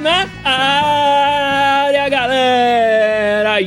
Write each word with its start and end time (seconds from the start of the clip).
Na 0.00 0.28
área, 0.44 2.08
galera! 2.08 3.60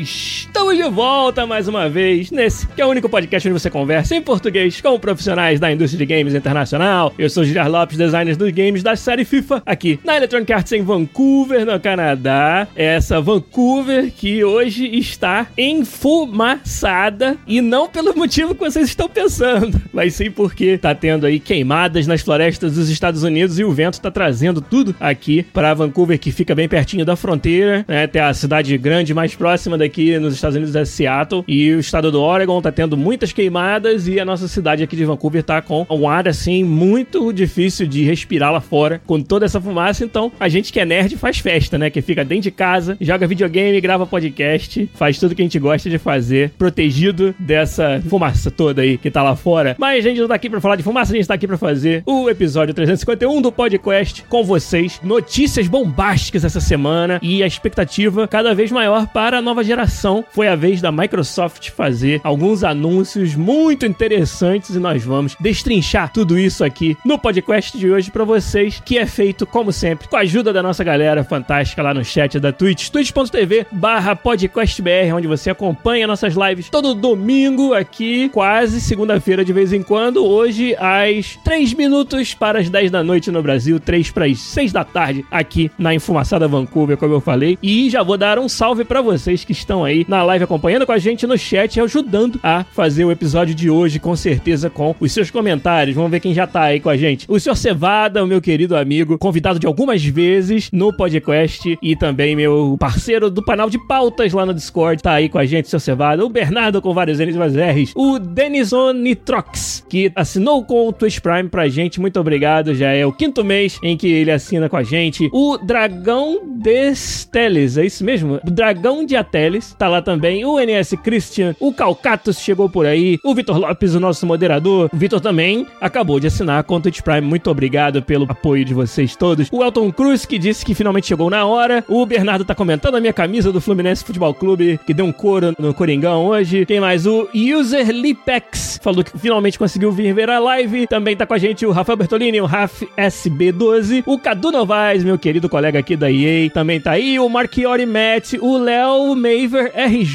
Estamos 0.71 0.89
de 0.89 0.95
volta 0.95 1.45
mais 1.45 1.67
uma 1.67 1.89
vez 1.89 2.31
nesse 2.31 2.65
que 2.65 2.81
é 2.81 2.85
o 2.85 2.89
único 2.89 3.09
podcast 3.09 3.45
onde 3.45 3.59
você 3.59 3.69
conversa 3.69 4.15
em 4.15 4.21
português 4.21 4.79
com 4.79 4.97
profissionais 4.97 5.59
da 5.59 5.69
indústria 5.69 5.97
de 5.97 6.05
games 6.05 6.33
internacional. 6.33 7.13
Eu 7.17 7.29
sou 7.29 7.43
Gilhar 7.43 7.69
Lopes, 7.69 7.97
designer 7.97 8.37
dos 8.37 8.51
games 8.51 8.81
da 8.81 8.95
série 8.95 9.25
FIFA, 9.25 9.61
aqui 9.65 9.99
na 10.01 10.15
Electronic 10.15 10.53
Arts 10.53 10.71
em 10.71 10.81
Vancouver, 10.81 11.65
no 11.65 11.77
Canadá. 11.77 12.69
Essa 12.73 13.19
Vancouver 13.19 14.13
que 14.15 14.45
hoje 14.45 14.85
está 14.97 15.47
enfumaçada 15.57 17.35
e 17.45 17.59
não 17.59 17.89
pelo 17.89 18.15
motivo 18.15 18.55
que 18.55 18.61
vocês 18.61 18.87
estão 18.87 19.09
pensando, 19.09 19.81
mas 19.91 20.13
sim 20.13 20.31
porque 20.31 20.77
tá 20.77 20.95
tendo 20.95 21.25
aí 21.25 21.41
queimadas 21.41 22.07
nas 22.07 22.21
florestas 22.21 22.75
dos 22.75 22.89
Estados 22.89 23.23
Unidos 23.23 23.59
e 23.59 23.65
o 23.65 23.73
vento 23.73 23.99
tá 23.99 24.09
trazendo 24.09 24.61
tudo 24.61 24.95
aqui 25.01 25.43
para 25.43 25.73
Vancouver, 25.73 26.17
que 26.17 26.31
fica 26.31 26.55
bem 26.55 26.69
pertinho 26.69 27.03
da 27.03 27.17
fronteira, 27.17 27.83
né? 27.89 28.07
Tem 28.07 28.21
a 28.21 28.33
cidade 28.33 28.77
grande 28.77 29.13
mais 29.13 29.35
próxima 29.35 29.77
daqui 29.77 30.17
nos 30.17 30.33
Estados 30.33 30.55
Unidos 30.55 30.60
é 30.75 30.85
Seattle 30.85 31.43
e 31.47 31.73
o 31.73 31.79
estado 31.79 32.11
do 32.11 32.21
Oregon 32.21 32.61
tá 32.61 32.71
tendo 32.71 32.95
muitas 32.95 33.33
queimadas 33.33 34.07
e 34.07 34.19
a 34.19 34.25
nossa 34.25 34.47
cidade 34.47 34.83
aqui 34.83 34.95
de 34.95 35.05
Vancouver 35.05 35.43
tá 35.43 35.61
com 35.61 35.85
um 35.89 36.07
ar 36.07 36.27
assim 36.27 36.63
muito 36.63 37.31
difícil 37.33 37.87
de 37.87 38.03
respirar 38.03 38.51
lá 38.51 38.61
fora 38.61 39.01
com 39.05 39.21
toda 39.21 39.45
essa 39.45 39.59
fumaça. 39.59 40.03
Então 40.03 40.31
a 40.39 40.47
gente 40.47 40.71
que 40.71 40.79
é 40.79 40.85
nerd 40.85 41.17
faz 41.17 41.39
festa, 41.39 41.77
né? 41.77 41.89
Que 41.89 42.01
fica 42.01 42.23
dentro 42.23 42.43
de 42.43 42.51
casa, 42.51 42.97
joga 42.99 43.27
videogame, 43.27 43.79
grava 43.81 44.05
podcast, 44.05 44.89
faz 44.93 45.17
tudo 45.19 45.35
que 45.35 45.41
a 45.41 45.45
gente 45.45 45.59
gosta 45.59 45.89
de 45.89 45.97
fazer, 45.97 46.51
protegido 46.57 47.35
dessa 47.39 48.01
fumaça 48.07 48.51
toda 48.51 48.81
aí 48.81 48.97
que 48.97 49.11
tá 49.11 49.23
lá 49.23 49.35
fora. 49.35 49.75
Mas 49.77 50.05
a 50.05 50.09
gente 50.09 50.21
não 50.21 50.27
tá 50.27 50.35
aqui 50.35 50.49
pra 50.49 50.61
falar 50.61 50.75
de 50.75 50.83
fumaça, 50.83 51.13
a 51.13 51.15
gente 51.15 51.27
tá 51.27 51.33
aqui 51.33 51.47
pra 51.47 51.57
fazer 51.57 52.03
o 52.05 52.29
episódio 52.29 52.73
351 52.73 53.41
do 53.41 53.51
podcast 53.51 54.23
com 54.29 54.43
vocês. 54.43 54.99
Notícias 55.03 55.67
bombásticas 55.67 56.43
essa 56.43 56.61
semana 56.61 57.19
e 57.21 57.43
a 57.43 57.47
expectativa 57.47 58.27
cada 58.27 58.53
vez 58.53 58.71
maior 58.71 59.07
para 59.07 59.37
a 59.37 59.41
nova 59.41 59.63
geração. 59.63 60.23
Foi 60.31 60.47
a 60.51 60.55
vez 60.55 60.81
da 60.81 60.91
Microsoft 60.91 61.69
fazer 61.69 62.19
alguns 62.23 62.63
anúncios 62.63 63.35
muito 63.35 63.85
interessantes 63.85 64.75
e 64.75 64.79
nós 64.79 65.03
vamos 65.03 65.35
destrinchar 65.39 66.11
tudo 66.11 66.37
isso 66.37 66.63
aqui 66.63 66.97
no 67.05 67.17
podcast 67.17 67.77
de 67.77 67.89
hoje 67.89 68.11
para 68.11 68.25
vocês, 68.25 68.81
que 68.83 68.97
é 68.97 69.05
feito, 69.05 69.45
como 69.45 69.71
sempre, 69.71 70.09
com 70.09 70.17
a 70.17 70.19
ajuda 70.19 70.51
da 70.51 70.61
nossa 70.61 70.83
galera 70.83 71.23
fantástica 71.23 71.81
lá 71.81 71.93
no 71.93 72.03
chat 72.03 72.37
da 72.39 72.51
Twitch, 72.51 72.89
twitch.tv 72.89 73.65
barra 73.71 74.15
podcastbr, 74.15 75.15
onde 75.15 75.27
você 75.27 75.49
acompanha 75.49 76.05
nossas 76.05 76.35
lives 76.35 76.69
todo 76.69 76.93
domingo 76.93 77.73
aqui, 77.73 78.29
quase 78.29 78.81
segunda-feira 78.81 79.45
de 79.45 79.53
vez 79.53 79.71
em 79.71 79.81
quando, 79.81 80.25
hoje 80.25 80.75
às 80.77 81.37
3 81.45 81.73
minutos 81.73 82.33
para 82.33 82.59
as 82.59 82.69
10 82.69 82.91
da 82.91 83.01
noite 83.03 83.31
no 83.31 83.41
Brasil, 83.41 83.79
3 83.79 84.11
para 84.11 84.25
as 84.25 84.39
6 84.39 84.73
da 84.73 84.83
tarde 84.83 85.25
aqui 85.31 85.71
na 85.79 85.93
Enfumaçada 85.93 86.47
Vancouver, 86.47 86.97
como 86.97 87.13
eu 87.13 87.21
falei, 87.21 87.57
e 87.63 87.89
já 87.89 88.03
vou 88.03 88.17
dar 88.17 88.37
um 88.37 88.49
salve 88.49 88.83
para 88.83 89.01
vocês 89.01 89.45
que 89.45 89.53
estão 89.53 89.85
aí 89.85 90.05
na 90.07 90.23
live 90.23 90.40
acompanhando 90.43 90.85
com 90.85 90.91
a 90.91 90.97
gente 90.97 91.27
no 91.27 91.37
chat, 91.37 91.79
ajudando 91.79 92.39
a 92.43 92.63
fazer 92.63 93.05
o 93.05 93.11
episódio 93.11 93.53
de 93.53 93.69
hoje, 93.69 93.99
com 93.99 94.15
certeza, 94.15 94.69
com 94.69 94.95
os 94.99 95.11
seus 95.11 95.29
comentários. 95.31 95.95
Vamos 95.95 96.11
ver 96.11 96.19
quem 96.19 96.33
já 96.33 96.47
tá 96.47 96.63
aí 96.63 96.79
com 96.79 96.89
a 96.89 96.97
gente. 96.97 97.25
O 97.27 97.39
senhor 97.39 97.55
Cevada, 97.55 98.23
o 98.23 98.27
meu 98.27 98.41
querido 98.41 98.75
amigo, 98.75 99.17
convidado 99.17 99.59
de 99.59 99.67
algumas 99.67 100.03
vezes 100.03 100.69
no 100.71 100.93
podcast 100.93 101.77
e 101.81 101.95
também 101.95 102.35
meu 102.35 102.75
parceiro 102.79 103.29
do 103.29 103.43
canal 103.43 103.69
de 103.69 103.77
pautas 103.87 104.33
lá 104.33 104.45
no 104.45 104.53
Discord, 104.53 105.01
tá 105.01 105.13
aí 105.13 105.29
com 105.29 105.37
a 105.37 105.45
gente, 105.45 105.65
o 105.65 105.69
senhor 105.69 105.79
Cevada. 105.79 106.25
O 106.25 106.29
Bernardo 106.29 106.81
com 106.81 106.93
vários 106.93 107.19
N's 107.19 107.35
e 107.35 107.71
R's. 107.71 107.93
O 107.95 108.19
Denison 108.19 108.93
Nitrox, 108.93 109.85
que 109.89 110.11
assinou 110.15 110.63
com 110.63 110.87
o 110.87 110.93
Twitch 110.93 111.19
Prime 111.19 111.49
pra 111.49 111.67
gente. 111.67 111.99
Muito 111.99 112.19
obrigado. 112.19 112.73
Já 112.73 112.91
é 112.91 113.05
o 113.05 113.11
quinto 113.11 113.43
mês 113.43 113.77
em 113.83 113.97
que 113.97 114.07
ele 114.07 114.31
assina 114.31 114.69
com 114.69 114.77
a 114.77 114.83
gente. 114.83 115.29
O 115.31 115.57
Dragão 115.57 116.39
Desteles, 116.57 117.77
é 117.77 117.85
isso 117.85 118.03
mesmo? 118.03 118.39
O 118.45 118.51
Dragão 118.51 119.05
de 119.05 119.15
Ateles 119.15 119.75
tá 119.77 119.87
lá 119.87 120.01
também. 120.01 120.30
O 120.45 120.59
NS 120.59 120.95
Christian, 121.03 121.55
o 121.59 121.73
Calcatus 121.73 122.39
chegou 122.39 122.69
por 122.69 122.85
aí. 122.85 123.19
O 123.23 123.35
Vitor 123.35 123.57
Lopes, 123.57 123.93
o 123.93 123.99
nosso 123.99 124.25
moderador. 124.25 124.89
O 124.93 124.97
Vitor 124.97 125.19
também 125.19 125.67
acabou 125.79 126.19
de 126.19 126.27
assinar 126.27 126.63
com 126.63 126.75
o 126.75 126.79
Twitch 126.79 127.01
Prime. 127.01 127.21
Muito 127.21 127.49
obrigado 127.49 128.01
pelo 128.01 128.25
apoio 128.29 128.63
de 128.63 128.73
vocês 128.73 129.15
todos. 129.15 129.49
O 129.51 129.63
Elton 129.63 129.91
Cruz, 129.91 130.25
que 130.25 130.39
disse 130.39 130.65
que 130.65 130.73
finalmente 130.73 131.07
chegou 131.07 131.29
na 131.29 131.45
hora. 131.45 131.83
O 131.87 132.05
Bernardo 132.05 132.45
tá 132.45 132.55
comentando 132.55 132.95
a 132.95 133.01
minha 133.01 133.13
camisa 133.13 133.51
do 133.51 133.61
Fluminense 133.61 134.03
Futebol 134.03 134.33
Clube, 134.33 134.79
que 134.85 134.93
deu 134.93 135.05
um 135.05 135.11
couro 135.11 135.53
no 135.59 135.73
Coringão 135.73 136.25
hoje. 136.25 136.65
Quem 136.65 136.79
mais? 136.79 137.05
O 137.05 137.27
User 137.33 137.89
Lipex 137.89 138.79
falou 138.81 139.03
que 139.03 139.17
finalmente 139.17 139.59
conseguiu 139.59 139.91
vir 139.91 140.13
ver 140.13 140.29
a 140.29 140.39
live. 140.39 140.87
Também 140.87 141.15
tá 141.15 141.25
com 141.25 141.33
a 141.33 141.37
gente 141.37 141.65
o 141.65 141.71
Rafael 141.71 141.97
Bertolini, 141.97 142.41
o 142.41 142.45
Raf 142.45 142.83
SB12. 142.97 144.03
O 144.05 144.17
Cadu 144.17 144.51
Novaes, 144.51 145.03
meu 145.03 145.17
querido 145.17 145.49
colega 145.49 145.79
aqui 145.79 145.95
da 145.95 146.11
EA, 146.11 146.49
também 146.49 146.79
tá 146.79 146.91
aí. 146.91 147.19
O 147.19 147.29
Marchiori 147.29 147.85
Matt, 147.85 148.33
o 148.39 148.57
Léo 148.57 149.15
Maver 149.15 149.71
RJ, 149.75 150.10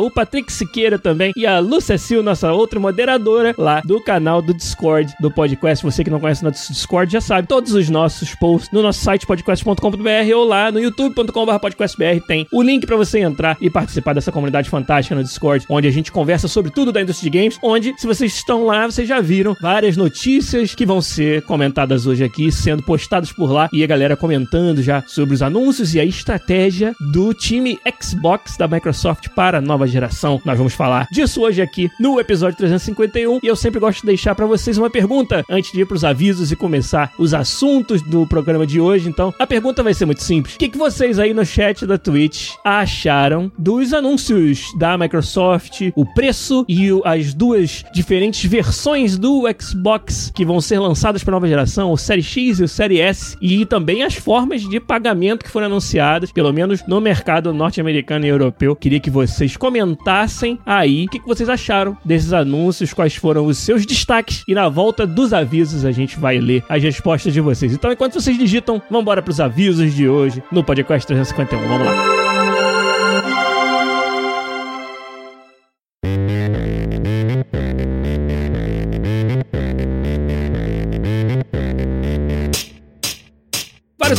o 0.00 0.10
Patrick 0.10 0.52
Siqueira 0.52 0.98
também 0.98 1.32
e 1.36 1.46
a 1.46 1.58
Lúcia 1.58 1.96
Sil, 1.96 2.22
nossa 2.22 2.52
outra 2.52 2.78
moderadora 2.78 3.54
lá 3.56 3.80
do 3.84 4.02
canal 4.02 4.42
do 4.42 4.52
Discord 4.52 5.14
do 5.20 5.30
podcast. 5.30 5.84
Você 5.84 6.04
que 6.04 6.10
não 6.10 6.20
conhece 6.20 6.42
o 6.42 6.44
nosso 6.44 6.72
Discord 6.72 7.12
já 7.12 7.20
sabe, 7.20 7.48
todos 7.48 7.72
os 7.72 7.88
nossos 7.88 8.34
posts 8.34 8.70
no 8.72 8.82
nosso 8.82 9.00
site 9.00 9.26
podcast.com.br 9.26 10.34
ou 10.34 10.44
lá 10.44 10.70
no 10.70 10.78
youtube.com.br 10.78 11.58
podcastbr 11.60 12.20
tem 12.26 12.46
o 12.52 12.62
link 12.62 12.86
para 12.86 12.96
você 12.96 13.20
entrar 13.20 13.56
e 13.60 13.70
participar 13.70 14.12
dessa 14.12 14.32
comunidade 14.32 14.68
fantástica 14.68 15.14
no 15.14 15.22
Discord, 15.22 15.64
onde 15.68 15.88
a 15.88 15.90
gente 15.90 16.12
conversa 16.12 16.48
sobre 16.48 16.70
tudo 16.70 16.92
da 16.92 17.00
indústria 17.00 17.30
de 17.30 17.38
games, 17.38 17.58
onde 17.62 17.94
se 17.98 18.06
vocês 18.06 18.34
estão 18.34 18.64
lá, 18.64 18.86
vocês 18.86 19.08
já 19.08 19.20
viram 19.20 19.56
várias 19.60 19.96
notícias 19.96 20.74
que 20.74 20.86
vão 20.86 21.00
ser 21.00 21.42
comentadas 21.42 22.06
hoje 22.06 22.24
aqui, 22.24 22.50
sendo 22.52 22.82
postadas 22.82 23.32
por 23.32 23.50
lá 23.50 23.68
e 23.72 23.82
a 23.82 23.86
galera 23.86 24.16
comentando 24.16 24.82
já 24.82 25.02
sobre 25.06 25.34
os 25.34 25.42
anúncios 25.42 25.94
e 25.94 26.00
a 26.00 26.04
estratégia 26.04 26.94
do 27.12 27.32
time 27.32 27.78
Xbox 28.02 28.56
da 28.56 28.68
Microsoft 28.68 29.28
para 29.38 29.58
a 29.58 29.60
nova 29.60 29.86
geração. 29.86 30.42
Nós 30.44 30.58
vamos 30.58 30.74
falar 30.74 31.06
disso 31.12 31.42
hoje 31.42 31.62
aqui 31.62 31.88
no 32.00 32.18
episódio 32.18 32.56
351 32.56 33.38
e 33.40 33.46
eu 33.46 33.54
sempre 33.54 33.78
gosto 33.78 34.00
de 34.00 34.08
deixar 34.08 34.34
para 34.34 34.46
vocês 34.46 34.76
uma 34.76 34.90
pergunta 34.90 35.44
antes 35.48 35.70
de 35.70 35.82
ir 35.82 35.86
para 35.86 35.94
os 35.94 36.02
avisos 36.02 36.50
e 36.50 36.56
começar 36.56 37.12
os 37.16 37.32
assuntos 37.32 38.02
do 38.02 38.26
programa 38.26 38.66
de 38.66 38.80
hoje. 38.80 39.08
Então, 39.08 39.32
a 39.38 39.46
pergunta 39.46 39.80
vai 39.80 39.94
ser 39.94 40.06
muito 40.06 40.24
simples. 40.24 40.56
O 40.56 40.58
que, 40.58 40.68
que 40.68 40.76
vocês 40.76 41.20
aí 41.20 41.32
no 41.32 41.46
chat 41.46 41.86
da 41.86 41.96
Twitch 41.96 42.54
acharam 42.64 43.52
dos 43.56 43.92
anúncios 43.92 44.76
da 44.76 44.98
Microsoft, 44.98 45.82
o 45.94 46.04
preço 46.04 46.64
e 46.68 46.88
as 47.04 47.32
duas 47.32 47.84
diferentes 47.94 48.44
versões 48.50 49.16
do 49.16 49.44
Xbox 49.56 50.32
que 50.34 50.44
vão 50.44 50.60
ser 50.60 50.80
lançadas 50.80 51.22
para 51.22 51.30
nova 51.30 51.46
geração, 51.46 51.92
o 51.92 51.96
Série 51.96 52.24
X 52.24 52.58
e 52.58 52.64
o 52.64 52.68
Série 52.68 52.98
S, 52.98 53.36
e 53.40 53.64
também 53.64 54.02
as 54.02 54.16
formas 54.16 54.62
de 54.62 54.80
pagamento 54.80 55.44
que 55.44 55.50
foram 55.50 55.66
anunciadas, 55.66 56.32
pelo 56.32 56.52
menos 56.52 56.84
no 56.88 57.00
mercado 57.00 57.54
norte-americano 57.54 58.26
e 58.26 58.28
europeu. 58.28 58.74
Queria 58.74 58.98
que 58.98 59.08
vocês 59.32 59.56
comentassem 59.56 60.58
aí 60.64 61.06
o 61.06 61.08
que, 61.08 61.20
vocês 61.20 61.48
acharam 61.48 61.96
desses 62.04 62.32
anúncios, 62.32 62.92
quais 62.92 63.14
foram 63.14 63.46
os 63.46 63.58
seus 63.58 63.84
destaques, 63.84 64.44
e 64.46 64.54
na 64.54 64.68
volta 64.68 65.06
dos 65.06 65.32
avisos 65.32 65.84
a 65.84 65.92
gente 65.92 66.18
vai 66.18 66.38
ler 66.38 66.64
as 66.68 66.82
respostas 66.82 67.32
de 67.32 67.40
vocês. 67.40 67.72
Então, 67.72 67.92
enquanto 67.92 68.14
vocês 68.14 68.38
digitam, 68.38 68.82
vamos 68.90 69.02
embora 69.02 69.22
para 69.22 69.30
os 69.30 69.40
avisos 69.40 69.94
de 69.94 70.08
hoje 70.08 70.42
no 70.50 70.64
Podcast 70.64 71.06
351. 71.06 71.68
Vamos 71.68 71.86
lá. 71.86 72.37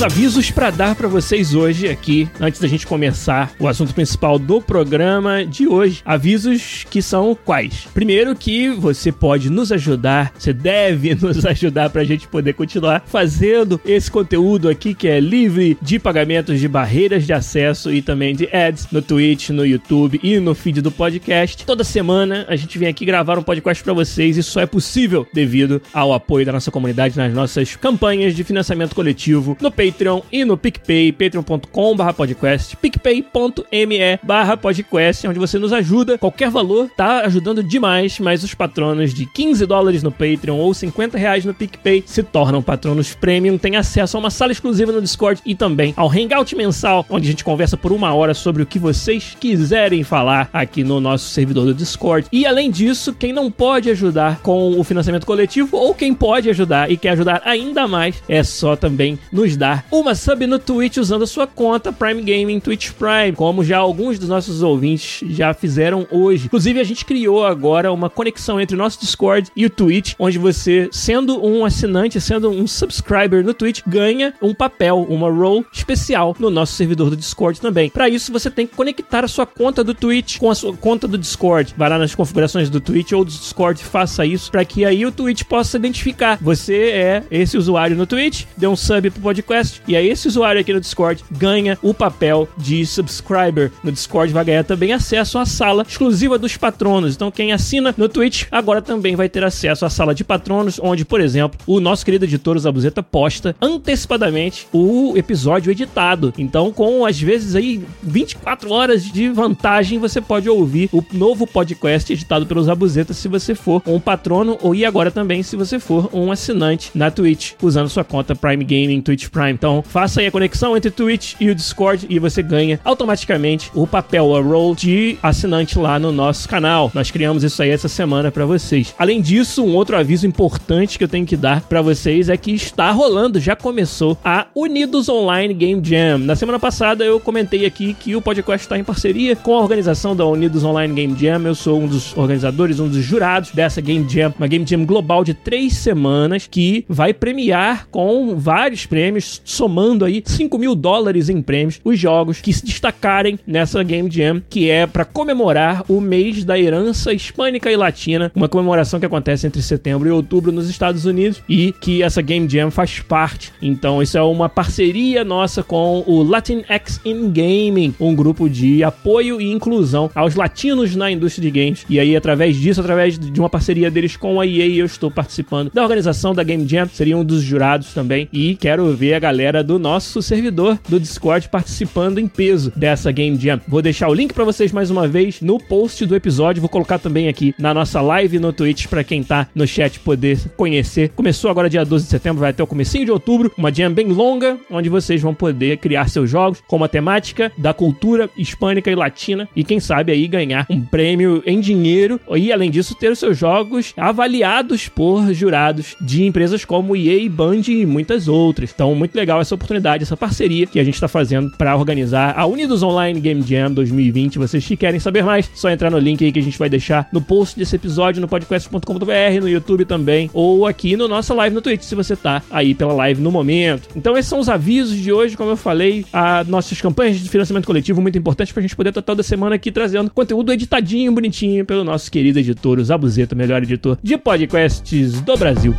Avisos 0.01 0.49
para 0.49 0.69
dar 0.69 0.95
para 0.95 1.09
vocês 1.09 1.53
hoje 1.53 1.89
aqui, 1.89 2.29
antes 2.39 2.61
da 2.61 2.69
gente 2.69 2.87
começar 2.87 3.51
o 3.59 3.67
assunto 3.67 3.93
principal 3.93 4.39
do 4.39 4.61
programa 4.61 5.45
de 5.45 5.67
hoje. 5.67 6.01
Avisos 6.05 6.85
que 6.89 7.01
são 7.01 7.35
quais? 7.35 7.85
Primeiro 7.93 8.33
que 8.33 8.69
você 8.69 9.11
pode 9.11 9.49
nos 9.49 9.73
ajudar, 9.73 10.31
você 10.39 10.53
deve 10.53 11.15
nos 11.21 11.45
ajudar 11.45 11.89
para 11.89 12.01
a 12.01 12.05
gente 12.05 12.29
poder 12.29 12.53
continuar 12.53 13.03
fazendo 13.05 13.79
esse 13.85 14.09
conteúdo 14.09 14.69
aqui 14.69 14.93
que 14.93 15.05
é 15.05 15.19
livre 15.19 15.77
de 15.81 15.99
pagamentos 15.99 16.61
de 16.61 16.67
barreiras 16.69 17.25
de 17.25 17.33
acesso 17.33 17.93
e 17.93 18.01
também 18.01 18.33
de 18.33 18.47
ads 18.55 18.87
no 18.93 19.01
Twitch, 19.01 19.49
no 19.49 19.65
YouTube 19.65 20.17
e 20.23 20.39
no 20.39 20.55
feed 20.55 20.81
do 20.81 20.91
podcast. 20.91 21.65
Toda 21.65 21.83
semana 21.83 22.45
a 22.47 22.55
gente 22.55 22.77
vem 22.77 22.87
aqui 22.87 23.03
gravar 23.03 23.37
um 23.37 23.43
podcast 23.43 23.83
para 23.83 23.91
vocês 23.91 24.37
e 24.37 24.43
só 24.43 24.61
é 24.61 24.65
possível 24.65 25.27
devido 25.33 25.81
ao 25.93 26.13
apoio 26.13 26.45
da 26.45 26.53
nossa 26.53 26.71
comunidade 26.71 27.17
nas 27.17 27.33
nossas 27.33 27.75
campanhas 27.75 28.33
de 28.33 28.45
financiamento 28.45 28.95
coletivo 28.95 29.57
no 29.59 29.69
Patreon 29.69 29.88
e 30.31 30.45
no 30.45 30.57
PicPay, 30.57 31.11
patreon.com.br 31.11 32.13
podcast, 32.15 32.75
picpay.me 32.77 34.19
barra 34.23 34.55
podcast, 34.55 35.27
onde 35.27 35.39
você 35.39 35.57
nos 35.57 35.73
ajuda. 35.73 36.17
Qualquer 36.17 36.49
valor 36.49 36.89
tá 36.95 37.21
ajudando 37.21 37.63
demais, 37.63 38.19
mas 38.19 38.43
os 38.43 38.53
patronos 38.53 39.13
de 39.13 39.25
15 39.25 39.65
dólares 39.65 40.03
no 40.03 40.11
Patreon 40.11 40.57
ou 40.57 40.73
50 40.73 41.17
reais 41.17 41.45
no 41.45 41.53
PicPay 41.53 42.03
se 42.05 42.23
tornam 42.23 42.61
patronos 42.61 43.13
premium, 43.13 43.57
têm 43.57 43.75
acesso 43.75 44.15
a 44.15 44.19
uma 44.19 44.29
sala 44.29 44.51
exclusiva 44.51 44.91
no 44.91 45.01
Discord 45.01 45.41
e 45.45 45.55
também 45.55 45.93
ao 45.97 46.09
Hangout 46.09 46.55
mensal, 46.55 47.05
onde 47.09 47.27
a 47.27 47.31
gente 47.31 47.43
conversa 47.43 47.75
por 47.75 47.91
uma 47.91 48.13
hora 48.13 48.33
sobre 48.33 48.63
o 48.63 48.65
que 48.65 48.79
vocês 48.79 49.35
quiserem 49.39 50.03
falar 50.03 50.49
aqui 50.53 50.83
no 50.83 50.99
nosso 50.99 51.29
servidor 51.29 51.65
do 51.65 51.73
Discord. 51.73 52.27
E 52.31 52.45
além 52.45 52.69
disso, 52.69 53.13
quem 53.13 53.33
não 53.33 53.51
pode 53.51 53.89
ajudar 53.89 54.39
com 54.39 54.79
o 54.79 54.83
financiamento 54.83 55.25
coletivo 55.25 55.77
ou 55.77 55.93
quem 55.93 56.13
pode 56.13 56.49
ajudar 56.49 56.91
e 56.91 56.97
quer 56.97 57.09
ajudar 57.09 57.41
ainda 57.45 57.87
mais, 57.87 58.21
é 58.27 58.43
só 58.43 58.75
também 58.75 59.17
nos 59.31 59.57
dar 59.57 59.78
uma 59.91 60.15
sub 60.15 60.45
no 60.45 60.59
Twitch 60.59 60.97
usando 60.97 61.23
a 61.23 61.27
sua 61.27 61.47
conta 61.47 61.91
Prime 61.91 62.21
Gaming 62.21 62.59
Twitch 62.59 62.91
Prime, 62.91 63.33
como 63.35 63.63
já 63.63 63.77
alguns 63.77 64.19
dos 64.19 64.29
nossos 64.29 64.61
ouvintes 64.61 65.27
já 65.29 65.53
fizeram 65.53 66.07
hoje. 66.11 66.45
Inclusive, 66.45 66.79
a 66.79 66.83
gente 66.83 67.05
criou 67.05 67.45
agora 67.45 67.91
uma 67.91 68.09
conexão 68.09 68.59
entre 68.59 68.75
o 68.75 68.77
nosso 68.77 68.99
Discord 68.99 69.49
e 69.55 69.65
o 69.65 69.69
Twitch, 69.69 70.13
onde 70.17 70.37
você, 70.37 70.89
sendo 70.91 71.43
um 71.45 71.65
assinante, 71.65 72.19
sendo 72.19 72.49
um 72.49 72.67
subscriber 72.67 73.43
no 73.43 73.53
Twitch, 73.53 73.81
ganha 73.85 74.33
um 74.41 74.53
papel, 74.53 75.05
uma 75.09 75.29
role 75.29 75.65
especial 75.71 76.35
no 76.39 76.49
nosso 76.49 76.73
servidor 76.73 77.09
do 77.09 77.15
Discord 77.15 77.59
também. 77.59 77.89
Para 77.89 78.09
isso, 78.09 78.31
você 78.31 78.49
tem 78.49 78.65
que 78.65 78.75
conectar 78.75 79.23
a 79.23 79.27
sua 79.27 79.45
conta 79.45 79.83
do 79.83 79.93
Twitch 79.93 80.37
com 80.37 80.49
a 80.49 80.55
sua 80.55 80.75
conta 80.75 81.07
do 81.07 81.17
Discord. 81.17 81.73
Vai 81.77 81.89
lá 81.89 81.97
nas 81.97 82.15
configurações 82.15 82.69
do 82.69 82.79
Twitch 82.79 83.11
ou 83.11 83.25
do 83.25 83.31
Discord, 83.31 83.83
faça 83.83 84.25
isso 84.25 84.51
para 84.51 84.65
que 84.65 84.85
aí 84.85 85.05
o 85.05 85.11
Twitch 85.11 85.43
possa 85.43 85.77
identificar. 85.77 86.37
Você 86.41 86.75
é 86.91 87.23
esse 87.31 87.57
usuário 87.57 87.95
no 87.95 88.05
Twitch, 88.05 88.45
deu 88.55 88.71
um 88.71 88.75
sub 88.75 89.09
pro 89.09 89.21
podcast 89.21 89.68
e 89.87 89.95
aí 89.95 90.09
esse 90.09 90.27
usuário 90.27 90.61
aqui 90.61 90.73
no 90.73 90.79
Discord 90.79 91.23
ganha 91.31 91.77
o 91.81 91.93
papel 91.93 92.47
de 92.57 92.85
subscriber. 92.85 93.71
No 93.83 93.91
Discord 93.91 94.33
vai 94.33 94.45
ganhar 94.45 94.63
também 94.63 94.93
acesso 94.93 95.37
à 95.37 95.45
sala 95.45 95.85
exclusiva 95.87 96.37
dos 96.37 96.57
patronos. 96.57 97.15
Então 97.15 97.31
quem 97.31 97.51
assina 97.51 97.93
no 97.97 98.09
Twitch 98.09 98.45
agora 98.51 98.81
também 98.81 99.15
vai 99.15 99.29
ter 99.29 99.43
acesso 99.43 99.85
à 99.85 99.89
sala 99.89 100.13
de 100.13 100.23
patronos, 100.23 100.79
onde, 100.81 101.05
por 101.05 101.21
exemplo, 101.21 101.59
o 101.65 101.79
nosso 101.79 102.05
querido 102.05 102.25
editor 102.25 102.57
Zabuzeta 102.57 103.01
posta 103.03 103.55
antecipadamente 103.61 104.67
o 104.73 105.13
episódio 105.15 105.71
editado. 105.71 106.33
Então, 106.37 106.71
com 106.71 107.05
às 107.05 107.19
vezes 107.19 107.55
aí 107.55 107.83
24 108.01 108.71
horas 108.71 109.03
de 109.03 109.29
vantagem, 109.29 109.99
você 109.99 110.21
pode 110.21 110.49
ouvir 110.49 110.89
o 110.91 111.03
novo 111.13 111.45
podcast 111.45 112.11
editado 112.11 112.45
pelo 112.45 112.63
Zabuzeta 112.63 113.13
se 113.13 113.27
você 113.27 113.55
for 113.55 113.81
um 113.85 113.99
patrono 113.99 114.57
ou 114.61 114.73
e 114.73 114.85
agora 114.85 115.11
também 115.11 115.43
se 115.43 115.55
você 115.55 115.79
for 115.79 116.09
um 116.13 116.31
assinante 116.31 116.91
na 116.95 117.11
Twitch 117.11 117.53
usando 117.61 117.89
sua 117.89 118.03
conta 118.03 118.35
Prime 118.35 118.63
Gaming 118.63 119.01
Twitch 119.01 119.29
Prime. 119.29 119.57
Então, 119.59 119.83
faça 119.83 120.21
aí 120.21 120.27
a 120.27 120.31
conexão 120.31 120.75
entre 120.77 120.89
Twitch 120.89 121.35
e 121.37 121.49
o 121.49 121.53
Discord 121.53 122.07
e 122.09 122.17
você 122.17 122.41
ganha 122.41 122.79
automaticamente 122.85 123.69
o 123.75 123.85
papel, 123.85 124.33
a 124.33 124.41
role 124.41 124.73
de 124.73 125.17
assinante 125.21 125.77
lá 125.77 125.99
no 125.99 126.13
nosso 126.13 126.47
canal. 126.47 126.89
Nós 126.93 127.11
criamos 127.11 127.43
isso 127.43 127.61
aí 127.61 127.69
essa 127.69 127.89
semana 127.89 128.31
para 128.31 128.45
vocês. 128.45 128.95
Além 128.97 129.21
disso, 129.21 129.61
um 129.61 129.75
outro 129.75 129.97
aviso 129.97 130.25
importante 130.25 130.97
que 130.97 131.03
eu 131.03 131.09
tenho 131.09 131.25
que 131.25 131.35
dar 131.35 131.59
para 131.59 131.81
vocês 131.81 132.29
é 132.29 132.37
que 132.37 132.53
está 132.53 132.89
rolando, 132.91 133.37
já 133.37 133.53
começou 133.53 134.17
a 134.23 134.47
Unidos 134.55 135.09
Online 135.09 135.53
Game 135.53 135.81
Jam. 135.83 136.19
Na 136.19 136.37
semana 136.37 136.57
passada 136.57 137.03
eu 137.03 137.19
comentei 137.19 137.65
aqui 137.65 137.93
que 137.93 138.15
o 138.15 138.21
podcast 138.21 138.65
está 138.65 138.79
em 138.79 138.83
parceria 138.85 139.35
com 139.35 139.53
a 139.55 139.59
organização 139.59 140.15
da 140.15 140.25
Unidos 140.25 140.63
Online 140.63 140.93
Game 140.93 141.19
Jam. 141.19 141.41
Eu 141.45 141.55
sou 141.55 141.81
um 141.81 141.87
dos 141.87 142.15
organizadores, 142.15 142.79
um 142.79 142.87
dos 142.87 143.03
jurados 143.03 143.51
dessa 143.51 143.81
Game 143.81 144.07
Jam, 144.09 144.33
uma 144.37 144.47
Game 144.47 144.65
Jam 144.65 144.85
global 144.85 145.25
de 145.25 145.33
três 145.33 145.73
semanas 145.73 146.47
que 146.47 146.85
vai 146.87 147.13
premiar 147.13 147.87
com 147.91 148.37
vários 148.37 148.85
prêmios, 148.85 149.41
somando 149.49 150.05
aí 150.05 150.21
5 150.23 150.57
mil 150.57 150.75
dólares 150.75 151.27
em 151.27 151.41
prêmios, 151.41 151.81
os 151.83 151.99
jogos 151.99 152.39
que 152.39 152.53
se 152.53 152.63
destacarem 152.63 153.39
nessa 153.45 153.81
Game 153.83 154.09
Jam, 154.09 154.41
que 154.47 154.69
é 154.69 154.85
para 154.85 155.03
comemorar 155.03 155.83
o 155.89 155.99
mês 155.99 156.43
da 156.45 156.57
herança 156.57 157.11
hispânica 157.11 157.71
e 157.71 157.75
latina, 157.75 158.31
uma 158.35 158.47
comemoração 158.47 158.99
que 158.99 159.05
acontece 159.05 159.47
entre 159.47 159.61
setembro 159.61 160.07
e 160.07 160.11
outubro 160.11 160.51
nos 160.51 160.69
Estados 160.69 161.05
Unidos 161.05 161.41
e 161.49 161.73
que 161.81 162.03
essa 162.03 162.21
Game 162.21 162.47
Jam 162.47 162.69
faz 162.69 162.99
parte. 162.99 163.51
Então, 163.61 164.01
isso 164.01 164.17
é 164.17 164.21
uma 164.21 164.47
parceria 164.47 165.23
nossa 165.23 165.63
com 165.63 166.03
o 166.05 166.21
Latinx 166.21 167.01
in 167.03 167.31
Gaming, 167.31 167.95
um 167.99 168.13
grupo 168.13 168.47
de 168.47 168.83
apoio 168.83 169.41
e 169.41 169.51
inclusão 169.51 170.11
aos 170.13 170.35
latinos 170.35 170.95
na 170.95 171.09
indústria 171.09 171.51
de 171.51 171.59
games. 171.59 171.85
E 171.89 171.99
aí, 171.99 172.15
através 172.15 172.55
disso, 172.55 172.81
através 172.81 173.17
de 173.17 173.39
uma 173.39 173.49
parceria 173.49 173.89
deles 173.89 174.15
com 174.15 174.39
a 174.39 174.45
EA, 174.45 174.67
eu 174.67 174.85
estou 174.85 175.09
participando 175.09 175.71
da 175.73 175.81
organização 175.81 176.35
da 176.35 176.43
Game 176.43 176.67
Jam, 176.67 176.87
seria 176.87 177.17
um 177.17 177.23
dos 177.23 177.41
jurados 177.41 177.93
também. 177.93 178.29
E 178.31 178.55
quero 178.55 178.95
ver 178.95 179.15
a 179.15 179.19
galera 179.19 179.38
do 179.63 179.79
nosso 179.79 180.21
servidor 180.21 180.77
do 180.89 180.99
Discord 180.99 181.47
participando 181.47 182.19
em 182.19 182.27
peso 182.27 182.73
dessa 182.75 183.09
Game 183.09 183.39
Jam. 183.39 183.61
Vou 183.65 183.81
deixar 183.81 184.09
o 184.09 184.13
link 184.13 184.33
para 184.33 184.43
vocês 184.43 184.69
mais 184.73 184.91
uma 184.91 185.07
vez 185.07 185.39
no 185.39 185.57
post 185.57 186.05
do 186.05 186.13
episódio. 186.13 186.59
Vou 186.59 186.69
colocar 186.69 186.99
também 186.99 187.29
aqui 187.29 187.55
na 187.57 187.73
nossa 187.73 188.01
live 188.01 188.37
no 188.37 188.51
Twitch 188.51 188.87
para 188.87 189.01
quem 189.01 189.23
tá 189.23 189.47
no 189.55 189.65
chat 189.65 189.97
poder 190.01 190.37
conhecer. 190.57 191.09
Começou 191.15 191.49
agora 191.49 191.69
dia 191.69 191.85
12 191.85 192.03
de 192.03 192.09
setembro, 192.09 192.41
vai 192.41 192.49
até 192.49 192.61
o 192.61 192.67
comecinho 192.67 193.05
de 193.05 193.11
outubro, 193.11 193.49
uma 193.57 193.73
jam 193.73 193.93
bem 193.93 194.07
longa, 194.07 194.57
onde 194.69 194.89
vocês 194.89 195.21
vão 195.21 195.33
poder 195.33 195.77
criar 195.77 196.09
seus 196.09 196.29
jogos 196.29 196.61
com 196.67 196.83
a 196.83 196.89
temática 196.89 197.49
da 197.57 197.73
cultura 197.73 198.29
hispânica 198.37 198.91
e 198.91 198.95
latina 198.95 199.47
e 199.55 199.63
quem 199.63 199.79
sabe 199.79 200.11
aí 200.11 200.27
ganhar 200.27 200.65
um 200.69 200.81
prêmio 200.81 201.41
em 201.45 201.61
dinheiro 201.61 202.19
e 202.35 202.51
além 202.51 202.69
disso 202.69 202.93
ter 202.93 203.09
os 203.09 203.19
seus 203.19 203.37
jogos 203.37 203.93
avaliados 203.95 204.89
por 204.89 205.33
jurados 205.33 205.95
de 206.01 206.25
empresas 206.25 206.65
como 206.65 206.93
EA, 206.93 207.29
Band 207.29 207.61
e 207.69 207.85
muitas 207.85 208.27
outras. 208.27 208.71
Então, 208.73 208.93
muito 208.93 209.15
legal 209.15 209.28
essa 209.37 209.53
oportunidade, 209.53 210.03
essa 210.03 210.17
parceria 210.17 210.65
que 210.65 210.79
a 210.79 210.83
gente 210.83 210.95
está 210.95 211.07
fazendo 211.07 211.51
para 211.51 211.75
organizar 211.75 212.33
a 212.37 212.45
Unidos 212.45 212.81
Online 212.81 213.19
Game 213.19 213.41
Jam 213.41 213.71
2020. 213.71 214.39
Vocês 214.39 214.65
que 214.65 214.75
querem 214.75 214.99
saber 214.99 215.23
mais, 215.23 215.49
só 215.53 215.69
entrar 215.69 215.91
no 215.91 215.99
link 215.99 216.23
aí 216.23 216.31
que 216.31 216.39
a 216.39 216.43
gente 216.43 216.57
vai 216.57 216.69
deixar 216.69 217.07
no 217.11 217.21
post 217.21 217.57
desse 217.57 217.75
episódio 217.75 218.21
no 218.21 218.27
podcast.com.br, 218.27 219.41
no 219.41 219.49
YouTube 219.49 219.85
também, 219.85 220.29
ou 220.33 220.65
aqui 220.65 220.95
no 220.95 221.07
nossa 221.07 221.33
live 221.33 221.53
no 221.53 221.61
Twitch, 221.61 221.83
se 221.83 221.95
você 221.95 222.15
tá 222.15 222.41
aí 222.49 222.73
pela 222.73 222.93
live 222.93 223.21
no 223.21 223.31
momento. 223.31 223.89
Então, 223.95 224.17
esses 224.17 224.29
são 224.29 224.39
os 224.39 224.49
avisos 224.49 224.97
de 224.97 225.11
hoje, 225.11 225.35
como 225.35 225.51
eu 225.51 225.57
falei, 225.57 226.05
a 226.11 226.43
nossas 226.45 226.79
campanhas 226.81 227.19
de 227.19 227.29
financiamento 227.29 227.65
coletivo 227.65 228.01
muito 228.01 228.17
importantes 228.17 228.53
pra 228.53 228.61
gente 228.61 228.75
poder 228.75 228.89
estar 228.89 229.01
toda 229.01 229.21
semana 229.21 229.55
aqui 229.55 229.71
trazendo 229.71 230.09
conteúdo 230.09 230.53
editadinho, 230.53 231.11
bonitinho 231.11 231.65
pelo 231.65 231.83
nosso 231.83 232.11
querido 232.11 232.39
editor, 232.39 232.79
o 232.79 232.83
Zabuzeta, 232.83 233.35
melhor 233.35 233.61
editor 233.63 233.97
de 234.01 234.17
podcasts 234.17 235.21
do 235.21 235.37
Brasil 235.37 235.75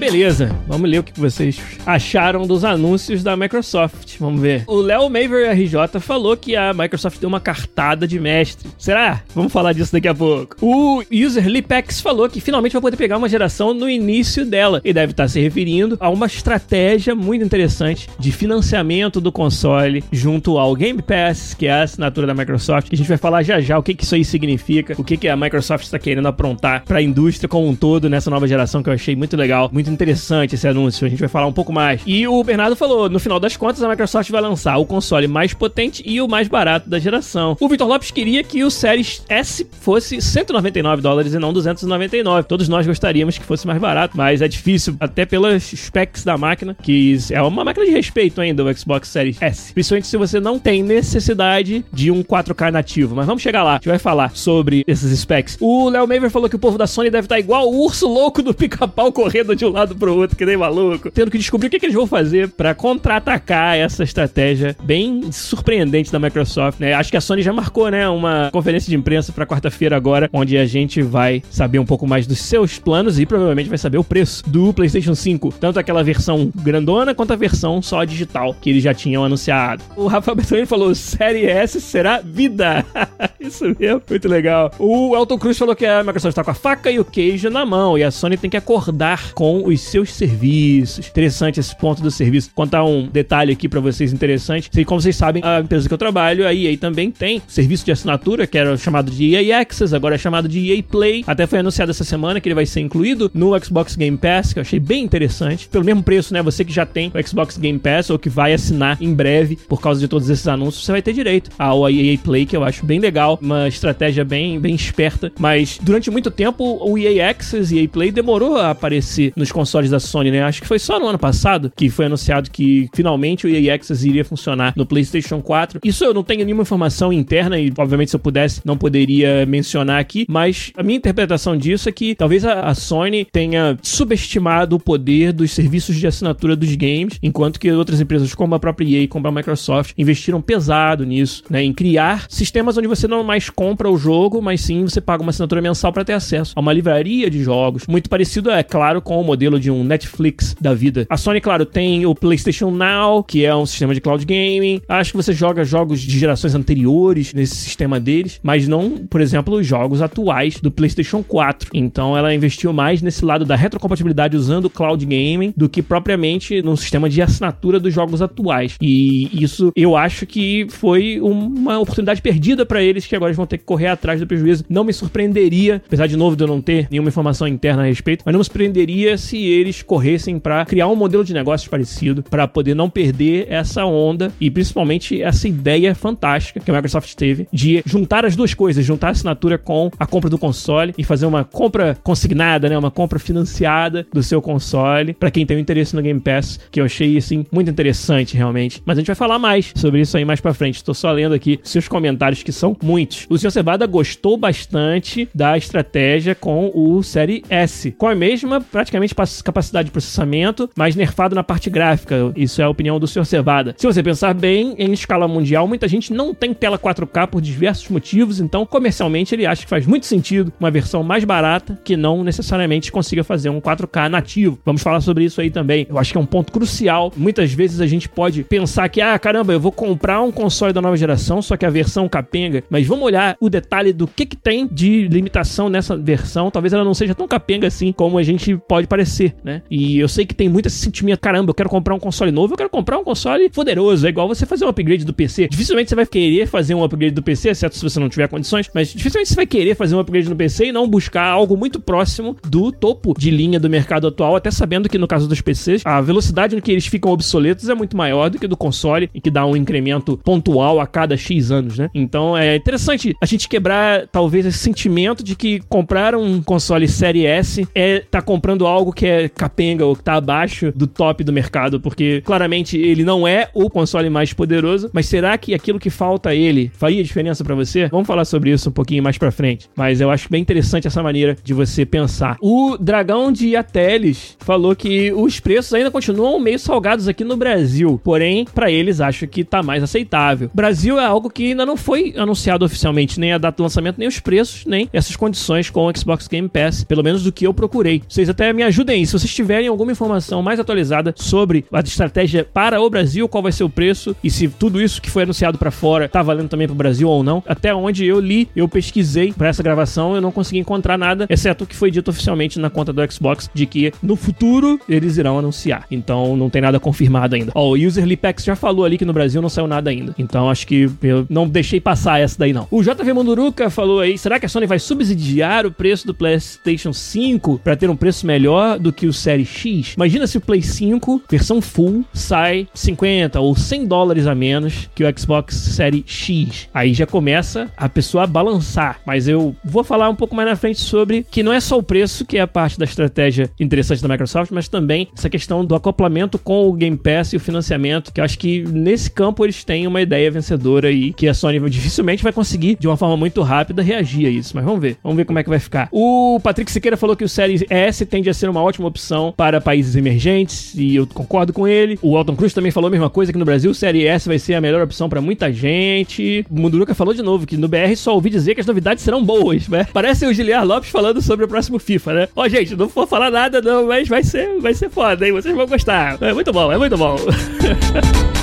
beleza. 0.00 0.50
Vamos 0.66 0.88
ler 0.88 1.00
o 1.00 1.02
que 1.02 1.20
vocês 1.20 1.60
acharam 1.84 2.46
dos 2.46 2.64
anúncios 2.64 3.22
da 3.22 3.36
Microsoft. 3.36 4.16
Vamos 4.18 4.40
ver. 4.40 4.64
O 4.66 4.76
Léo 4.76 5.10
Maver 5.10 5.52
RJ 5.52 6.00
falou 6.00 6.34
que 6.34 6.56
a 6.56 6.72
Microsoft 6.72 7.20
deu 7.20 7.28
uma 7.28 7.38
cartada 7.38 8.08
de 8.08 8.18
mestre. 8.18 8.70
Será? 8.78 9.22
Vamos 9.34 9.52
falar 9.52 9.74
disso 9.74 9.92
daqui 9.92 10.08
a 10.08 10.14
pouco. 10.14 10.56
O 10.62 11.02
user 11.12 11.46
Lipex 11.46 12.00
falou 12.00 12.30
que 12.30 12.40
finalmente 12.40 12.72
vai 12.72 12.80
poder 12.80 12.96
pegar 12.96 13.18
uma 13.18 13.28
geração 13.28 13.74
no 13.74 13.90
início 13.90 14.46
dela 14.46 14.80
e 14.82 14.90
deve 14.90 15.10
estar 15.10 15.28
se 15.28 15.38
referindo 15.38 15.98
a 16.00 16.08
uma 16.08 16.24
estratégia 16.24 17.14
muito 17.14 17.44
interessante 17.44 18.08
de 18.18 18.32
financiamento 18.32 19.20
do 19.20 19.30
console 19.30 20.02
junto 20.10 20.56
ao 20.56 20.74
Game 20.74 21.02
Pass, 21.02 21.52
que 21.52 21.66
é 21.66 21.72
a 21.72 21.82
assinatura 21.82 22.26
da 22.26 22.32
Microsoft. 22.32 22.88
A 22.90 22.96
gente 22.96 23.08
vai 23.08 23.18
falar 23.18 23.42
já 23.42 23.60
já 23.60 23.78
o 23.78 23.82
que, 23.82 23.94
que 23.94 24.04
isso 24.04 24.14
aí 24.14 24.24
significa, 24.24 24.94
o 24.96 25.04
que, 25.04 25.18
que 25.18 25.28
a 25.28 25.36
Microsoft 25.36 25.84
está 25.84 25.98
querendo 25.98 26.26
aprontar 26.26 26.84
para 26.86 27.00
a 27.00 27.02
indústria 27.02 27.46
como 27.46 27.68
um 27.68 27.76
todo 27.76 28.08
nessa 28.08 28.30
nova 28.30 28.48
geração 28.48 28.82
que 28.82 28.88
eu 28.88 28.94
achei 28.94 29.14
muito 29.14 29.36
legal, 29.36 29.68
muito 29.70 29.89
interessante 29.92 30.54
esse 30.54 30.66
anúncio, 30.66 31.06
a 31.06 31.10
gente 31.10 31.20
vai 31.20 31.28
falar 31.28 31.46
um 31.46 31.52
pouco 31.52 31.72
mais. 31.72 32.02
E 32.06 32.26
o 32.26 32.42
Bernardo 32.42 32.76
falou, 32.76 33.08
no 33.08 33.18
final 33.18 33.40
das 33.40 33.56
contas, 33.56 33.82
a 33.82 33.88
Microsoft 33.88 34.30
vai 34.30 34.40
lançar 34.40 34.76
o 34.76 34.86
console 34.86 35.26
mais 35.26 35.54
potente 35.54 36.02
e 36.06 36.20
o 36.20 36.28
mais 36.28 36.48
barato 36.48 36.88
da 36.88 36.98
geração. 36.98 37.56
O 37.60 37.68
Vitor 37.68 37.86
Lopes 37.86 38.10
queria 38.10 38.42
que 38.42 38.64
o 38.64 38.70
Series 38.70 39.22
S 39.28 39.66
fosse 39.80 40.20
199 40.20 41.02
dólares 41.02 41.34
e 41.34 41.38
não 41.38 41.52
299. 41.52 42.48
Todos 42.48 42.68
nós 42.68 42.86
gostaríamos 42.86 43.38
que 43.38 43.44
fosse 43.44 43.66
mais 43.66 43.80
barato, 43.80 44.16
mas 44.16 44.42
é 44.42 44.48
difícil, 44.48 44.96
até 45.00 45.24
pelas 45.24 45.62
specs 45.64 46.24
da 46.24 46.36
máquina, 46.36 46.76
que 46.82 47.16
é 47.30 47.40
uma 47.42 47.64
máquina 47.64 47.86
de 47.86 47.92
respeito 47.92 48.40
ainda, 48.40 48.64
o 48.64 48.76
Xbox 48.76 49.08
Series 49.08 49.40
S. 49.40 49.72
Principalmente 49.72 50.06
se 50.06 50.16
você 50.16 50.40
não 50.40 50.58
tem 50.58 50.82
necessidade 50.82 51.84
de 51.92 52.10
um 52.10 52.22
4K 52.22 52.70
nativo. 52.70 53.14
Mas 53.14 53.26
vamos 53.26 53.42
chegar 53.42 53.62
lá, 53.62 53.72
a 53.72 53.74
gente 53.76 53.88
vai 53.88 53.98
falar 53.98 54.36
sobre 54.36 54.84
esses 54.86 55.18
specs. 55.18 55.56
O 55.60 55.88
Léo 55.88 56.06
Maver 56.06 56.30
falou 56.30 56.48
que 56.48 56.56
o 56.56 56.58
povo 56.58 56.78
da 56.78 56.86
Sony 56.86 57.10
deve 57.10 57.26
estar 57.26 57.38
igual 57.38 57.68
o 57.68 57.84
urso 57.84 58.08
louco 58.08 58.42
do 58.42 58.54
pica-pau 58.54 59.12
correndo 59.12 59.54
de 59.56 59.64
um 59.64 59.70
lado 59.70 59.79
lado 59.80 59.96
pro 59.96 60.14
outro, 60.16 60.36
que 60.36 60.44
nem 60.44 60.56
maluco, 60.56 61.10
tendo 61.10 61.30
que 61.30 61.38
descobrir 61.38 61.68
o 61.68 61.70
que, 61.70 61.78
que 61.78 61.86
eles 61.86 61.94
vão 61.94 62.06
fazer 62.06 62.48
para 62.48 62.74
contra-atacar 62.74 63.76
essa 63.76 64.04
estratégia 64.04 64.76
bem 64.82 65.32
surpreendente 65.32 66.12
da 66.12 66.18
Microsoft, 66.18 66.80
né? 66.80 66.92
Acho 66.92 67.10
que 67.10 67.16
a 67.16 67.20
Sony 67.20 67.42
já 67.42 67.52
marcou, 67.52 67.90
né, 67.90 68.08
uma 68.08 68.50
conferência 68.52 68.90
de 68.90 68.96
imprensa 68.96 69.32
para 69.32 69.46
quarta-feira 69.46 69.96
agora, 69.96 70.28
onde 70.32 70.56
a 70.56 70.66
gente 70.66 71.02
vai 71.02 71.42
saber 71.50 71.78
um 71.78 71.86
pouco 71.86 72.06
mais 72.06 72.26
dos 72.26 72.40
seus 72.40 72.78
planos 72.78 73.18
e 73.18 73.26
provavelmente 73.26 73.68
vai 73.68 73.78
saber 73.78 73.98
o 73.98 74.04
preço 74.04 74.48
do 74.48 74.72
PlayStation 74.72 75.14
5, 75.14 75.54
tanto 75.58 75.78
aquela 75.78 76.02
versão 76.02 76.52
grandona 76.54 77.14
quanto 77.14 77.32
a 77.32 77.36
versão 77.36 77.80
só 77.80 78.04
digital 78.04 78.54
que 78.60 78.70
eles 78.70 78.82
já 78.82 78.92
tinham 78.92 79.24
anunciado. 79.24 79.82
O 79.96 80.06
Rafael 80.06 80.36
Bertolini 80.36 80.66
falou: 80.66 80.94
Série 80.94 81.46
S 81.46 81.80
será 81.80 82.20
vida. 82.20 82.84
Isso 83.40 83.64
mesmo, 83.78 84.02
muito 84.08 84.28
legal. 84.28 84.72
O 84.78 85.16
Elton 85.16 85.38
Cruz 85.38 85.58
falou 85.58 85.74
que 85.74 85.86
a 85.86 86.02
Microsoft 86.02 86.32
está 86.32 86.44
com 86.44 86.50
a 86.50 86.54
faca 86.54 86.90
e 86.90 86.98
o 86.98 87.04
queijo 87.04 87.48
na 87.48 87.64
mão 87.64 87.96
e 87.96 88.04
a 88.04 88.10
Sony 88.10 88.36
tem 88.36 88.50
que 88.50 88.56
acordar 88.56 89.32
com 89.32 89.69
os 89.70 89.80
seus 89.80 90.12
serviços. 90.12 91.08
Interessante 91.08 91.60
esse 91.60 91.74
ponto 91.76 92.02
do 92.02 92.10
serviço. 92.10 92.50
Contar 92.54 92.84
um 92.84 93.06
detalhe 93.06 93.52
aqui 93.52 93.68
para 93.68 93.80
vocês 93.80 94.12
interessante. 94.12 94.70
Como 94.84 95.00
vocês 95.00 95.16
sabem, 95.16 95.42
a 95.44 95.60
empresa 95.60 95.88
que 95.88 95.94
eu 95.94 95.98
trabalho, 95.98 96.46
a 96.46 96.54
EA 96.54 96.76
também 96.76 97.10
tem 97.10 97.42
serviço 97.46 97.84
de 97.84 97.92
assinatura 97.92 98.46
que 98.46 98.58
era 98.58 98.76
chamado 98.76 99.10
de 99.10 99.34
EA 99.34 99.60
Access, 99.60 99.94
agora 99.94 100.14
é 100.14 100.18
chamado 100.18 100.48
de 100.48 100.72
EA 100.72 100.82
Play. 100.82 101.24
Até 101.26 101.46
foi 101.46 101.58
anunciado 101.58 101.90
essa 101.90 102.04
semana 102.04 102.40
que 102.40 102.48
ele 102.48 102.54
vai 102.54 102.66
ser 102.66 102.80
incluído 102.80 103.30
no 103.32 103.58
Xbox 103.62 103.96
Game 103.96 104.16
Pass, 104.16 104.52
que 104.52 104.58
eu 104.58 104.62
achei 104.62 104.80
bem 104.80 105.04
interessante. 105.04 105.68
Pelo 105.68 105.84
mesmo 105.84 106.02
preço, 106.02 106.32
né? 106.32 106.42
Você 106.42 106.64
que 106.64 106.72
já 106.72 106.86
tem 106.86 107.12
o 107.14 107.28
Xbox 107.28 107.56
Game 107.56 107.78
Pass 107.78 108.10
ou 108.10 108.18
que 108.18 108.28
vai 108.28 108.52
assinar 108.52 108.98
em 109.00 109.12
breve 109.12 109.56
por 109.68 109.80
causa 109.80 110.00
de 110.00 110.08
todos 110.08 110.28
esses 110.28 110.46
anúncios, 110.46 110.84
você 110.84 110.92
vai 110.92 111.02
ter 111.02 111.12
direito 111.12 111.50
ao 111.58 111.88
EA 111.88 112.18
Play, 112.18 112.46
que 112.46 112.56
eu 112.56 112.64
acho 112.64 112.84
bem 112.84 112.98
legal, 112.98 113.38
uma 113.40 113.68
estratégia 113.68 114.24
bem, 114.24 114.58
bem 114.58 114.74
esperta. 114.74 115.32
Mas 115.38 115.78
durante 115.80 116.10
muito 116.10 116.30
tempo, 116.30 116.78
o 116.80 116.98
EA 116.98 117.30
Access 117.30 117.74
e 117.74 117.82
EA 117.82 117.88
Play 117.88 118.10
demorou 118.10 118.56
a 118.56 118.70
aparecer 118.70 119.32
nos 119.36 119.52
consoles 119.60 119.90
da 119.90 120.00
Sony, 120.00 120.30
né? 120.30 120.42
Acho 120.42 120.62
que 120.62 120.66
foi 120.66 120.78
só 120.78 120.98
no 120.98 121.06
ano 121.06 121.18
passado 121.18 121.70
que 121.76 121.90
foi 121.90 122.06
anunciado 122.06 122.50
que 122.50 122.88
finalmente 122.94 123.46
o 123.46 123.50
EA 123.50 123.74
Access 123.74 124.08
iria 124.08 124.24
funcionar 124.24 124.72
no 124.74 124.86
PlayStation 124.86 125.42
4. 125.42 125.80
Isso 125.84 126.02
eu 126.02 126.14
não 126.14 126.24
tenho 126.24 126.46
nenhuma 126.46 126.62
informação 126.62 127.12
interna 127.12 127.58
e, 127.58 127.70
obviamente, 127.76 128.10
se 128.10 128.16
eu 128.16 128.20
pudesse, 128.20 128.62
não 128.64 128.78
poderia 128.78 129.44
mencionar 129.44 130.00
aqui, 130.00 130.24
mas 130.26 130.72
a 130.74 130.82
minha 130.82 130.96
interpretação 130.96 131.58
disso 131.58 131.90
é 131.90 131.92
que 131.92 132.14
talvez 132.14 132.42
a, 132.46 132.74
Sony 132.74 133.26
tenha 133.30 133.76
subestimado 133.82 134.76
o 134.76 134.80
poder 134.80 135.32
dos 135.32 135.50
serviços 135.50 135.96
de 135.96 136.06
assinatura 136.06 136.56
dos 136.56 136.74
games, 136.74 137.18
enquanto 137.22 137.60
que 137.60 137.70
outras 137.70 138.00
empresas 138.00 138.34
como 138.34 138.54
a 138.54 138.58
própria 138.58 139.02
EA, 139.02 139.08
como 139.08 139.28
a 139.28 139.32
Microsoft, 139.32 139.92
investiram 139.98 140.40
pesado 140.40 141.04
nisso, 141.04 141.42
né, 141.50 141.62
em 141.62 141.72
criar 141.74 142.24
sistemas 142.30 142.78
onde 142.78 142.88
você 142.88 143.06
não 143.06 143.22
mais 143.22 143.50
compra 143.50 143.90
o 143.90 143.98
jogo, 143.98 144.40
mas 144.40 144.62
sim 144.62 144.82
você 144.84 145.00
paga 145.00 145.22
uma 145.22 145.30
assinatura 145.30 145.60
mensal 145.60 145.92
para 145.92 146.04
ter 146.04 146.14
acesso 146.14 146.54
a 146.56 146.60
uma 146.60 146.72
livraria 146.72 147.28
de 147.28 147.42
jogos, 147.42 147.86
muito 147.86 148.08
parecido, 148.08 148.50
é 148.50 148.62
claro, 148.62 149.02
com 149.02 149.20
o 149.20 149.24
modelo 149.24 149.49
de 149.58 149.70
um 149.70 149.82
Netflix 149.82 150.54
da 150.60 150.74
vida. 150.74 151.06
A 151.08 151.16
Sony, 151.16 151.40
claro, 151.40 151.64
tem 151.64 152.06
o 152.06 152.14
PlayStation 152.14 152.70
Now, 152.70 153.24
que 153.24 153.44
é 153.44 153.54
um 153.54 153.66
sistema 153.66 153.94
de 153.94 154.00
cloud 154.00 154.24
gaming. 154.24 154.80
Acho 154.88 155.12
que 155.12 155.16
você 155.16 155.32
joga 155.32 155.64
jogos 155.64 156.00
de 156.00 156.18
gerações 156.18 156.54
anteriores 156.54 157.32
nesse 157.32 157.56
sistema 157.56 157.98
deles, 157.98 158.38
mas 158.42 158.68
não, 158.68 158.98
por 159.06 159.20
exemplo, 159.20 159.56
os 159.56 159.66
jogos 159.66 160.02
atuais 160.02 160.60
do 160.60 160.70
PlayStation 160.70 161.22
4. 161.22 161.70
Então 161.74 162.16
ela 162.16 162.34
investiu 162.34 162.72
mais 162.72 163.02
nesse 163.02 163.24
lado 163.24 163.44
da 163.44 163.56
retrocompatibilidade 163.56 164.36
usando 164.36 164.66
o 164.66 164.70
cloud 164.70 165.04
gaming 165.04 165.52
do 165.56 165.68
que 165.68 165.82
propriamente 165.82 166.62
no 166.62 166.76
sistema 166.76 167.08
de 167.08 167.22
assinatura 167.22 167.80
dos 167.80 167.92
jogos 167.92 168.22
atuais. 168.22 168.76
E 168.80 169.42
isso 169.42 169.72
eu 169.74 169.96
acho 169.96 170.26
que 170.26 170.66
foi 170.68 171.20
uma 171.20 171.78
oportunidade 171.78 172.22
perdida 172.22 172.64
para 172.66 172.82
eles 172.82 173.06
que 173.06 173.16
agora 173.16 173.32
vão 173.32 173.46
ter 173.46 173.58
que 173.58 173.64
correr 173.64 173.88
atrás 173.88 174.20
do 174.20 174.26
prejuízo. 174.26 174.64
Não 174.68 174.84
me 174.84 174.92
surpreenderia, 174.92 175.82
apesar 175.86 176.06
de 176.06 176.16
novo 176.16 176.36
de 176.36 176.44
eu 176.44 176.48
não 176.48 176.60
ter 176.60 176.88
nenhuma 176.90 177.08
informação 177.08 177.46
interna 177.46 177.82
a 177.82 177.86
respeito, 177.86 178.22
mas 178.24 178.32
não 178.32 178.38
me 178.38 178.44
surpreenderia 178.44 179.16
se 179.16 179.39
eles 179.46 179.82
corressem 179.82 180.38
para 180.38 180.64
criar 180.64 180.88
um 180.88 180.96
modelo 180.96 181.24
de 181.24 181.32
negócios 181.32 181.68
parecido 181.68 182.22
para 182.22 182.46
poder 182.48 182.74
não 182.74 182.90
perder 182.90 183.46
essa 183.48 183.84
onda 183.84 184.32
e 184.40 184.50
principalmente 184.50 185.22
essa 185.22 185.48
ideia 185.48 185.94
fantástica 185.94 186.60
que 186.60 186.70
a 186.70 186.74
Microsoft 186.74 187.14
teve 187.14 187.48
de 187.52 187.82
juntar 187.84 188.24
as 188.24 188.36
duas 188.36 188.54
coisas, 188.54 188.84
juntar 188.84 189.08
a 189.08 189.10
assinatura 189.10 189.58
com 189.58 189.90
a 189.98 190.06
compra 190.06 190.30
do 190.30 190.38
console 190.38 190.94
e 190.96 191.04
fazer 191.04 191.26
uma 191.26 191.44
compra 191.44 191.96
consignada, 192.02 192.68
né, 192.68 192.76
uma 192.76 192.90
compra 192.90 193.18
financiada 193.18 194.06
do 194.12 194.22
seu 194.22 194.40
console 194.40 195.12
para 195.14 195.30
quem 195.30 195.46
tem 195.46 195.56
um 195.56 195.60
interesse 195.60 195.94
no 195.94 196.02
Game 196.02 196.20
Pass, 196.20 196.58
que 196.70 196.80
eu 196.80 196.84
achei 196.84 197.16
assim 197.16 197.44
muito 197.52 197.70
interessante 197.70 198.36
realmente. 198.36 198.82
Mas 198.84 198.98
a 198.98 199.00
gente 199.00 199.06
vai 199.06 199.16
falar 199.16 199.38
mais 199.38 199.72
sobre 199.74 200.00
isso 200.00 200.16
aí 200.16 200.24
mais 200.24 200.40
para 200.40 200.54
frente. 200.54 200.76
Estou 200.76 200.94
só 200.94 201.10
lendo 201.12 201.34
aqui 201.34 201.60
seus 201.62 201.88
comentários 201.88 202.42
que 202.42 202.52
são 202.52 202.76
muitos. 202.82 203.26
O 203.28 203.38
Sr. 203.38 203.50
Cevada 203.50 203.86
gostou 203.86 204.36
bastante 204.36 205.28
da 205.34 205.56
estratégia 205.56 206.34
com 206.34 206.70
o 206.74 207.02
Série 207.02 207.44
S, 207.48 207.92
com 207.92 208.06
a 208.06 208.14
mesma 208.14 208.60
praticamente 208.60 209.14
capacidade 209.42 209.86
de 209.86 209.92
processamento, 209.92 210.68
mas 210.76 210.96
nerfado 210.96 211.34
na 211.34 211.42
parte 211.42 211.70
gráfica. 211.70 212.32
Isso 212.36 212.60
é 212.60 212.64
a 212.64 212.68
opinião 212.68 212.98
do 212.98 213.06
Sr. 213.06 213.24
Cevada. 213.24 213.74
Se 213.76 213.86
você 213.86 214.02
pensar 214.02 214.34
bem, 214.34 214.74
em 214.78 214.92
escala 214.92 215.28
mundial, 215.28 215.66
muita 215.66 215.88
gente 215.88 216.12
não 216.12 216.34
tem 216.34 216.54
tela 216.54 216.78
4K 216.78 217.26
por 217.26 217.40
diversos 217.40 217.88
motivos, 217.88 218.40
então 218.40 218.66
comercialmente 218.66 219.34
ele 219.34 219.46
acha 219.46 219.62
que 219.62 219.68
faz 219.68 219.86
muito 219.86 220.06
sentido 220.06 220.52
uma 220.58 220.70
versão 220.70 221.02
mais 221.02 221.24
barata 221.24 221.78
que 221.84 221.96
não 221.96 222.24
necessariamente 222.24 222.92
consiga 222.92 223.24
fazer 223.24 223.50
um 223.50 223.60
4K 223.60 224.08
nativo. 224.08 224.58
Vamos 224.64 224.82
falar 224.82 225.00
sobre 225.00 225.24
isso 225.24 225.40
aí 225.40 225.50
também. 225.50 225.86
Eu 225.88 225.98
acho 225.98 226.12
que 226.12 226.18
é 226.18 226.20
um 226.20 226.26
ponto 226.26 226.52
crucial. 226.52 227.12
Muitas 227.16 227.52
vezes 227.52 227.80
a 227.80 227.86
gente 227.86 228.08
pode 228.08 228.44
pensar 228.44 228.88
que, 228.88 229.00
ah, 229.00 229.18
caramba, 229.18 229.52
eu 229.52 229.60
vou 229.60 229.72
comprar 229.72 230.20
um 230.22 230.32
console 230.32 230.72
da 230.72 230.80
nova 230.80 230.96
geração, 230.96 231.42
só 231.42 231.56
que 231.56 231.66
a 231.66 231.70
versão 231.70 232.08
capenga, 232.08 232.62
mas 232.70 232.86
vamos 232.86 233.04
olhar 233.04 233.36
o 233.40 233.48
detalhe 233.48 233.92
do 233.92 234.06
que, 234.06 234.26
que 234.26 234.36
tem 234.36 234.66
de 234.66 235.08
limitação 235.08 235.68
nessa 235.68 235.96
versão. 235.96 236.50
Talvez 236.50 236.72
ela 236.72 236.84
não 236.84 236.94
seja 236.94 237.14
tão 237.14 237.28
capenga 237.28 237.66
assim 237.66 237.92
como 237.92 238.18
a 238.18 238.22
gente 238.22 238.56
pode 238.68 238.86
parecer, 238.86 239.09
né? 239.44 239.62
E 239.70 239.98
eu 239.98 240.08
sei 240.08 240.24
que 240.24 240.34
tem 240.34 240.48
muito 240.48 240.66
esse 240.66 240.76
sentimento, 240.76 241.20
caramba, 241.20 241.50
eu 241.50 241.54
quero 241.54 241.68
comprar 241.68 241.94
um 241.94 241.98
console 241.98 242.30
novo, 242.30 242.54
eu 242.54 242.56
quero 242.56 242.70
comprar 242.70 242.98
um 242.98 243.04
console 243.04 243.48
poderoso. 243.48 244.06
É 244.06 244.10
igual 244.10 244.28
você 244.28 244.46
fazer 244.46 244.64
um 244.64 244.68
upgrade 244.68 245.04
do 245.04 245.12
PC. 245.12 245.48
Dificilmente 245.48 245.88
você 245.88 245.94
vai 245.94 246.06
querer 246.06 246.46
fazer 246.46 246.74
um 246.74 246.84
upgrade 246.84 247.14
do 247.14 247.22
PC, 247.22 247.50
exceto 247.50 247.76
se 247.76 247.82
você 247.82 247.98
não 247.98 248.08
tiver 248.08 248.28
condições, 248.28 248.70
mas 248.74 248.88
dificilmente 248.88 249.28
você 249.28 249.34
vai 249.34 249.46
querer 249.46 249.74
fazer 249.74 249.94
um 249.94 250.00
upgrade 250.00 250.28
no 250.28 250.36
PC 250.36 250.66
e 250.66 250.72
não 250.72 250.88
buscar 250.88 251.26
algo 251.26 251.56
muito 251.56 251.80
próximo 251.80 252.36
do 252.48 252.72
topo 252.72 253.14
de 253.18 253.30
linha 253.30 253.58
do 253.58 253.68
mercado 253.68 254.06
atual, 254.06 254.36
até 254.36 254.50
sabendo 254.50 254.88
que 254.88 254.98
no 254.98 255.08
caso 255.08 255.28
dos 255.28 255.40
PCs, 255.40 255.82
a 255.84 256.00
velocidade 256.00 256.54
no 256.54 256.62
que 256.62 256.72
eles 256.72 256.86
ficam 256.86 257.10
obsoletos 257.12 257.68
é 257.68 257.74
muito 257.74 257.96
maior 257.96 258.30
do 258.30 258.38
que 258.38 258.46
do 258.46 258.56
console 258.56 259.10
e 259.14 259.20
que 259.20 259.30
dá 259.30 259.44
um 259.46 259.56
incremento 259.56 260.18
pontual 260.18 260.80
a 260.80 260.86
cada 260.86 261.16
X 261.16 261.50
anos, 261.50 261.78
né? 261.78 261.90
Então 261.94 262.36
é 262.36 262.56
interessante 262.56 263.16
a 263.20 263.26
gente 263.26 263.48
quebrar 263.48 264.06
talvez 264.08 264.46
esse 264.46 264.58
sentimento 264.58 265.22
de 265.22 265.34
que 265.34 265.60
comprar 265.68 266.14
um 266.14 266.42
console 266.42 266.88
Série 266.88 267.26
S 267.26 267.66
é 267.74 268.00
tá 268.00 268.20
comprando 268.20 268.66
algo 268.66 268.92
que 268.92 268.99
é 269.06 269.28
capenga 269.28 269.84
ou 269.84 269.96
que 269.96 270.02
tá 270.02 270.14
abaixo 270.14 270.72
do 270.74 270.86
top 270.86 271.24
do 271.24 271.32
mercado, 271.32 271.80
porque 271.80 272.22
claramente 272.24 272.76
ele 272.76 273.04
não 273.04 273.26
é 273.26 273.48
o 273.54 273.68
console 273.68 274.10
mais 274.10 274.32
poderoso, 274.32 274.90
mas 274.92 275.06
será 275.06 275.36
que 275.36 275.54
aquilo 275.54 275.78
que 275.78 275.90
falta 275.90 276.30
a 276.30 276.34
ele 276.34 276.70
faria 276.74 277.02
diferença 277.02 277.44
para 277.44 277.54
você? 277.54 277.88
Vamos 277.88 278.06
falar 278.06 278.24
sobre 278.24 278.50
isso 278.50 278.68
um 278.68 278.72
pouquinho 278.72 279.02
mais 279.02 279.18
para 279.18 279.30
frente, 279.30 279.68
mas 279.76 280.00
eu 280.00 280.10
acho 280.10 280.28
bem 280.30 280.42
interessante 280.42 280.86
essa 280.86 281.02
maneira 281.02 281.36
de 281.42 281.54
você 281.54 281.84
pensar. 281.84 282.36
O 282.40 282.76
Dragão 282.78 283.32
de 283.32 283.56
Ateles 283.56 284.36
falou 284.40 284.74
que 284.74 285.12
os 285.12 285.40
preços 285.40 285.72
ainda 285.74 285.90
continuam 285.90 286.38
meio 286.38 286.58
salgados 286.58 287.08
aqui 287.08 287.24
no 287.24 287.36
Brasil, 287.36 288.00
porém, 288.02 288.44
para 288.54 288.70
eles 288.70 289.00
acho 289.00 289.26
que 289.26 289.44
tá 289.44 289.62
mais 289.62 289.82
aceitável. 289.82 290.50
Brasil 290.54 290.98
é 290.98 291.04
algo 291.04 291.30
que 291.30 291.48
ainda 291.48 291.66
não 291.66 291.76
foi 291.76 292.14
anunciado 292.16 292.64
oficialmente, 292.64 293.18
nem 293.18 293.32
a 293.32 293.38
data 293.38 293.56
do 293.56 293.62
lançamento, 293.62 293.98
nem 293.98 294.08
os 294.08 294.20
preços, 294.20 294.64
nem 294.66 294.88
essas 294.92 295.16
condições 295.16 295.70
com 295.70 295.86
o 295.86 295.96
Xbox 295.96 296.28
Game 296.28 296.48
Pass, 296.48 296.84
pelo 296.84 297.02
menos 297.02 297.22
do 297.22 297.32
que 297.32 297.46
eu 297.46 297.54
procurei. 297.54 298.02
Vocês 298.08 298.28
até 298.28 298.52
me 298.52 298.62
ajudem 298.90 299.04
se 299.04 299.12
vocês 299.12 299.32
tiverem 299.32 299.68
alguma 299.68 299.92
informação 299.92 300.42
mais 300.42 300.58
atualizada 300.58 301.14
sobre 301.16 301.64
a 301.72 301.80
estratégia 301.80 302.44
para 302.44 302.80
o 302.80 302.90
Brasil, 302.90 303.28
qual 303.28 303.42
vai 303.42 303.52
ser 303.52 303.62
o 303.62 303.70
preço 303.70 304.16
e 304.22 304.30
se 304.30 304.48
tudo 304.48 304.82
isso 304.82 305.00
que 305.00 305.10
foi 305.10 305.22
anunciado 305.22 305.58
para 305.58 305.70
fora 305.70 306.08
tá 306.08 306.22
valendo 306.22 306.48
também 306.48 306.66
para 306.66 306.74
o 306.74 306.76
Brasil 306.76 307.08
ou 307.08 307.22
não. 307.22 307.42
Até 307.46 307.74
onde 307.74 308.04
eu 308.04 308.18
li, 308.18 308.48
eu 308.54 308.68
pesquisei 308.68 309.32
para 309.32 309.48
essa 309.48 309.62
gravação, 309.62 310.14
eu 310.14 310.20
não 310.20 310.32
consegui 310.32 310.58
encontrar 310.58 310.98
nada, 310.98 311.26
exceto 311.30 311.64
o 311.64 311.66
que 311.66 311.76
foi 311.76 311.90
dito 311.90 312.10
oficialmente 312.10 312.58
na 312.58 312.68
conta 312.68 312.92
do 312.92 313.12
Xbox 313.12 313.48
de 313.54 313.64
que 313.66 313.92
no 314.02 314.16
futuro 314.16 314.80
eles 314.88 315.16
irão 315.16 315.38
anunciar. 315.38 315.86
Então 315.90 316.36
não 316.36 316.50
tem 316.50 316.62
nada 316.62 316.80
confirmado 316.80 317.36
ainda. 317.36 317.52
Ó, 317.54 317.70
o 317.70 317.74
User 317.74 318.04
Lipex 318.04 318.44
já 318.44 318.56
falou 318.56 318.84
ali 318.84 318.98
que 318.98 319.04
no 319.04 319.12
Brasil 319.12 319.40
não 319.40 319.48
saiu 319.48 319.68
nada 319.68 319.90
ainda. 319.90 320.14
Então 320.18 320.50
acho 320.50 320.66
que 320.66 320.90
eu 321.02 321.26
não 321.28 321.48
deixei 321.48 321.80
passar 321.80 322.20
essa 322.20 322.38
daí 322.38 322.52
não. 322.52 322.66
O 322.70 322.82
JV 322.82 323.12
Munduruka 323.12 323.70
falou 323.70 324.00
aí, 324.00 324.18
será 324.18 324.40
que 324.40 324.46
a 324.46 324.48
Sony 324.48 324.66
vai 324.66 324.78
subsidiar 324.78 325.64
o 325.64 325.70
preço 325.70 326.06
do 326.06 326.14
PlayStation 326.14 326.92
5 326.92 327.60
para 327.62 327.76
ter 327.76 327.88
um 327.88 327.96
preço 327.96 328.26
melhor 328.26 328.79
do 328.80 328.92
que 328.92 329.06
o 329.06 329.12
Série 329.12 329.44
X? 329.44 329.94
Imagina 329.96 330.26
se 330.26 330.38
o 330.38 330.40
Play 330.40 330.62
5, 330.62 331.22
versão 331.30 331.60
full, 331.60 332.04
sai 332.12 332.66
50 332.74 333.40
ou 333.40 333.54
100 333.54 333.86
dólares 333.86 334.26
a 334.26 334.34
menos 334.34 334.88
que 334.94 335.04
o 335.04 335.18
Xbox 335.18 335.54
Série 335.54 336.02
X. 336.06 336.68
Aí 336.72 336.94
já 336.94 337.06
começa 337.06 337.70
a 337.76 337.88
pessoa 337.88 338.24
a 338.24 338.26
balançar. 338.26 339.00
Mas 339.06 339.28
eu 339.28 339.54
vou 339.64 339.84
falar 339.84 340.08
um 340.08 340.14
pouco 340.14 340.34
mais 340.34 340.48
na 340.48 340.56
frente 340.56 340.80
sobre 340.80 341.26
que 341.30 341.42
não 341.42 341.52
é 341.52 341.60
só 341.60 341.78
o 341.78 341.82
preço 341.82 342.24
que 342.24 342.38
é 342.38 342.40
a 342.40 342.46
parte 342.46 342.78
da 342.78 342.84
estratégia 342.84 343.50
interessante 343.58 344.02
da 344.02 344.08
Microsoft, 344.08 344.50
mas 344.52 344.68
também 344.68 345.08
essa 345.16 345.28
questão 345.28 345.64
do 345.64 345.74
acoplamento 345.74 346.38
com 346.38 346.68
o 346.68 346.72
Game 346.72 346.96
Pass 346.96 347.32
e 347.32 347.36
o 347.36 347.40
financiamento, 347.40 348.12
que 348.12 348.20
eu 348.20 348.24
acho 348.24 348.38
que 348.38 348.62
nesse 348.62 349.10
campo 349.10 349.44
eles 349.44 349.64
têm 349.64 349.86
uma 349.86 350.00
ideia 350.00 350.30
vencedora 350.30 350.90
e 350.90 351.12
que 351.12 351.28
a 351.28 351.34
Sony 351.34 351.60
dificilmente 351.68 352.22
vai 352.22 352.32
conseguir, 352.32 352.76
de 352.78 352.86
uma 352.86 352.96
forma 352.96 353.16
muito 353.16 353.42
rápida, 353.42 353.82
reagir 353.82 354.26
a 354.26 354.30
isso. 354.30 354.52
Mas 354.54 354.64
vamos 354.64 354.80
ver. 354.80 354.96
Vamos 355.02 355.16
ver 355.16 355.24
como 355.24 355.38
é 355.38 355.42
que 355.42 355.48
vai 355.48 355.58
ficar. 355.58 355.88
O 355.92 356.40
Patrick 356.42 356.70
Siqueira 356.70 356.96
falou 356.96 357.16
que 357.16 357.24
o 357.24 357.28
Série 357.28 357.66
S 357.68 358.04
tende 358.06 358.30
a 358.30 358.34
ser 358.34 358.48
uma 358.48 358.62
ótima 358.70 358.88
opção 358.88 359.34
para 359.36 359.60
países 359.60 359.94
emergentes, 359.94 360.74
e 360.74 360.96
eu 360.96 361.06
concordo 361.06 361.52
com 361.52 361.68
ele. 361.68 361.98
O 362.00 362.16
Alton 362.16 362.34
Cruz 362.34 362.54
também 362.54 362.72
falou 362.72 362.88
a 362.88 362.90
mesma 362.90 363.10
coisa 363.10 363.32
que 363.32 363.38
no 363.38 363.44
Brasil, 363.44 363.72
Série 363.74 364.06
S 364.06 364.26
vai 364.26 364.38
ser 364.38 364.54
a 364.54 364.60
melhor 364.60 364.82
opção 364.82 365.08
para 365.08 365.20
muita 365.20 365.52
gente. 365.52 366.44
O 366.50 366.58
Munduruca 366.58 366.94
falou 366.94 367.12
de 367.12 367.22
novo 367.22 367.46
que 367.46 367.56
no 367.56 367.68
BR 367.68 367.94
só 367.96 368.14
ouvi 368.14 368.30
dizer 368.30 368.54
que 368.54 368.60
as 368.60 368.66
novidades 368.66 369.04
serão 369.04 369.22
boas, 369.22 369.68
né? 369.68 369.86
Parece 369.92 370.26
o 370.26 370.32
Giliar 370.32 370.64
Lopes 370.64 370.90
falando 370.90 371.20
sobre 371.20 371.44
o 371.44 371.48
próximo 371.48 371.78
FIFA, 371.78 372.14
né? 372.14 372.28
Ó, 372.34 372.48
gente, 372.48 372.74
não 372.74 372.88
vou 372.88 373.06
falar 373.06 373.30
nada 373.30 373.60
não, 373.60 373.86
mas 373.86 374.08
vai 374.08 374.22
ser, 374.22 374.58
vai 374.60 374.74
ser 374.74 374.88
foda, 374.88 375.26
hein? 375.26 375.32
Vocês 375.32 375.54
vão 375.54 375.66
gostar. 375.66 376.16
É 376.20 376.32
muito 376.32 376.52
bom, 376.52 376.72
é 376.72 376.78
muito 376.78 376.96
bom. 376.96 377.16